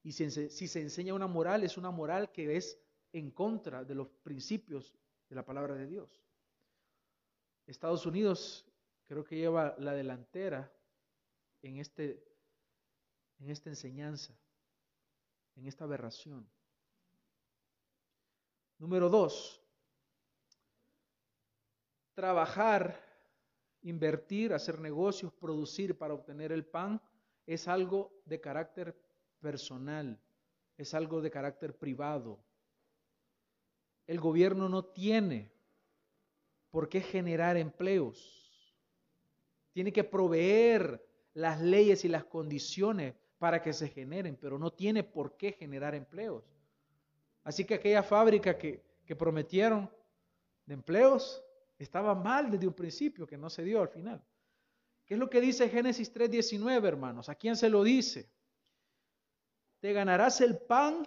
Y 0.03 0.13
si, 0.13 0.31
se 0.31 0.81
enseña 0.81 1.13
una 1.13 1.27
moral, 1.27 1.63
es 1.63 1.77
una 1.77 1.91
moral 1.91 2.33
que 2.33 2.57
es 2.57 2.81
en 3.13 3.31
contra 3.31 3.85
de 3.85 3.95
los 3.95 4.09
principios 4.09 4.97
de 5.29 5.37
la 5.37 5.45
palabra 5.45 5.75
de 5.75 5.87
Dios. 5.87 6.25
Estados 7.67 8.07
Unidos 8.07 8.65
creo 9.05 9.23
que 9.23 9.37
lleva 9.37 9.75
la 9.77 9.93
delantera 9.93 10.73
en, 11.61 11.77
este, 11.77 12.25
en 13.41 13.51
esta 13.51 13.69
enseñanza, 13.69 14.35
en 15.55 15.67
esta 15.67 15.85
aberración. 15.85 16.51
Número 18.79 19.11
dos, 19.11 19.63
trabajar, 22.15 23.10
invertir, 23.83 24.53
hacer 24.53 24.81
negocios, 24.81 25.33
producir 25.33 25.97
para 25.97 26.15
obtener 26.15 26.53
el 26.53 26.65
pan 26.65 27.01
es 27.47 27.69
algo 27.69 28.13
de 28.27 28.41
carácter 28.41 28.97
personal, 29.41 30.19
es 30.77 30.95
algo 30.95 31.21
de 31.21 31.31
carácter 31.31 31.77
privado. 31.77 32.39
El 34.07 34.21
gobierno 34.21 34.69
no 34.69 34.85
tiene 34.85 35.51
por 36.71 36.89
qué 36.89 37.01
generar 37.01 37.57
empleos. 37.57 38.37
Tiene 39.73 39.93
que 39.93 40.05
proveer 40.05 41.05
las 41.35 41.61
leyes 41.61 42.05
y 42.05 42.09
las 42.09 42.25
condiciones 42.25 43.15
para 43.39 43.63
que 43.63 43.73
se 43.73 43.89
generen, 43.89 44.37
pero 44.37 44.59
no 44.59 44.73
tiene 44.73 45.03
por 45.03 45.37
qué 45.37 45.53
generar 45.53 45.95
empleos. 45.95 46.45
Así 47.43 47.65
que 47.65 47.75
aquella 47.75 48.03
fábrica 48.03 48.57
que, 48.57 48.89
prometieron 49.19 49.91
de 50.67 50.75
empleos 50.75 51.43
estaba 51.85 52.15
mal 52.15 52.51
desde 52.51 52.67
un 52.67 52.75
principio, 52.75 53.27
que 53.27 53.37
no 53.37 53.51
se 53.51 53.63
dio 53.63 53.83
al 53.83 53.89
final. 53.89 54.23
¿Qué 55.05 55.15
es 55.15 55.21
lo 55.21 55.29
que 55.29 55.41
dice 55.41 55.69
Génesis 55.69 56.13
3:19, 56.13 56.87
hermanos? 56.87 57.29
¿A 57.29 57.35
quién 57.35 57.57
se 57.57 57.69
lo 57.69 57.83
dice? 57.83 58.31
te 59.81 59.93
ganarás 59.93 60.41
el 60.41 60.59
pan 60.59 61.07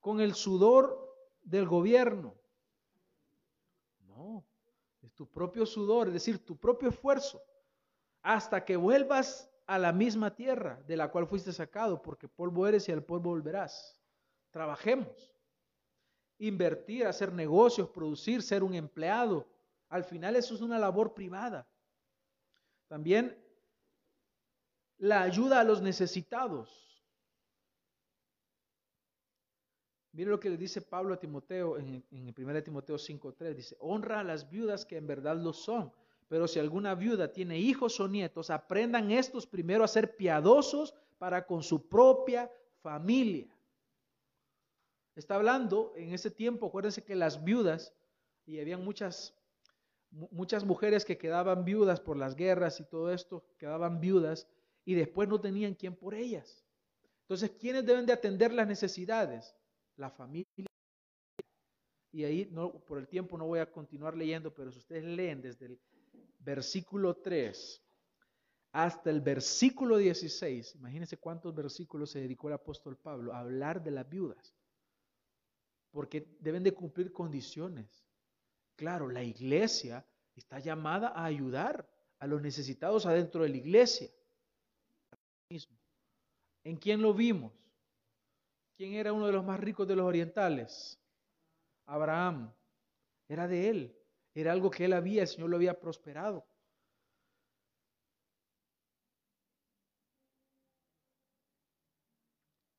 con 0.00 0.20
el 0.20 0.34
sudor 0.34 1.16
del 1.42 1.66
gobierno. 1.66 2.34
No, 4.06 4.44
es 5.02 5.12
tu 5.12 5.26
propio 5.26 5.66
sudor, 5.66 6.08
es 6.08 6.14
decir, 6.14 6.44
tu 6.44 6.56
propio 6.56 6.88
esfuerzo, 6.88 7.42
hasta 8.22 8.64
que 8.64 8.76
vuelvas 8.76 9.50
a 9.66 9.78
la 9.78 9.92
misma 9.92 10.34
tierra 10.34 10.80
de 10.86 10.96
la 10.96 11.10
cual 11.10 11.26
fuiste 11.26 11.52
sacado, 11.52 12.00
porque 12.00 12.28
polvo 12.28 12.66
eres 12.66 12.88
y 12.88 12.92
al 12.92 13.02
polvo 13.02 13.30
volverás. 13.30 14.00
Trabajemos, 14.50 15.34
invertir, 16.38 17.06
hacer 17.06 17.32
negocios, 17.32 17.88
producir, 17.88 18.42
ser 18.42 18.62
un 18.62 18.74
empleado. 18.74 19.48
Al 19.88 20.04
final 20.04 20.36
eso 20.36 20.54
es 20.54 20.60
una 20.60 20.78
labor 20.78 21.14
privada. 21.14 21.66
También 22.88 23.36
la 24.98 25.22
ayuda 25.22 25.60
a 25.60 25.64
los 25.64 25.82
necesitados. 25.82 26.80
Mire 30.12 30.30
lo 30.30 30.38
que 30.38 30.50
le 30.50 30.56
dice 30.56 30.80
Pablo 30.80 31.14
a 31.14 31.18
Timoteo 31.18 31.76
en, 31.76 32.04
en 32.10 32.34
1 32.36 32.62
Timoteo 32.62 32.96
5.3. 32.96 33.54
Dice, 33.54 33.76
honra 33.80 34.20
a 34.20 34.24
las 34.24 34.48
viudas 34.48 34.84
que 34.84 34.96
en 34.96 35.06
verdad 35.06 35.36
lo 35.36 35.52
son. 35.52 35.92
Pero 36.28 36.48
si 36.48 36.58
alguna 36.58 36.94
viuda 36.94 37.32
tiene 37.32 37.58
hijos 37.58 37.98
o 38.00 38.08
nietos, 38.08 38.50
aprendan 38.50 39.10
estos 39.10 39.46
primero 39.46 39.84
a 39.84 39.88
ser 39.88 40.16
piadosos 40.16 40.94
para 41.18 41.46
con 41.46 41.62
su 41.62 41.88
propia 41.88 42.50
familia. 42.80 43.54
Está 45.14 45.36
hablando 45.36 45.92
en 45.96 46.12
ese 46.12 46.30
tiempo, 46.30 46.66
acuérdense 46.66 47.04
que 47.04 47.14
las 47.14 47.42
viudas, 47.44 47.94
y 48.46 48.58
habían 48.58 48.84
muchas, 48.84 49.32
muchas 50.30 50.64
mujeres 50.64 51.04
que 51.04 51.18
quedaban 51.18 51.64
viudas 51.64 52.00
por 52.00 52.16
las 52.16 52.36
guerras 52.36 52.80
y 52.80 52.84
todo 52.84 53.12
esto, 53.12 53.44
quedaban 53.58 54.00
viudas 54.00 54.48
y 54.84 54.94
después 54.94 55.28
no 55.28 55.40
tenían 55.40 55.74
quien 55.74 55.94
por 55.96 56.14
ellas. 56.14 56.64
Entonces, 57.22 57.50
¿quiénes 57.58 57.84
deben 57.84 58.06
de 58.06 58.12
atender 58.12 58.52
las 58.52 58.66
necesidades? 58.66 59.54
la 59.96 60.10
familia. 60.10 60.66
Y 62.12 62.24
ahí, 62.24 62.44
por 62.86 62.98
el 62.98 63.08
tiempo 63.08 63.36
no 63.36 63.46
voy 63.46 63.58
a 63.58 63.70
continuar 63.70 64.16
leyendo, 64.16 64.54
pero 64.54 64.70
si 64.70 64.78
ustedes 64.78 65.04
leen 65.04 65.42
desde 65.42 65.66
el 65.66 65.80
versículo 66.38 67.16
3 67.16 67.80
hasta 68.72 69.10
el 69.10 69.20
versículo 69.20 69.96
16, 69.96 70.76
imagínense 70.76 71.16
cuántos 71.16 71.54
versículos 71.54 72.10
se 72.10 72.20
dedicó 72.20 72.48
el 72.48 72.54
apóstol 72.54 72.96
Pablo 72.96 73.32
a 73.32 73.40
hablar 73.40 73.82
de 73.82 73.90
las 73.90 74.08
viudas, 74.08 74.54
porque 75.90 76.36
deben 76.40 76.62
de 76.62 76.72
cumplir 76.72 77.12
condiciones. 77.12 78.03
Claro, 78.76 79.08
la 79.08 79.22
iglesia 79.22 80.04
está 80.34 80.58
llamada 80.58 81.08
a 81.08 81.24
ayudar 81.24 81.88
a 82.18 82.26
los 82.26 82.42
necesitados 82.42 83.06
adentro 83.06 83.42
de 83.42 83.50
la 83.50 83.56
iglesia. 83.56 84.10
¿En 86.64 86.76
quién 86.76 87.02
lo 87.02 87.14
vimos? 87.14 87.52
¿Quién 88.76 88.94
era 88.94 89.12
uno 89.12 89.26
de 89.26 89.32
los 89.32 89.44
más 89.44 89.60
ricos 89.60 89.86
de 89.86 89.94
los 89.94 90.06
orientales? 90.06 90.98
Abraham. 91.86 92.52
Era 93.28 93.46
de 93.46 93.68
él. 93.68 93.96
Era 94.34 94.52
algo 94.52 94.70
que 94.70 94.86
él 94.86 94.92
había, 94.92 95.22
el 95.22 95.28
Señor 95.28 95.50
lo 95.50 95.56
había 95.56 95.78
prosperado. 95.78 96.44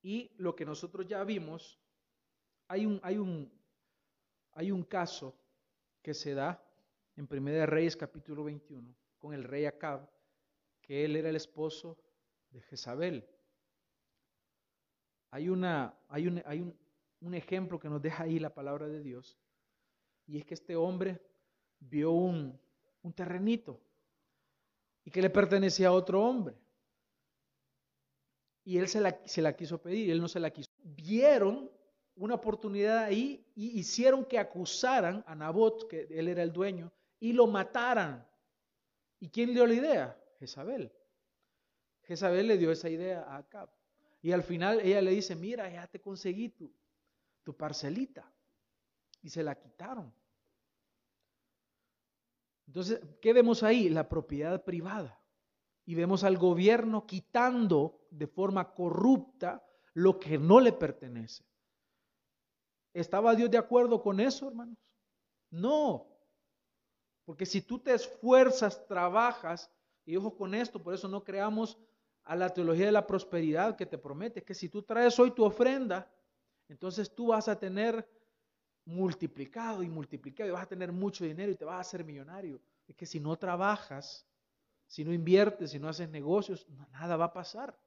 Y 0.04 0.32
lo 0.38 0.56
que 0.56 0.66
nosotros 0.66 1.08
ya 1.08 1.24
vimos, 1.24 1.80
hay 2.68 2.86
un, 2.86 3.00
hay 3.02 3.18
un, 3.18 3.52
hay 4.52 4.72
un 4.72 4.84
caso 4.84 5.36
que 6.06 6.14
se 6.14 6.36
da 6.36 6.64
en 7.16 7.26
Primera 7.26 7.66
Reyes 7.66 7.97
capítulo 7.97 8.43
21 8.43 8.95
con 9.18 9.34
el 9.34 9.43
rey 9.43 9.66
Acab, 9.66 10.08
que 10.80 11.03
él 11.03 11.16
era 11.16 11.30
el 11.30 11.36
esposo 11.36 11.97
de 12.51 12.62
Jezabel. 12.62 13.28
Hay, 15.32 15.49
una, 15.49 15.97
hay, 16.08 16.28
un, 16.28 16.43
hay 16.45 16.62
un, 17.22 17.34
ejemplo 17.34 17.80
que 17.80 17.89
nos 17.89 18.03
deja 18.03 18.26
ahí 18.26 18.38
la 18.38 18.53
palabra 18.53 18.88
de 18.88 19.01
Dios, 19.01 19.36
y 20.28 20.38
es 20.38 20.45
que 20.45 20.53
este 20.53 20.76
hombre 20.76 21.20
vio 21.80 22.12
un, 22.12 22.56
un 23.01 23.14
terrenito 23.14 23.82
y 25.06 25.10
que 25.10 25.24
le 25.24 25.32
pertenecía 25.32 25.88
a 25.88 25.93
otro 25.93 26.22
hombre. 26.22 26.56
Y 28.64 28.78
él 28.78 28.88
se 28.88 29.01
la, 29.01 29.20
se 29.26 29.41
la 29.41 29.56
quiso 29.56 29.82
pedir, 29.82 30.12
él 30.12 30.22
no 30.22 30.28
se 30.28 30.39
la 30.39 30.51
quiso. 30.51 30.70
Vieron 30.84 31.72
una 32.16 32.36
oportunidad 32.36 32.99
ahí 32.99 33.45
y 33.55 33.80
hicieron 33.80 34.26
que 34.26 34.39
acusaran 34.39 35.24
a 35.28 35.36
Nabot, 35.36 35.88
que 35.88 36.07
él 36.09 36.28
era 36.28 36.43
el 36.43 36.53
dueño, 36.53 36.91
y 37.20 37.34
lo 37.34 37.47
mataran. 37.47 38.26
¿Y 39.20 39.30
quién 39.30 39.53
dio 39.53 39.66
la 39.66 39.74
idea? 39.74 40.22
Jezabel. 40.39 40.91
Jezabel 42.03 42.47
le 42.47 42.57
dio 42.57 42.72
esa 42.72 42.89
idea 42.89 43.24
a 43.24 43.38
Acab. 43.38 43.70
Y 44.22 44.32
al 44.32 44.43
final 44.43 44.80
ella 44.82 45.01
le 45.01 45.11
dice, 45.11 45.36
mira, 45.36 45.70
ya 45.70 45.88
te 45.88 45.99
conseguí 45.99 46.49
tu, 46.49 46.72
tu 47.43 47.55
parcelita. 47.55 48.32
Y 49.22 49.30
se 49.30 49.43
la 49.43 49.55
quitaron. 49.55 50.13
Entonces, 52.68 52.99
¿qué 53.22 53.34
vemos 53.34 53.63
ahí? 53.63 53.89
La 53.89 54.09
propiedad 54.09 54.63
privada. 54.63 55.20
Y 55.86 55.95
vemos 55.95 56.24
al 56.24 56.38
gobierno 56.38 57.05
quitando 57.05 58.07
de 58.09 58.28
forma 58.28 58.74
corrupta 58.74 59.63
lo 59.93 60.20
que 60.20 60.38
no 60.38 60.59
le 60.59 60.74
pertenece. 60.74 61.45
¿Estaba 62.96 63.36
Dios 63.36 63.52
de 63.52 63.58
acuerdo 63.58 64.02
con 64.02 64.22
eso, 64.22 64.48
hermanos? 64.48 64.78
No. 65.52 66.08
Porque 67.26 67.46
si 67.46 67.62
tú 67.62 67.78
te 67.78 67.93
esfuerzas, 67.93 68.88
trabajas, 68.88 69.70
y 70.06 70.16
ojo 70.16 70.38
con 70.38 70.56
esto, 70.56 70.82
por 70.82 70.93
eso 70.93 71.10
no 71.10 71.22
creamos 71.22 71.78
a 72.24 72.38
la 72.38 72.50
teología 72.54 72.86
de 72.86 72.93
la 72.93 73.06
prosperidad 73.06 73.76
que 73.76 73.86
te 73.86 73.98
promete, 73.98 74.43
que 74.43 74.54
si 74.54 74.70
tú 74.70 74.82
traes 74.82 75.20
hoy 75.20 75.32
tu 75.32 75.43
ofrenda, 75.43 76.10
entonces 76.70 77.14
tú 77.14 77.28
vas 77.28 77.50
a 77.50 77.60
tener 77.60 78.08
multiplicado 78.86 79.84
y 79.84 79.89
multiplicado 79.89 80.50
y 80.50 80.54
vas 80.54 80.64
a 80.64 80.70
tener 80.70 80.93
mucho 80.93 81.26
dinero 81.26 81.52
y 81.52 81.56
te 81.56 81.66
vas 81.66 81.76
a 81.76 81.82
hacer 81.82 82.06
millonario. 82.06 82.62
Es 82.88 82.96
que 82.96 83.06
si 83.06 83.20
no 83.20 83.36
trabajas, 83.36 84.26
si 84.88 85.04
no 85.04 85.12
inviertes, 85.12 85.72
si 85.72 85.80
no 85.80 85.89
haces 85.89 86.08
negocios, 86.10 86.66
nada 86.93 87.18
va 87.18 87.26
a 87.26 87.34
pasar. 87.34 87.78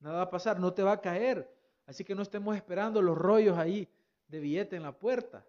Nada 0.00 0.16
va 0.16 0.22
a 0.22 0.30
pasar, 0.30 0.58
no 0.58 0.72
te 0.74 0.82
va 0.82 0.92
a 0.92 1.00
caer. 1.00 1.48
Así 1.86 2.02
que 2.02 2.16
no 2.16 2.22
estemos 2.22 2.56
esperando 2.56 3.00
los 3.00 3.16
rollos 3.16 3.56
ahí 3.56 3.88
de 4.28 4.40
billete 4.40 4.76
en 4.76 4.82
la 4.82 4.96
puerta, 4.96 5.46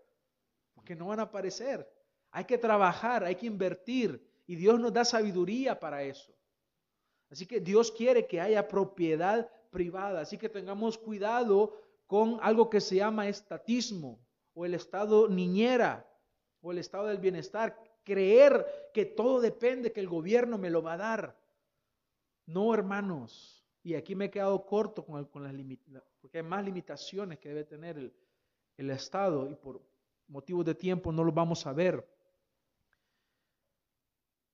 porque 0.74 0.96
no 0.96 1.08
van 1.08 1.20
a 1.20 1.24
aparecer. 1.24 1.90
Hay 2.32 2.46
que 2.46 2.58
trabajar, 2.58 3.24
hay 3.24 3.36
que 3.36 3.46
invertir 3.46 4.22
y 4.46 4.56
Dios 4.56 4.80
nos 4.80 4.94
da 4.94 5.06
sabiduría 5.06 5.80
para 5.80 6.04
eso. 6.04 6.34
Así 7.30 7.46
que 7.46 7.60
Dios 7.60 7.92
quiere 7.92 8.26
que 8.28 8.40
haya 8.40 8.68
propiedad 8.68 9.50
privada, 9.70 10.22
así 10.22 10.38
que 10.38 10.50
tengamos 10.50 10.98
cuidado 10.98 11.82
con 12.06 12.40
algo 12.42 12.70
que 12.70 12.80
se 12.80 12.96
llama 12.96 13.28
estatismo 13.28 14.20
o 14.54 14.66
el 14.66 14.74
estado 14.74 15.28
niñera 15.28 16.08
o 16.62 16.72
el 16.72 16.78
estado 16.78 17.08
del 17.08 17.18
bienestar, 17.18 17.78
creer 18.04 18.66
que 18.94 19.06
todo 19.06 19.42
depende, 19.42 19.92
que 19.92 20.00
el 20.00 20.08
gobierno 20.08 20.58
me 20.58 20.70
lo 20.70 20.82
va 20.82 20.94
a 20.94 20.98
dar. 20.98 21.38
No, 22.46 22.74
hermanos, 22.74 23.66
y 23.84 23.96
aquí 23.96 24.16
me 24.16 24.26
he 24.26 24.32
quedado 24.32 24.66
corto 24.66 25.06
con, 25.06 25.26
con 25.26 25.44
las 25.44 25.54
porque 26.22 26.38
hay 26.38 26.44
más 26.44 26.64
limitaciones 26.64 27.40
que 27.40 27.50
debe 27.50 27.66
tener 27.66 27.98
el, 27.98 28.14
el 28.78 28.92
Estado 28.92 29.50
y 29.50 29.56
por 29.56 29.82
motivos 30.28 30.66
de 30.66 30.76
tiempo 30.76 31.12
no 31.12 31.24
lo 31.24 31.32
vamos 31.32 31.66
a 31.66 31.74
ver. 31.74 32.08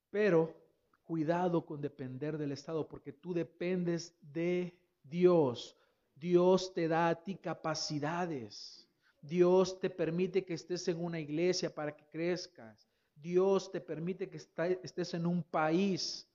Pero 0.10 0.56
cuidado 1.04 1.66
con 1.66 1.82
depender 1.82 2.38
del 2.38 2.52
Estado, 2.52 2.88
porque 2.88 3.12
tú 3.12 3.34
dependes 3.34 4.16
de 4.22 4.74
Dios. 5.04 5.76
Dios 6.16 6.74
te 6.74 6.88
da 6.88 7.10
a 7.10 7.24
ti 7.24 7.36
capacidades. 7.36 8.88
Dios 9.22 9.80
te 9.80 9.90
permite 9.90 10.46
que 10.46 10.54
estés 10.54 10.88
en 10.88 11.04
una 11.04 11.20
iglesia 11.20 11.74
para 11.74 11.96
que 11.96 12.06
crezcas. 12.06 12.88
Dios 13.16 13.72
te 13.72 13.82
permite 13.82 14.30
que 14.30 14.38
estés 14.38 15.14
en 15.14 15.26
un 15.26 15.44
país 15.44 16.28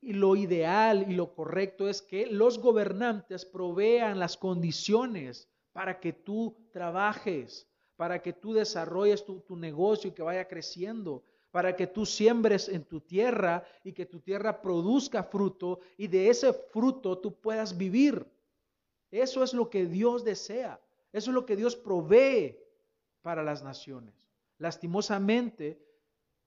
y 0.00 0.14
lo 0.14 0.34
ideal 0.34 1.06
y 1.08 1.14
lo 1.14 1.32
correcto 1.34 1.88
es 1.88 2.02
que 2.02 2.26
los 2.26 2.58
gobernantes 2.58 3.44
provean 3.44 4.18
las 4.18 4.36
condiciones 4.36 5.48
para 5.72 5.98
que 5.98 6.12
tú 6.12 6.56
trabajes, 6.70 7.66
para 7.96 8.20
que 8.20 8.32
tú 8.32 8.52
desarrolles 8.52 9.24
tu, 9.24 9.56
negocio 9.56 10.10
y 10.10 10.12
que 10.12 10.22
vaya 10.22 10.46
creciendo, 10.46 11.24
para 11.50 11.76
que 11.76 11.86
tú 11.86 12.06
siembres 12.06 12.68
en 12.68 12.84
tu 12.84 13.00
tierra 13.00 13.64
y 13.84 13.92
que 13.92 14.06
tu 14.06 14.20
tierra 14.20 14.60
produzca 14.60 15.22
fruto 15.22 15.80
y 15.96 16.08
de 16.08 16.28
ese 16.28 16.52
fruto 16.52 17.18
tú 17.18 17.34
puedas 17.34 17.76
vivir. 17.76 18.26
Eso 19.10 19.42
es 19.42 19.52
lo 19.52 19.68
que 19.68 19.86
Dios 19.86 20.24
desea, 20.24 20.80
eso 21.12 21.30
es 21.30 21.34
lo 21.34 21.44
que 21.44 21.56
Dios 21.56 21.76
provee 21.76 22.58
para 23.20 23.42
las 23.42 23.62
naciones. 23.62 24.14
Lastimosamente, 24.58 25.78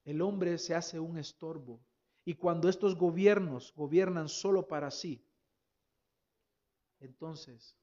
el 0.04 0.22
hombre 0.22 0.58
se 0.58 0.76
hace 0.76 1.00
un 1.00 1.18
estorbo 1.18 1.80
y 2.24 2.36
cuando 2.36 2.70
estos 2.70 2.96
gobiernos 2.96 3.74
gobiernan 3.76 4.30
solo 4.30 4.68
para 4.68 4.90
sí, 4.90 5.24
entonces 7.00 7.78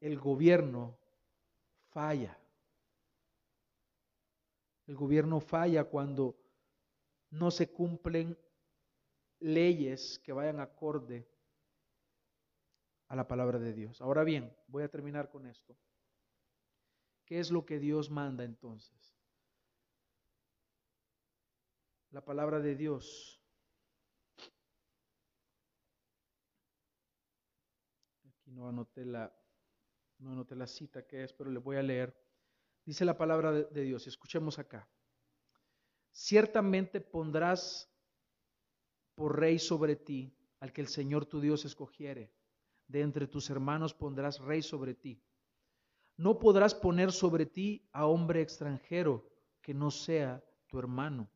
el 0.00 0.18
gobierno 0.18 0.98
falla. 1.90 2.36
El 4.86 4.96
gobierno 4.96 5.40
falla 5.40 5.84
cuando 5.84 6.36
no 7.30 7.50
se 7.50 7.70
cumplen 7.70 8.36
leyes 9.38 10.18
que 10.18 10.32
vayan 10.32 10.60
acorde 10.60 11.28
a 13.08 13.16
la 13.16 13.28
palabra 13.28 13.58
de 13.58 13.72
Dios. 13.72 14.00
Ahora 14.00 14.24
bien, 14.24 14.52
voy 14.66 14.82
a 14.82 14.88
terminar 14.88 15.30
con 15.30 15.46
esto. 15.46 15.76
¿Qué 17.24 17.38
es 17.38 17.50
lo 17.50 17.64
que 17.64 17.78
Dios 17.78 18.10
manda 18.10 18.42
entonces? 18.42 19.20
la 22.10 22.24
palabra 22.24 22.58
de 22.58 22.74
Dios. 22.74 23.40
Aquí 28.24 28.50
no 28.50 28.68
anoté 28.68 29.04
la, 29.04 29.32
no 30.20 30.32
anoté 30.32 30.54
la 30.54 30.66
cita 30.66 31.06
que 31.06 31.24
es, 31.24 31.32
pero 31.32 31.50
le 31.50 31.58
voy 31.58 31.76
a 31.76 31.82
leer. 31.82 32.16
Dice 32.84 33.04
la 33.04 33.18
palabra 33.18 33.52
de, 33.52 33.64
de 33.64 33.82
Dios, 33.82 34.06
escuchemos 34.06 34.58
acá. 34.58 34.88
Ciertamente 36.12 37.00
pondrás 37.00 37.92
por 39.14 39.38
rey 39.38 39.58
sobre 39.58 39.96
ti 39.96 40.32
al 40.60 40.72
que 40.72 40.80
el 40.80 40.88
Señor 40.88 41.26
tu 41.26 41.40
Dios 41.40 41.64
escogiere. 41.64 42.32
De 42.86 43.00
entre 43.00 43.26
tus 43.26 43.50
hermanos 43.50 43.94
pondrás 43.94 44.40
rey 44.40 44.62
sobre 44.62 44.94
ti. 44.94 45.22
No 46.16 46.38
podrás 46.38 46.74
poner 46.74 47.12
sobre 47.12 47.46
ti 47.46 47.88
a 47.92 48.06
hombre 48.06 48.42
extranjero 48.42 49.30
que 49.62 49.74
no 49.74 49.90
sea 49.90 50.44
tu 50.66 50.78
hermano 50.78 51.30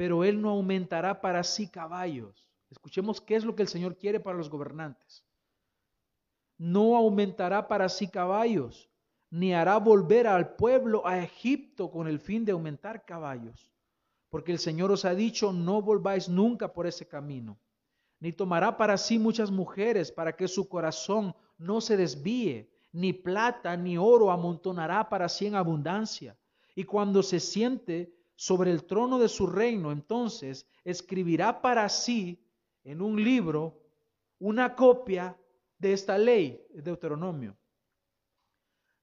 pero 0.00 0.24
Él 0.24 0.40
no 0.40 0.48
aumentará 0.48 1.20
para 1.20 1.44
sí 1.44 1.68
caballos. 1.68 2.48
Escuchemos 2.70 3.20
qué 3.20 3.36
es 3.36 3.44
lo 3.44 3.54
que 3.54 3.60
el 3.60 3.68
Señor 3.68 3.98
quiere 3.98 4.18
para 4.18 4.38
los 4.38 4.48
gobernantes. 4.48 5.22
No 6.60 6.94
aumentará 6.94 7.66
para 7.68 7.88
sí 7.88 8.06
caballos, 8.06 8.90
ni 9.30 9.54
hará 9.54 9.78
volver 9.78 10.26
al 10.26 10.56
pueblo 10.56 11.06
a 11.06 11.18
Egipto 11.18 11.90
con 11.90 12.06
el 12.06 12.20
fin 12.20 12.44
de 12.44 12.52
aumentar 12.52 13.06
caballos. 13.06 13.72
Porque 14.28 14.52
el 14.52 14.58
Señor 14.58 14.92
os 14.92 15.06
ha 15.06 15.14
dicho, 15.14 15.54
no 15.54 15.80
volváis 15.80 16.28
nunca 16.28 16.70
por 16.70 16.86
ese 16.86 17.08
camino. 17.08 17.58
Ni 18.18 18.34
tomará 18.34 18.76
para 18.76 18.98
sí 18.98 19.18
muchas 19.18 19.50
mujeres 19.50 20.12
para 20.12 20.36
que 20.36 20.48
su 20.48 20.68
corazón 20.68 21.34
no 21.56 21.80
se 21.80 21.96
desvíe, 21.96 22.70
ni 22.92 23.14
plata 23.14 23.74
ni 23.74 23.96
oro 23.96 24.30
amontonará 24.30 25.08
para 25.08 25.30
sí 25.30 25.46
en 25.46 25.54
abundancia. 25.54 26.36
Y 26.74 26.84
cuando 26.84 27.22
se 27.22 27.40
siente 27.40 28.12
sobre 28.36 28.70
el 28.70 28.84
trono 28.84 29.18
de 29.18 29.30
su 29.30 29.46
reino, 29.46 29.92
entonces 29.92 30.66
escribirá 30.84 31.62
para 31.62 31.88
sí 31.88 32.44
en 32.84 33.00
un 33.00 33.24
libro 33.24 33.80
una 34.38 34.76
copia 34.76 35.39
de 35.80 35.92
esta 35.92 36.16
ley, 36.16 36.64
Deuteronomio, 36.72 37.56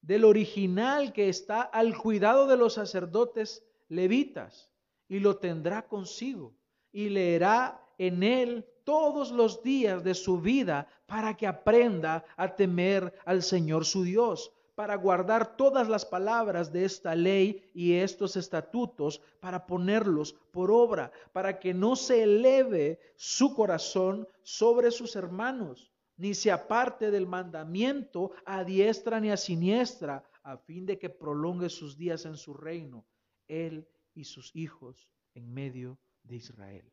del 0.00 0.24
original 0.24 1.12
que 1.12 1.28
está 1.28 1.60
al 1.60 1.98
cuidado 1.98 2.46
de 2.46 2.56
los 2.56 2.74
sacerdotes 2.74 3.62
levitas, 3.88 4.70
y 5.08 5.18
lo 5.18 5.36
tendrá 5.36 5.86
consigo, 5.86 6.54
y 6.92 7.10
leerá 7.10 7.84
en 7.98 8.22
él 8.22 8.66
todos 8.84 9.30
los 9.30 9.62
días 9.62 10.02
de 10.02 10.14
su 10.14 10.40
vida 10.40 10.88
para 11.06 11.36
que 11.36 11.46
aprenda 11.46 12.24
a 12.36 12.54
temer 12.54 13.12
al 13.26 13.42
Señor 13.42 13.84
su 13.84 14.04
Dios 14.04 14.52
para 14.78 14.94
guardar 14.94 15.56
todas 15.56 15.88
las 15.88 16.06
palabras 16.06 16.72
de 16.72 16.84
esta 16.84 17.16
ley 17.16 17.68
y 17.74 17.94
estos 17.94 18.36
estatutos, 18.36 19.20
para 19.40 19.66
ponerlos 19.66 20.36
por 20.52 20.70
obra, 20.70 21.10
para 21.32 21.58
que 21.58 21.74
no 21.74 21.96
se 21.96 22.22
eleve 22.22 23.00
su 23.16 23.56
corazón 23.56 24.28
sobre 24.44 24.92
sus 24.92 25.16
hermanos, 25.16 25.90
ni 26.18 26.34
se 26.34 26.52
aparte 26.52 27.10
del 27.10 27.26
mandamiento 27.26 28.32
a 28.44 28.62
diestra 28.64 29.18
ni 29.20 29.30
a 29.30 29.36
siniestra, 29.36 30.22
a 30.42 30.58
fin 30.58 30.84
de 30.84 30.98
que 30.98 31.08
prolongue 31.08 31.70
sus 31.70 31.96
días 31.96 32.26
en 32.26 32.36
su 32.36 32.52
reino, 32.52 33.06
él 33.46 33.88
y 34.14 34.24
sus 34.24 34.54
hijos 34.54 35.08
en 35.34 35.52
medio 35.52 35.98
de 36.22 36.36
Israel. 36.36 36.92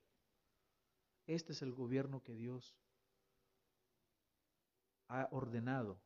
Este 1.28 1.52
es 1.52 1.62
el 1.62 1.74
gobierno 1.74 2.24
que 2.24 2.34
Dios 2.34 2.78
ha 5.10 5.28
ordenado 5.32 6.00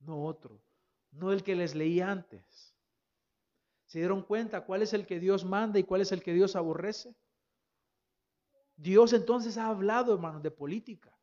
no 0.00 0.24
otro, 0.24 0.62
no 1.10 1.32
el 1.32 1.42
que 1.42 1.56
les 1.56 1.74
leí 1.74 2.00
antes. 2.00 2.74
¿Se 3.86 3.98
dieron 3.98 4.22
cuenta 4.22 4.64
cuál 4.64 4.82
es 4.82 4.92
el 4.92 5.06
que 5.06 5.18
Dios 5.18 5.44
manda 5.44 5.78
y 5.78 5.84
cuál 5.84 6.02
es 6.02 6.12
el 6.12 6.22
que 6.22 6.34
Dios 6.34 6.56
aborrece? 6.56 7.16
Dios 8.76 9.12
entonces 9.12 9.56
ha 9.56 9.68
hablado, 9.68 10.14
hermanos, 10.14 10.42
de 10.42 10.50
política. 10.50 11.17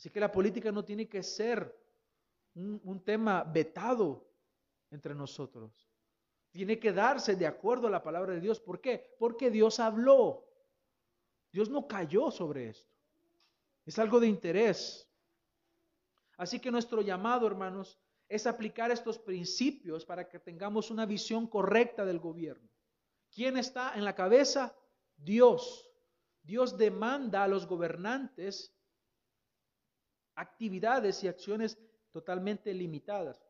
Así 0.00 0.08
que 0.08 0.18
la 0.18 0.32
política 0.32 0.72
no 0.72 0.82
tiene 0.82 1.06
que 1.06 1.22
ser 1.22 1.78
un, 2.54 3.04
tema 3.04 3.44
vetado 3.44 4.32
entre 4.90 5.14
nosotros. 5.14 5.90
Tiene 6.50 6.78
que 6.78 6.90
darse 6.90 7.36
de 7.36 7.46
acuerdo 7.46 7.86
a 7.86 7.90
la 7.90 8.02
palabra 8.02 8.32
de 8.32 8.40
Dios. 8.40 8.58
¿Por 8.60 8.80
qué? 8.80 9.14
Porque 9.18 9.50
Dios 9.50 9.78
habló. 9.78 10.48
Dios 11.52 11.68
no 11.68 11.86
cayó 11.86 12.30
sobre 12.30 12.70
esto. 12.70 12.90
Es 13.84 13.98
algo 13.98 14.20
de 14.20 14.28
interés. 14.28 15.06
Así 16.38 16.60
que 16.60 16.70
nuestro 16.70 17.02
llamado, 17.02 17.46
hermanos, 17.46 18.00
es 18.26 18.46
aplicar 18.46 18.90
estos 18.90 19.18
principios 19.18 20.06
para 20.06 20.30
que 20.30 20.38
tengamos 20.38 20.90
una 20.90 21.04
visión 21.04 21.46
correcta 21.46 22.06
del 22.06 22.20
gobierno. 22.20 22.70
¿Quién 23.30 23.58
está 23.58 23.92
en 23.96 24.06
la 24.06 24.14
cabeza? 24.14 24.74
Dios. 25.18 25.92
Dios 26.42 26.78
demanda 26.78 27.44
a 27.44 27.48
los 27.48 27.66
gobernantes 27.66 28.74
actividades 30.40 31.22
y 31.22 31.28
acciones 31.28 31.78
totalmente 32.10 32.72
limitadas, 32.72 33.44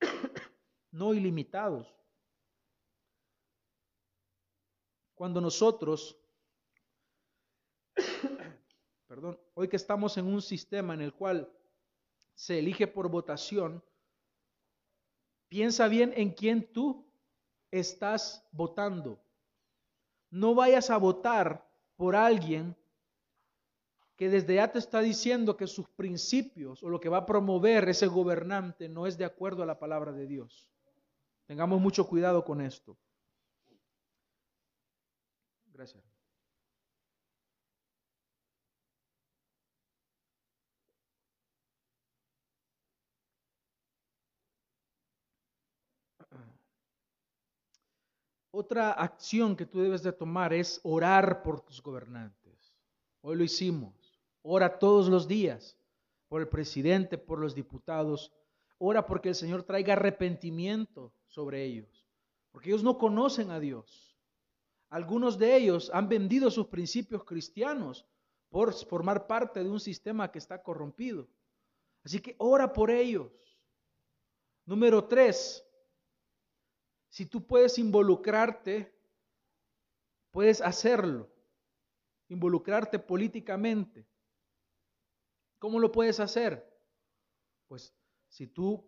no 0.90 1.14
ilimitados. 1.14 1.94
Cuando 5.14 5.40
nosotros, 5.40 6.16
perdón, 9.06 9.40
hoy 9.54 9.68
que 9.68 9.76
estamos 9.76 10.16
en 10.16 10.26
un 10.26 10.42
sistema 10.42 10.94
en 10.94 11.00
el 11.00 11.14
cual 11.14 11.50
se 12.34 12.58
elige 12.58 12.86
por 12.86 13.08
votación, 13.08 13.82
Piensa 15.54 15.86
bien 15.86 16.12
en 16.16 16.32
quién 16.32 16.72
tú 16.72 17.06
estás 17.70 18.44
votando. 18.50 19.22
No 20.28 20.52
vayas 20.52 20.90
a 20.90 20.96
votar 20.96 21.64
por 21.94 22.16
alguien 22.16 22.76
que 24.16 24.28
desde 24.28 24.54
ya 24.54 24.70
te 24.70 24.78
está 24.78 25.00
diciendo 25.00 25.56
que 25.56 25.66
sus 25.66 25.88
principios 25.90 26.82
o 26.82 26.88
lo 26.88 27.00
que 27.00 27.08
va 27.08 27.18
a 27.18 27.26
promover 27.26 27.88
ese 27.88 28.06
gobernante 28.06 28.88
no 28.88 29.06
es 29.06 29.18
de 29.18 29.24
acuerdo 29.24 29.62
a 29.62 29.66
la 29.66 29.78
palabra 29.78 30.12
de 30.12 30.26
Dios. 30.26 30.68
Tengamos 31.46 31.80
mucho 31.80 32.06
cuidado 32.06 32.44
con 32.44 32.60
esto. 32.60 32.96
Gracias. 35.72 36.04
Otra 48.56 48.92
acción 48.92 49.56
que 49.56 49.66
tú 49.66 49.80
debes 49.80 50.04
de 50.04 50.12
tomar 50.12 50.52
es 50.52 50.80
orar 50.84 51.42
por 51.42 51.60
tus 51.60 51.82
gobernantes. 51.82 52.72
Hoy 53.20 53.36
lo 53.36 53.42
hicimos. 53.42 54.03
Ora 54.46 54.78
todos 54.78 55.08
los 55.08 55.26
días 55.26 55.74
por 56.28 56.42
el 56.42 56.48
presidente, 56.48 57.16
por 57.16 57.38
los 57.38 57.54
diputados. 57.54 58.30
Ora 58.76 59.06
porque 59.06 59.30
el 59.30 59.34
Señor 59.34 59.62
traiga 59.62 59.94
arrepentimiento 59.94 61.14
sobre 61.28 61.64
ellos. 61.64 62.06
Porque 62.52 62.68
ellos 62.68 62.82
no 62.82 62.98
conocen 62.98 63.50
a 63.50 63.58
Dios. 63.58 64.14
Algunos 64.90 65.38
de 65.38 65.56
ellos 65.56 65.90
han 65.94 66.10
vendido 66.10 66.50
sus 66.50 66.66
principios 66.66 67.24
cristianos 67.24 68.06
por 68.50 68.74
formar 68.74 69.26
parte 69.26 69.64
de 69.64 69.70
un 69.70 69.80
sistema 69.80 70.30
que 70.30 70.38
está 70.38 70.62
corrompido. 70.62 71.26
Así 72.04 72.20
que 72.20 72.36
ora 72.36 72.70
por 72.70 72.90
ellos. 72.90 73.32
Número 74.66 75.04
tres, 75.08 75.66
si 77.08 77.24
tú 77.24 77.46
puedes 77.46 77.78
involucrarte, 77.78 78.94
puedes 80.30 80.60
hacerlo. 80.60 81.30
Involucrarte 82.28 82.98
políticamente. 82.98 84.06
¿Cómo 85.64 85.78
lo 85.78 85.90
puedes 85.90 86.20
hacer? 86.20 86.70
Pues 87.68 87.96
si 88.28 88.46
tú, 88.46 88.84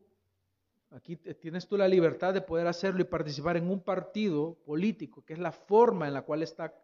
aquí 0.90 1.16
tienes 1.16 1.66
tú 1.66 1.78
la 1.78 1.88
libertad 1.88 2.34
de 2.34 2.42
poder 2.42 2.66
hacerlo 2.66 3.00
y 3.00 3.04
participar 3.04 3.56
en 3.56 3.70
un 3.70 3.80
partido 3.80 4.58
político, 4.62 5.24
que 5.24 5.32
es 5.32 5.38
la 5.38 5.52
forma 5.52 6.06
en 6.06 6.12
la 6.12 6.20
cual 6.20 6.42
está 6.42 6.78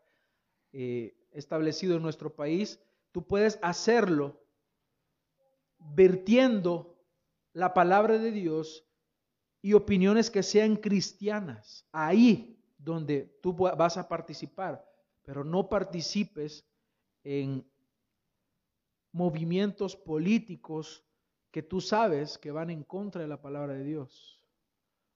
eh, 0.73 1.15
establecido 1.31 1.95
en 1.95 2.03
nuestro 2.03 2.35
país, 2.35 2.81
tú 3.11 3.27
puedes 3.27 3.59
hacerlo 3.61 4.43
vertiendo 5.79 6.99
la 7.53 7.75
palabra 7.75 8.17
de 8.17 8.31
Dios 8.31 8.87
y 9.61 9.75
opiniones 9.75 10.31
que 10.31 10.43
sean 10.43 10.77
cristianas. 10.77 11.87
Ahí 11.93 12.59
donde 12.79 13.39
tú 13.43 13.53
vas 13.53 13.99
a 13.99 14.09
participar, 14.09 14.91
pero 15.23 15.45
no 15.45 15.69
participes 15.69 16.65
en 17.25 17.71
movimientos 19.13 19.95
políticos 19.95 21.05
que 21.51 21.63
tú 21.63 21.81
sabes 21.81 22.39
que 22.39 22.51
van 22.51 22.71
en 22.71 22.83
contra 22.83 23.21
de 23.21 23.29
la 23.29 23.41
palabra 23.41 23.75
de 23.75 23.85
Dios. 23.85 24.43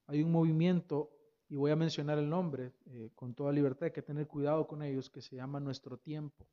Hay 0.06 0.22
un 0.22 0.30
movimiento, 0.30 1.10
y 1.48 1.56
voy 1.56 1.70
a 1.70 1.76
mencionar 1.76 2.18
el 2.18 2.28
nombre 2.28 2.72
eh, 2.86 3.10
con 3.14 3.34
toda 3.34 3.52
libertad, 3.52 3.84
hay 3.84 3.92
que 3.92 4.02
tener 4.02 4.26
cuidado 4.28 4.66
con 4.66 4.82
ellos, 4.82 5.08
que 5.08 5.22
se 5.22 5.36
llama 5.36 5.60
Nuestro 5.60 5.96
Tiempo. 5.98 6.46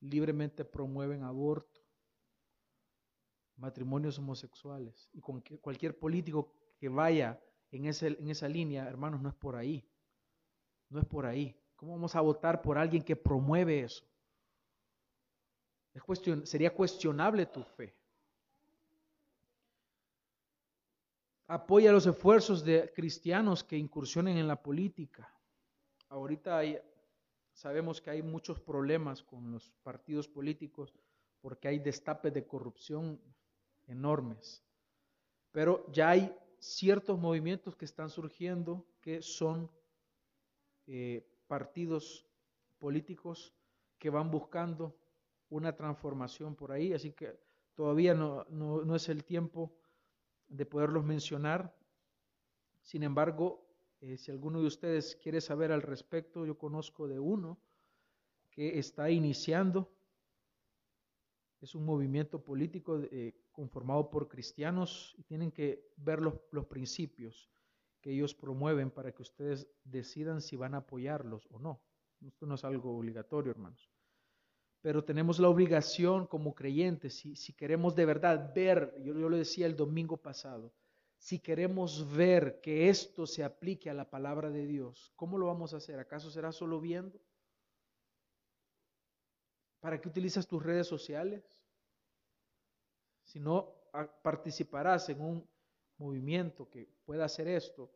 Libremente 0.00 0.64
promueven 0.64 1.22
aborto, 1.22 1.80
matrimonios 3.56 4.18
homosexuales, 4.18 5.08
y 5.12 5.20
con 5.20 5.42
cualquier 5.60 5.98
político 5.98 6.52
que 6.78 6.88
vaya 6.88 7.40
en, 7.70 7.84
ese, 7.84 8.08
en 8.18 8.30
esa 8.30 8.48
línea, 8.48 8.88
hermanos, 8.88 9.20
no 9.20 9.28
es 9.28 9.34
por 9.34 9.54
ahí. 9.54 9.86
No 10.88 10.98
es 10.98 11.04
por 11.06 11.26
ahí. 11.26 11.54
¿Cómo 11.76 11.92
vamos 11.92 12.14
a 12.14 12.20
votar 12.20 12.62
por 12.62 12.78
alguien 12.78 13.02
que 13.02 13.16
promueve 13.16 13.80
eso? 13.80 14.04
Sería 16.44 16.74
cuestionable 16.74 17.46
tu 17.46 17.62
fe. 17.62 17.94
Apoya 21.46 21.92
los 21.92 22.06
esfuerzos 22.06 22.64
de 22.64 22.92
cristianos 22.94 23.62
que 23.62 23.76
incursionen 23.76 24.38
en 24.38 24.48
la 24.48 24.60
política. 24.60 25.30
Ahorita 26.08 26.62
sabemos 27.52 28.00
que 28.00 28.10
hay 28.10 28.22
muchos 28.22 28.58
problemas 28.58 29.22
con 29.22 29.52
los 29.52 29.70
partidos 29.82 30.26
políticos 30.26 30.92
porque 31.40 31.68
hay 31.68 31.78
destapes 31.78 32.32
de 32.32 32.46
corrupción 32.46 33.20
enormes. 33.86 34.64
Pero 35.52 35.86
ya 35.92 36.10
hay 36.10 36.36
ciertos 36.58 37.18
movimientos 37.18 37.76
que 37.76 37.84
están 37.84 38.08
surgiendo 38.08 38.86
que 39.00 39.22
son 39.22 39.70
eh, 40.86 41.24
partidos 41.46 42.26
políticos 42.78 43.54
que 43.98 44.10
van 44.10 44.30
buscando 44.30 44.96
una 45.50 45.76
transformación 45.76 46.54
por 46.54 46.72
ahí, 46.72 46.92
así 46.92 47.12
que 47.12 47.38
todavía 47.74 48.14
no, 48.14 48.44
no, 48.50 48.94
es 48.94 49.08
el 49.08 49.24
tiempo 49.24 49.74
de 50.48 50.66
poderlos 50.66 51.04
mencionar. 51.04 51.74
Sin 52.82 53.02
embargo, 53.02 53.66
eh, 54.00 54.16
si 54.16 54.30
alguno 54.30 54.60
de 54.60 54.66
ustedes 54.66 55.16
quiere 55.16 55.40
saber 55.40 55.72
al 55.72 55.82
respecto, 55.82 56.46
yo 56.46 56.56
conozco 56.58 57.08
de 57.08 57.18
uno 57.18 57.58
que 58.50 58.78
está 58.78 59.10
iniciando, 59.10 59.90
es 61.60 61.74
un 61.74 61.84
movimiento 61.84 62.42
político 62.42 63.00
eh, 63.10 63.34
conformado 63.50 64.10
por 64.10 64.28
cristianos 64.28 65.14
y 65.18 65.22
tienen 65.22 65.50
que 65.50 65.88
ver 65.96 66.20
los, 66.20 66.34
los 66.50 66.66
principios 66.66 67.48
que 68.02 68.12
ellos 68.12 68.34
promueven 68.34 68.90
para 68.90 69.12
que 69.12 69.22
ustedes 69.22 69.66
decidan 69.82 70.42
si 70.42 70.56
van 70.56 70.74
a 70.74 70.78
apoyarlos 70.78 71.48
o 71.50 71.58
no. 71.58 71.80
Esto 72.26 72.44
no 72.44 72.54
es 72.54 72.64
algo 72.64 72.96
obligatorio, 72.96 73.50
hermanos. 73.50 73.93
Pero 74.84 75.02
tenemos 75.02 75.38
la 75.38 75.48
obligación 75.48 76.26
como 76.26 76.54
creyentes, 76.54 77.14
si, 77.14 77.52
queremos 77.54 77.94
de 77.96 78.04
verdad 78.04 78.52
ver, 78.54 78.94
yo, 79.02 79.14
yo 79.14 79.30
lo 79.30 79.38
decía 79.38 79.64
el 79.64 79.76
domingo 79.76 80.18
pasado, 80.18 80.74
si 81.16 81.38
queremos 81.38 82.14
ver 82.14 82.60
que 82.60 82.90
esto 82.90 83.26
se 83.26 83.42
aplique 83.42 83.88
a 83.88 83.94
la 83.94 84.10
palabra 84.10 84.50
de 84.50 84.66
Dios, 84.66 85.10
¿cómo 85.16 85.38
lo 85.38 85.46
vamos 85.46 85.72
a 85.72 85.78
hacer? 85.78 85.98
¿Acaso 85.98 86.30
será 86.30 86.52
solo 86.52 86.82
viendo? 86.82 87.18
¿Para 89.80 89.98
qué 89.98 90.06
utilizas 90.06 90.46
tus 90.46 90.62
redes 90.62 90.86
sociales? 90.86 91.64
si 93.24 93.40
no 93.40 93.74
participarás 94.22 95.08
en 95.08 95.20
un 95.20 95.48
movimiento 95.98 96.68
que 96.68 96.88
pueda 97.04 97.24
hacer 97.24 97.48
esto 97.48 97.90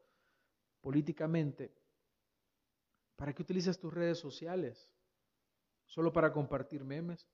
políticamente, 0.80 1.70
¿para 3.14 3.34
qué 3.34 3.42
utilizas 3.42 3.78
tus 3.78 3.92
redes 3.92 4.18
sociales? 4.18 4.97
¿Solo 5.88 6.12
para 6.12 6.32
compartir 6.32 6.84
memes? 6.84 7.26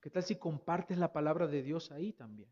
¿Qué 0.00 0.08
tal 0.08 0.22
si 0.22 0.36
compartes 0.36 0.96
la 0.96 1.12
palabra 1.12 1.46
de 1.46 1.62
Dios 1.62 1.92
ahí 1.92 2.14
también? 2.14 2.50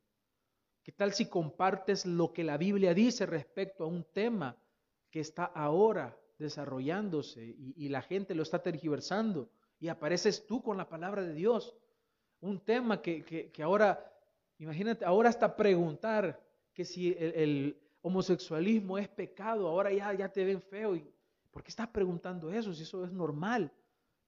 ¿Qué 0.82 0.92
tal 0.92 1.14
si 1.14 1.26
compartes 1.26 2.04
lo 2.04 2.32
que 2.32 2.44
la 2.44 2.58
Biblia 2.58 2.92
dice 2.92 3.24
respecto 3.24 3.84
a 3.84 3.86
un 3.86 4.04
tema 4.04 4.56
que 5.10 5.20
está 5.20 5.44
ahora 5.46 6.14
desarrollándose 6.38 7.42
y, 7.44 7.88
la 7.88 8.02
gente 8.02 8.34
lo 8.34 8.42
está 8.42 8.62
tergiversando 8.62 9.50
y 9.78 9.88
apareces 9.88 10.46
tú 10.46 10.62
con 10.62 10.76
la 10.76 10.88
palabra 10.88 11.22
de 11.22 11.32
Dios? 11.32 11.74
Un 12.40 12.60
tema 12.60 13.02
que, 13.02 13.24
que 13.24 13.62
ahora 13.62 14.10
Imagínate, 14.60 15.06
ahora 15.06 15.30
hasta 15.30 15.56
preguntar 15.56 16.38
que 16.74 16.84
si 16.84 17.16
el, 17.18 17.80
homosexualismo 18.02 18.96
es 18.96 19.08
pecado, 19.08 19.68
ahora 19.68 19.92
ya, 19.92 20.12
ya 20.14 20.28
te 20.28 20.44
ven 20.44 20.60
feo. 20.60 20.96
Y, 20.96 21.04
¿Por 21.50 21.62
qué 21.62 21.68
estás 21.68 21.88
preguntando 21.88 22.50
eso 22.52 22.72
si 22.72 22.82
eso 22.82 23.04
es 23.04 23.12
normal? 23.12 23.72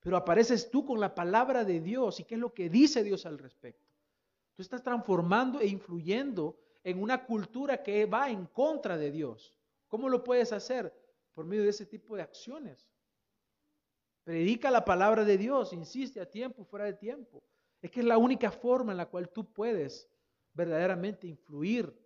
Pero 0.03 0.17
apareces 0.17 0.69
tú 0.69 0.85
con 0.85 0.99
la 0.99 1.15
palabra 1.15 1.65
de 1.65 1.81
Dios 1.81 2.19
y 2.19 2.25
qué 2.25 2.35
es 2.35 2.41
lo 2.41 2.53
que 2.53 2.69
dice 2.69 3.05
Dios 3.05 3.25
al 3.25 3.39
respecto. 3.39 3.89
Tú 4.55 4.63
estás 4.63 4.83
transformando 4.83 5.61
e 5.61 5.67
influyendo 5.67 6.59
en 6.83 7.01
una 7.01 7.25
cultura 7.25 7.83
que 7.83 8.05
va 8.07 8.29
en 8.29 8.47
contra 8.47 8.99
de 8.99 9.13
Dios. 9.13 9.55
¿Cómo 9.87 10.09
lo 10.09 10.25
puedes 10.25 10.53
hacer? 10.53 10.93
Por 11.35 11.47
medio 11.47 11.63
de 11.63 11.71
ese 11.71 11.87
tipo 11.87 12.17
de 12.17 12.23
acciones. 12.23 12.91
Predica 14.25 14.71
la 14.71 14.85
palabra 14.85 15.25
de 15.25 15.39
Dios, 15.39 15.73
insiste 15.73 16.21
a 16.21 16.29
tiempo, 16.29 16.65
fuera 16.65 16.85
de 16.85 16.95
tiempo. 16.95 17.43
Es 17.81 17.91
que 17.91 18.01
es 18.01 18.07
la 18.07 18.19
única 18.19 18.51
forma 18.51 18.93
en 18.93 18.99
la 18.99 19.07
cual 19.07 19.29
tú 19.31 19.53
puedes 19.53 20.09
verdaderamente 20.53 21.27
influir. 21.27 21.97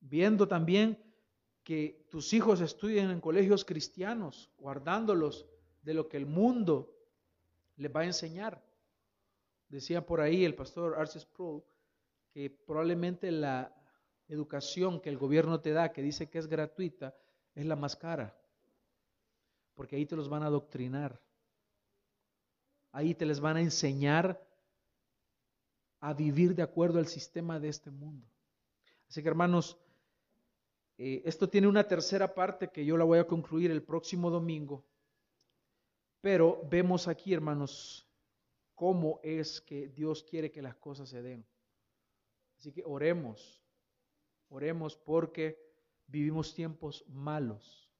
Viendo 0.00 0.46
también 0.46 1.03
que 1.64 2.06
tus 2.10 2.32
hijos 2.34 2.60
estudien 2.60 3.10
en 3.10 3.20
colegios 3.20 3.64
cristianos, 3.64 4.50
guardándolos 4.58 5.46
de 5.82 5.94
lo 5.94 6.08
que 6.08 6.18
el 6.18 6.26
mundo 6.26 6.94
les 7.76 7.90
va 7.90 8.00
a 8.00 8.04
enseñar. 8.04 8.62
Decía 9.68 10.04
por 10.04 10.20
ahí 10.20 10.44
el 10.44 10.54
pastor 10.54 10.94
Arces 10.98 11.24
Pro 11.24 11.66
que 12.30 12.50
probablemente 12.50 13.30
la 13.30 13.74
educación 14.28 15.00
que 15.00 15.08
el 15.08 15.16
gobierno 15.16 15.60
te 15.60 15.72
da, 15.72 15.92
que 15.92 16.02
dice 16.02 16.28
que 16.28 16.38
es 16.38 16.46
gratuita, 16.46 17.16
es 17.54 17.64
la 17.64 17.76
más 17.76 17.96
cara, 17.96 18.36
porque 19.74 19.96
ahí 19.96 20.06
te 20.06 20.16
los 20.16 20.28
van 20.28 20.42
a 20.42 20.46
adoctrinar, 20.46 21.20
ahí 22.92 23.14
te 23.14 23.26
les 23.26 23.40
van 23.40 23.56
a 23.56 23.60
enseñar 23.60 24.46
a 26.00 26.12
vivir 26.12 26.54
de 26.54 26.62
acuerdo 26.62 26.98
al 26.98 27.06
sistema 27.06 27.58
de 27.58 27.68
este 27.68 27.90
mundo. 27.90 28.26
Así 29.08 29.22
que 29.22 29.28
hermanos, 29.28 29.78
eh, 30.96 31.22
esto 31.24 31.48
tiene 31.48 31.66
una 31.66 31.86
tercera 31.86 32.34
parte 32.34 32.68
que 32.68 32.84
yo 32.84 32.96
la 32.96 33.04
voy 33.04 33.18
a 33.18 33.26
concluir 33.26 33.70
el 33.70 33.82
próximo 33.82 34.30
domingo. 34.30 34.84
Pero 36.20 36.62
vemos 36.70 37.08
aquí, 37.08 37.34
hermanos, 37.34 38.08
cómo 38.74 39.20
es 39.22 39.60
que 39.60 39.88
Dios 39.88 40.22
quiere 40.22 40.50
que 40.50 40.62
las 40.62 40.76
cosas 40.76 41.08
se 41.08 41.22
den. 41.22 41.46
Así 42.58 42.72
que 42.72 42.82
oremos, 42.84 43.62
oremos 44.48 44.96
porque 44.96 45.58
vivimos 46.06 46.54
tiempos 46.54 47.04
malos, 47.08 47.90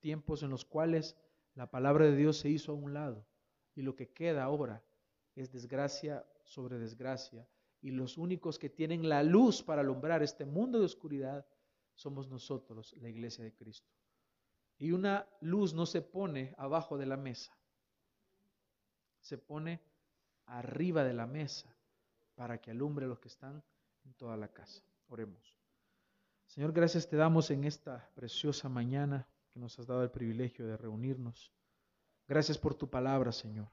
tiempos 0.00 0.42
en 0.42 0.50
los 0.50 0.64
cuales 0.64 1.16
la 1.54 1.70
palabra 1.70 2.04
de 2.04 2.16
Dios 2.16 2.36
se 2.36 2.50
hizo 2.50 2.72
a 2.72 2.76
un 2.76 2.92
lado 2.92 3.26
y 3.74 3.82
lo 3.82 3.96
que 3.96 4.10
queda 4.10 4.44
ahora 4.44 4.84
es 5.34 5.50
desgracia 5.50 6.26
sobre 6.44 6.78
desgracia 6.78 7.48
y 7.80 7.90
los 7.90 8.18
únicos 8.18 8.58
que 8.58 8.70
tienen 8.70 9.08
la 9.08 9.22
luz 9.22 9.62
para 9.62 9.80
alumbrar 9.80 10.22
este 10.22 10.44
mundo 10.44 10.78
de 10.78 10.86
oscuridad 10.86 11.46
somos 11.96 12.28
nosotros, 12.28 12.94
la 12.98 13.08
iglesia 13.08 13.42
de 13.42 13.54
Cristo. 13.54 13.90
Y 14.78 14.92
una 14.92 15.26
luz 15.40 15.74
no 15.74 15.86
se 15.86 16.02
pone 16.02 16.54
abajo 16.58 16.98
de 16.98 17.06
la 17.06 17.16
mesa, 17.16 17.56
se 19.20 19.38
pone 19.38 19.82
arriba 20.44 21.02
de 21.02 21.14
la 21.14 21.26
mesa 21.26 21.74
para 22.34 22.60
que 22.60 22.70
alumbre 22.70 23.06
a 23.06 23.08
los 23.08 23.18
que 23.18 23.28
están 23.28 23.64
en 24.04 24.14
toda 24.14 24.36
la 24.36 24.48
casa. 24.48 24.82
Oremos. 25.08 25.56
Señor, 26.46 26.72
gracias 26.72 27.08
te 27.08 27.16
damos 27.16 27.50
en 27.50 27.64
esta 27.64 28.08
preciosa 28.14 28.68
mañana 28.68 29.26
que 29.50 29.58
nos 29.58 29.78
has 29.78 29.86
dado 29.86 30.02
el 30.02 30.10
privilegio 30.10 30.66
de 30.66 30.76
reunirnos. 30.76 31.52
Gracias 32.28 32.58
por 32.58 32.74
tu 32.74 32.88
palabra, 32.88 33.32
Señor. 33.32 33.68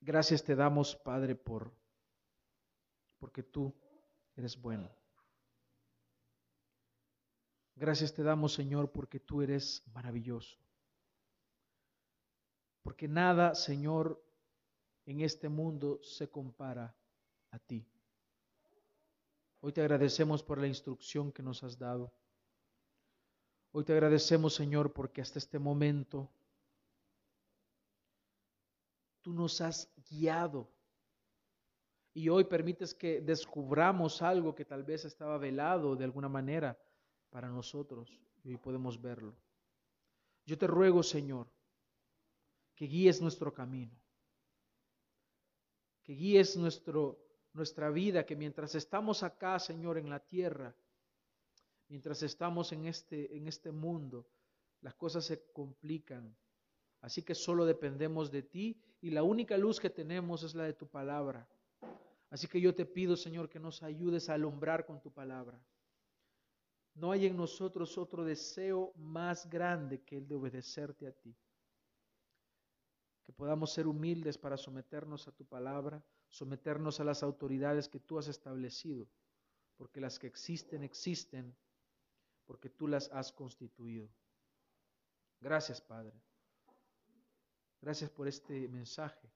Gracias 0.00 0.44
te 0.44 0.54
damos, 0.54 0.94
Padre, 0.94 1.34
por 1.34 1.72
porque 3.18 3.42
tú 3.42 3.74
eres 4.40 4.60
bueno. 4.60 4.90
Gracias 7.74 8.12
te 8.12 8.22
damos, 8.22 8.54
Señor, 8.54 8.90
porque 8.90 9.20
tú 9.20 9.42
eres 9.42 9.84
maravilloso. 9.92 10.58
Porque 12.82 13.06
nada, 13.06 13.54
Señor, 13.54 14.20
en 15.06 15.20
este 15.20 15.48
mundo 15.48 16.00
se 16.02 16.28
compara 16.28 16.96
a 17.50 17.58
ti. 17.58 17.86
Hoy 19.60 19.72
te 19.72 19.80
agradecemos 19.80 20.42
por 20.42 20.58
la 20.58 20.66
instrucción 20.66 21.32
que 21.32 21.42
nos 21.42 21.62
has 21.62 21.78
dado. 21.78 22.12
Hoy 23.72 23.84
te 23.84 23.92
agradecemos, 23.92 24.54
Señor, 24.54 24.92
porque 24.92 25.20
hasta 25.20 25.38
este 25.38 25.58
momento 25.58 26.30
tú 29.22 29.32
nos 29.32 29.60
has 29.60 29.92
guiado 30.08 30.68
y 32.18 32.28
hoy 32.30 32.42
permites 32.42 32.94
que 32.94 33.20
descubramos 33.20 34.22
algo 34.22 34.52
que 34.52 34.64
tal 34.64 34.82
vez 34.82 35.04
estaba 35.04 35.38
velado 35.38 35.94
de 35.94 36.02
alguna 36.02 36.28
manera 36.28 36.76
para 37.30 37.48
nosotros 37.48 38.10
y 38.42 38.48
hoy 38.48 38.56
podemos 38.56 39.00
verlo. 39.00 39.36
Yo 40.44 40.58
te 40.58 40.66
ruego, 40.66 41.04
Señor, 41.04 41.46
que 42.74 42.86
guíes 42.86 43.22
nuestro 43.22 43.54
camino, 43.54 43.96
que 46.02 46.14
guíes 46.14 46.56
nuestro, 46.56 47.24
nuestra 47.52 47.88
vida, 47.88 48.26
que 48.26 48.34
mientras 48.34 48.74
estamos 48.74 49.22
acá, 49.22 49.60
Señor, 49.60 49.96
en 49.96 50.10
la 50.10 50.18
tierra, 50.18 50.74
mientras 51.86 52.24
estamos 52.24 52.72
en 52.72 52.86
este, 52.86 53.36
en 53.36 53.46
este 53.46 53.70
mundo, 53.70 54.26
las 54.80 54.96
cosas 54.96 55.24
se 55.24 55.52
complican. 55.52 56.36
Así 57.00 57.22
que 57.22 57.36
solo 57.36 57.64
dependemos 57.64 58.32
de 58.32 58.42
ti 58.42 58.76
y 59.00 59.10
la 59.10 59.22
única 59.22 59.56
luz 59.56 59.78
que 59.78 59.88
tenemos 59.88 60.42
es 60.42 60.56
la 60.56 60.64
de 60.64 60.72
tu 60.72 60.88
palabra. 60.88 61.48
Así 62.30 62.46
que 62.46 62.60
yo 62.60 62.74
te 62.74 62.84
pido, 62.84 63.16
Señor, 63.16 63.48
que 63.48 63.58
nos 63.58 63.82
ayudes 63.82 64.28
a 64.28 64.34
alumbrar 64.34 64.84
con 64.84 65.00
tu 65.00 65.10
palabra. 65.10 65.60
No 66.94 67.12
hay 67.12 67.26
en 67.26 67.36
nosotros 67.36 67.96
otro 67.96 68.24
deseo 68.24 68.92
más 68.96 69.48
grande 69.48 70.02
que 70.02 70.16
el 70.16 70.28
de 70.28 70.34
obedecerte 70.34 71.06
a 71.06 71.12
ti. 71.12 71.34
Que 73.24 73.32
podamos 73.32 73.72
ser 73.72 73.86
humildes 73.86 74.36
para 74.36 74.56
someternos 74.56 75.28
a 75.28 75.32
tu 75.32 75.46
palabra, 75.46 76.02
someternos 76.28 77.00
a 77.00 77.04
las 77.04 77.22
autoridades 77.22 77.88
que 77.88 78.00
tú 78.00 78.18
has 78.18 78.28
establecido, 78.28 79.06
porque 79.76 80.00
las 80.00 80.18
que 80.18 80.26
existen, 80.26 80.82
existen, 80.82 81.56
porque 82.44 82.68
tú 82.68 82.88
las 82.88 83.10
has 83.12 83.32
constituido. 83.32 84.08
Gracias, 85.40 85.80
Padre. 85.80 86.20
Gracias 87.80 88.10
por 88.10 88.26
este 88.26 88.66
mensaje. 88.68 89.30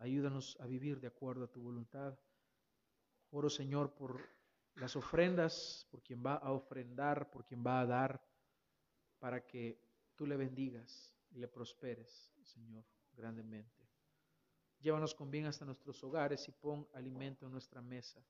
Ayúdanos 0.00 0.56
a 0.60 0.66
vivir 0.66 0.98
de 0.98 1.08
acuerdo 1.08 1.44
a 1.44 1.50
tu 1.50 1.60
voluntad. 1.60 2.18
Oro, 3.30 3.50
Señor, 3.50 3.94
por 3.94 4.18
las 4.74 4.96
ofrendas, 4.96 5.86
por 5.90 6.02
quien 6.02 6.24
va 6.24 6.36
a 6.36 6.52
ofrendar, 6.52 7.30
por 7.30 7.44
quien 7.44 7.62
va 7.64 7.80
a 7.80 7.86
dar, 7.86 8.20
para 9.18 9.46
que 9.46 9.78
tú 10.16 10.26
le 10.26 10.36
bendigas 10.36 11.14
y 11.30 11.38
le 11.38 11.48
prosperes, 11.48 12.32
Señor, 12.42 12.82
grandemente. 13.12 13.86
Llévanos 14.80 15.14
con 15.14 15.30
bien 15.30 15.44
hasta 15.44 15.66
nuestros 15.66 16.02
hogares 16.02 16.48
y 16.48 16.52
pon 16.52 16.88
alimento 16.94 17.44
en 17.44 17.52
nuestra 17.52 17.82
mesa 17.82 18.24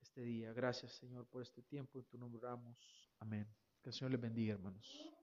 este 0.00 0.22
día. 0.22 0.52
Gracias, 0.52 0.92
Señor, 0.92 1.26
por 1.26 1.42
este 1.42 1.62
tiempo. 1.62 2.00
En 2.00 2.04
tu 2.06 2.18
nombre 2.18 2.40
oramos. 2.40 3.08
Amén. 3.20 3.46
Que 3.80 3.90
el 3.90 3.94
Señor 3.94 4.10
le 4.10 4.16
bendiga, 4.16 4.54
hermanos. 4.54 5.15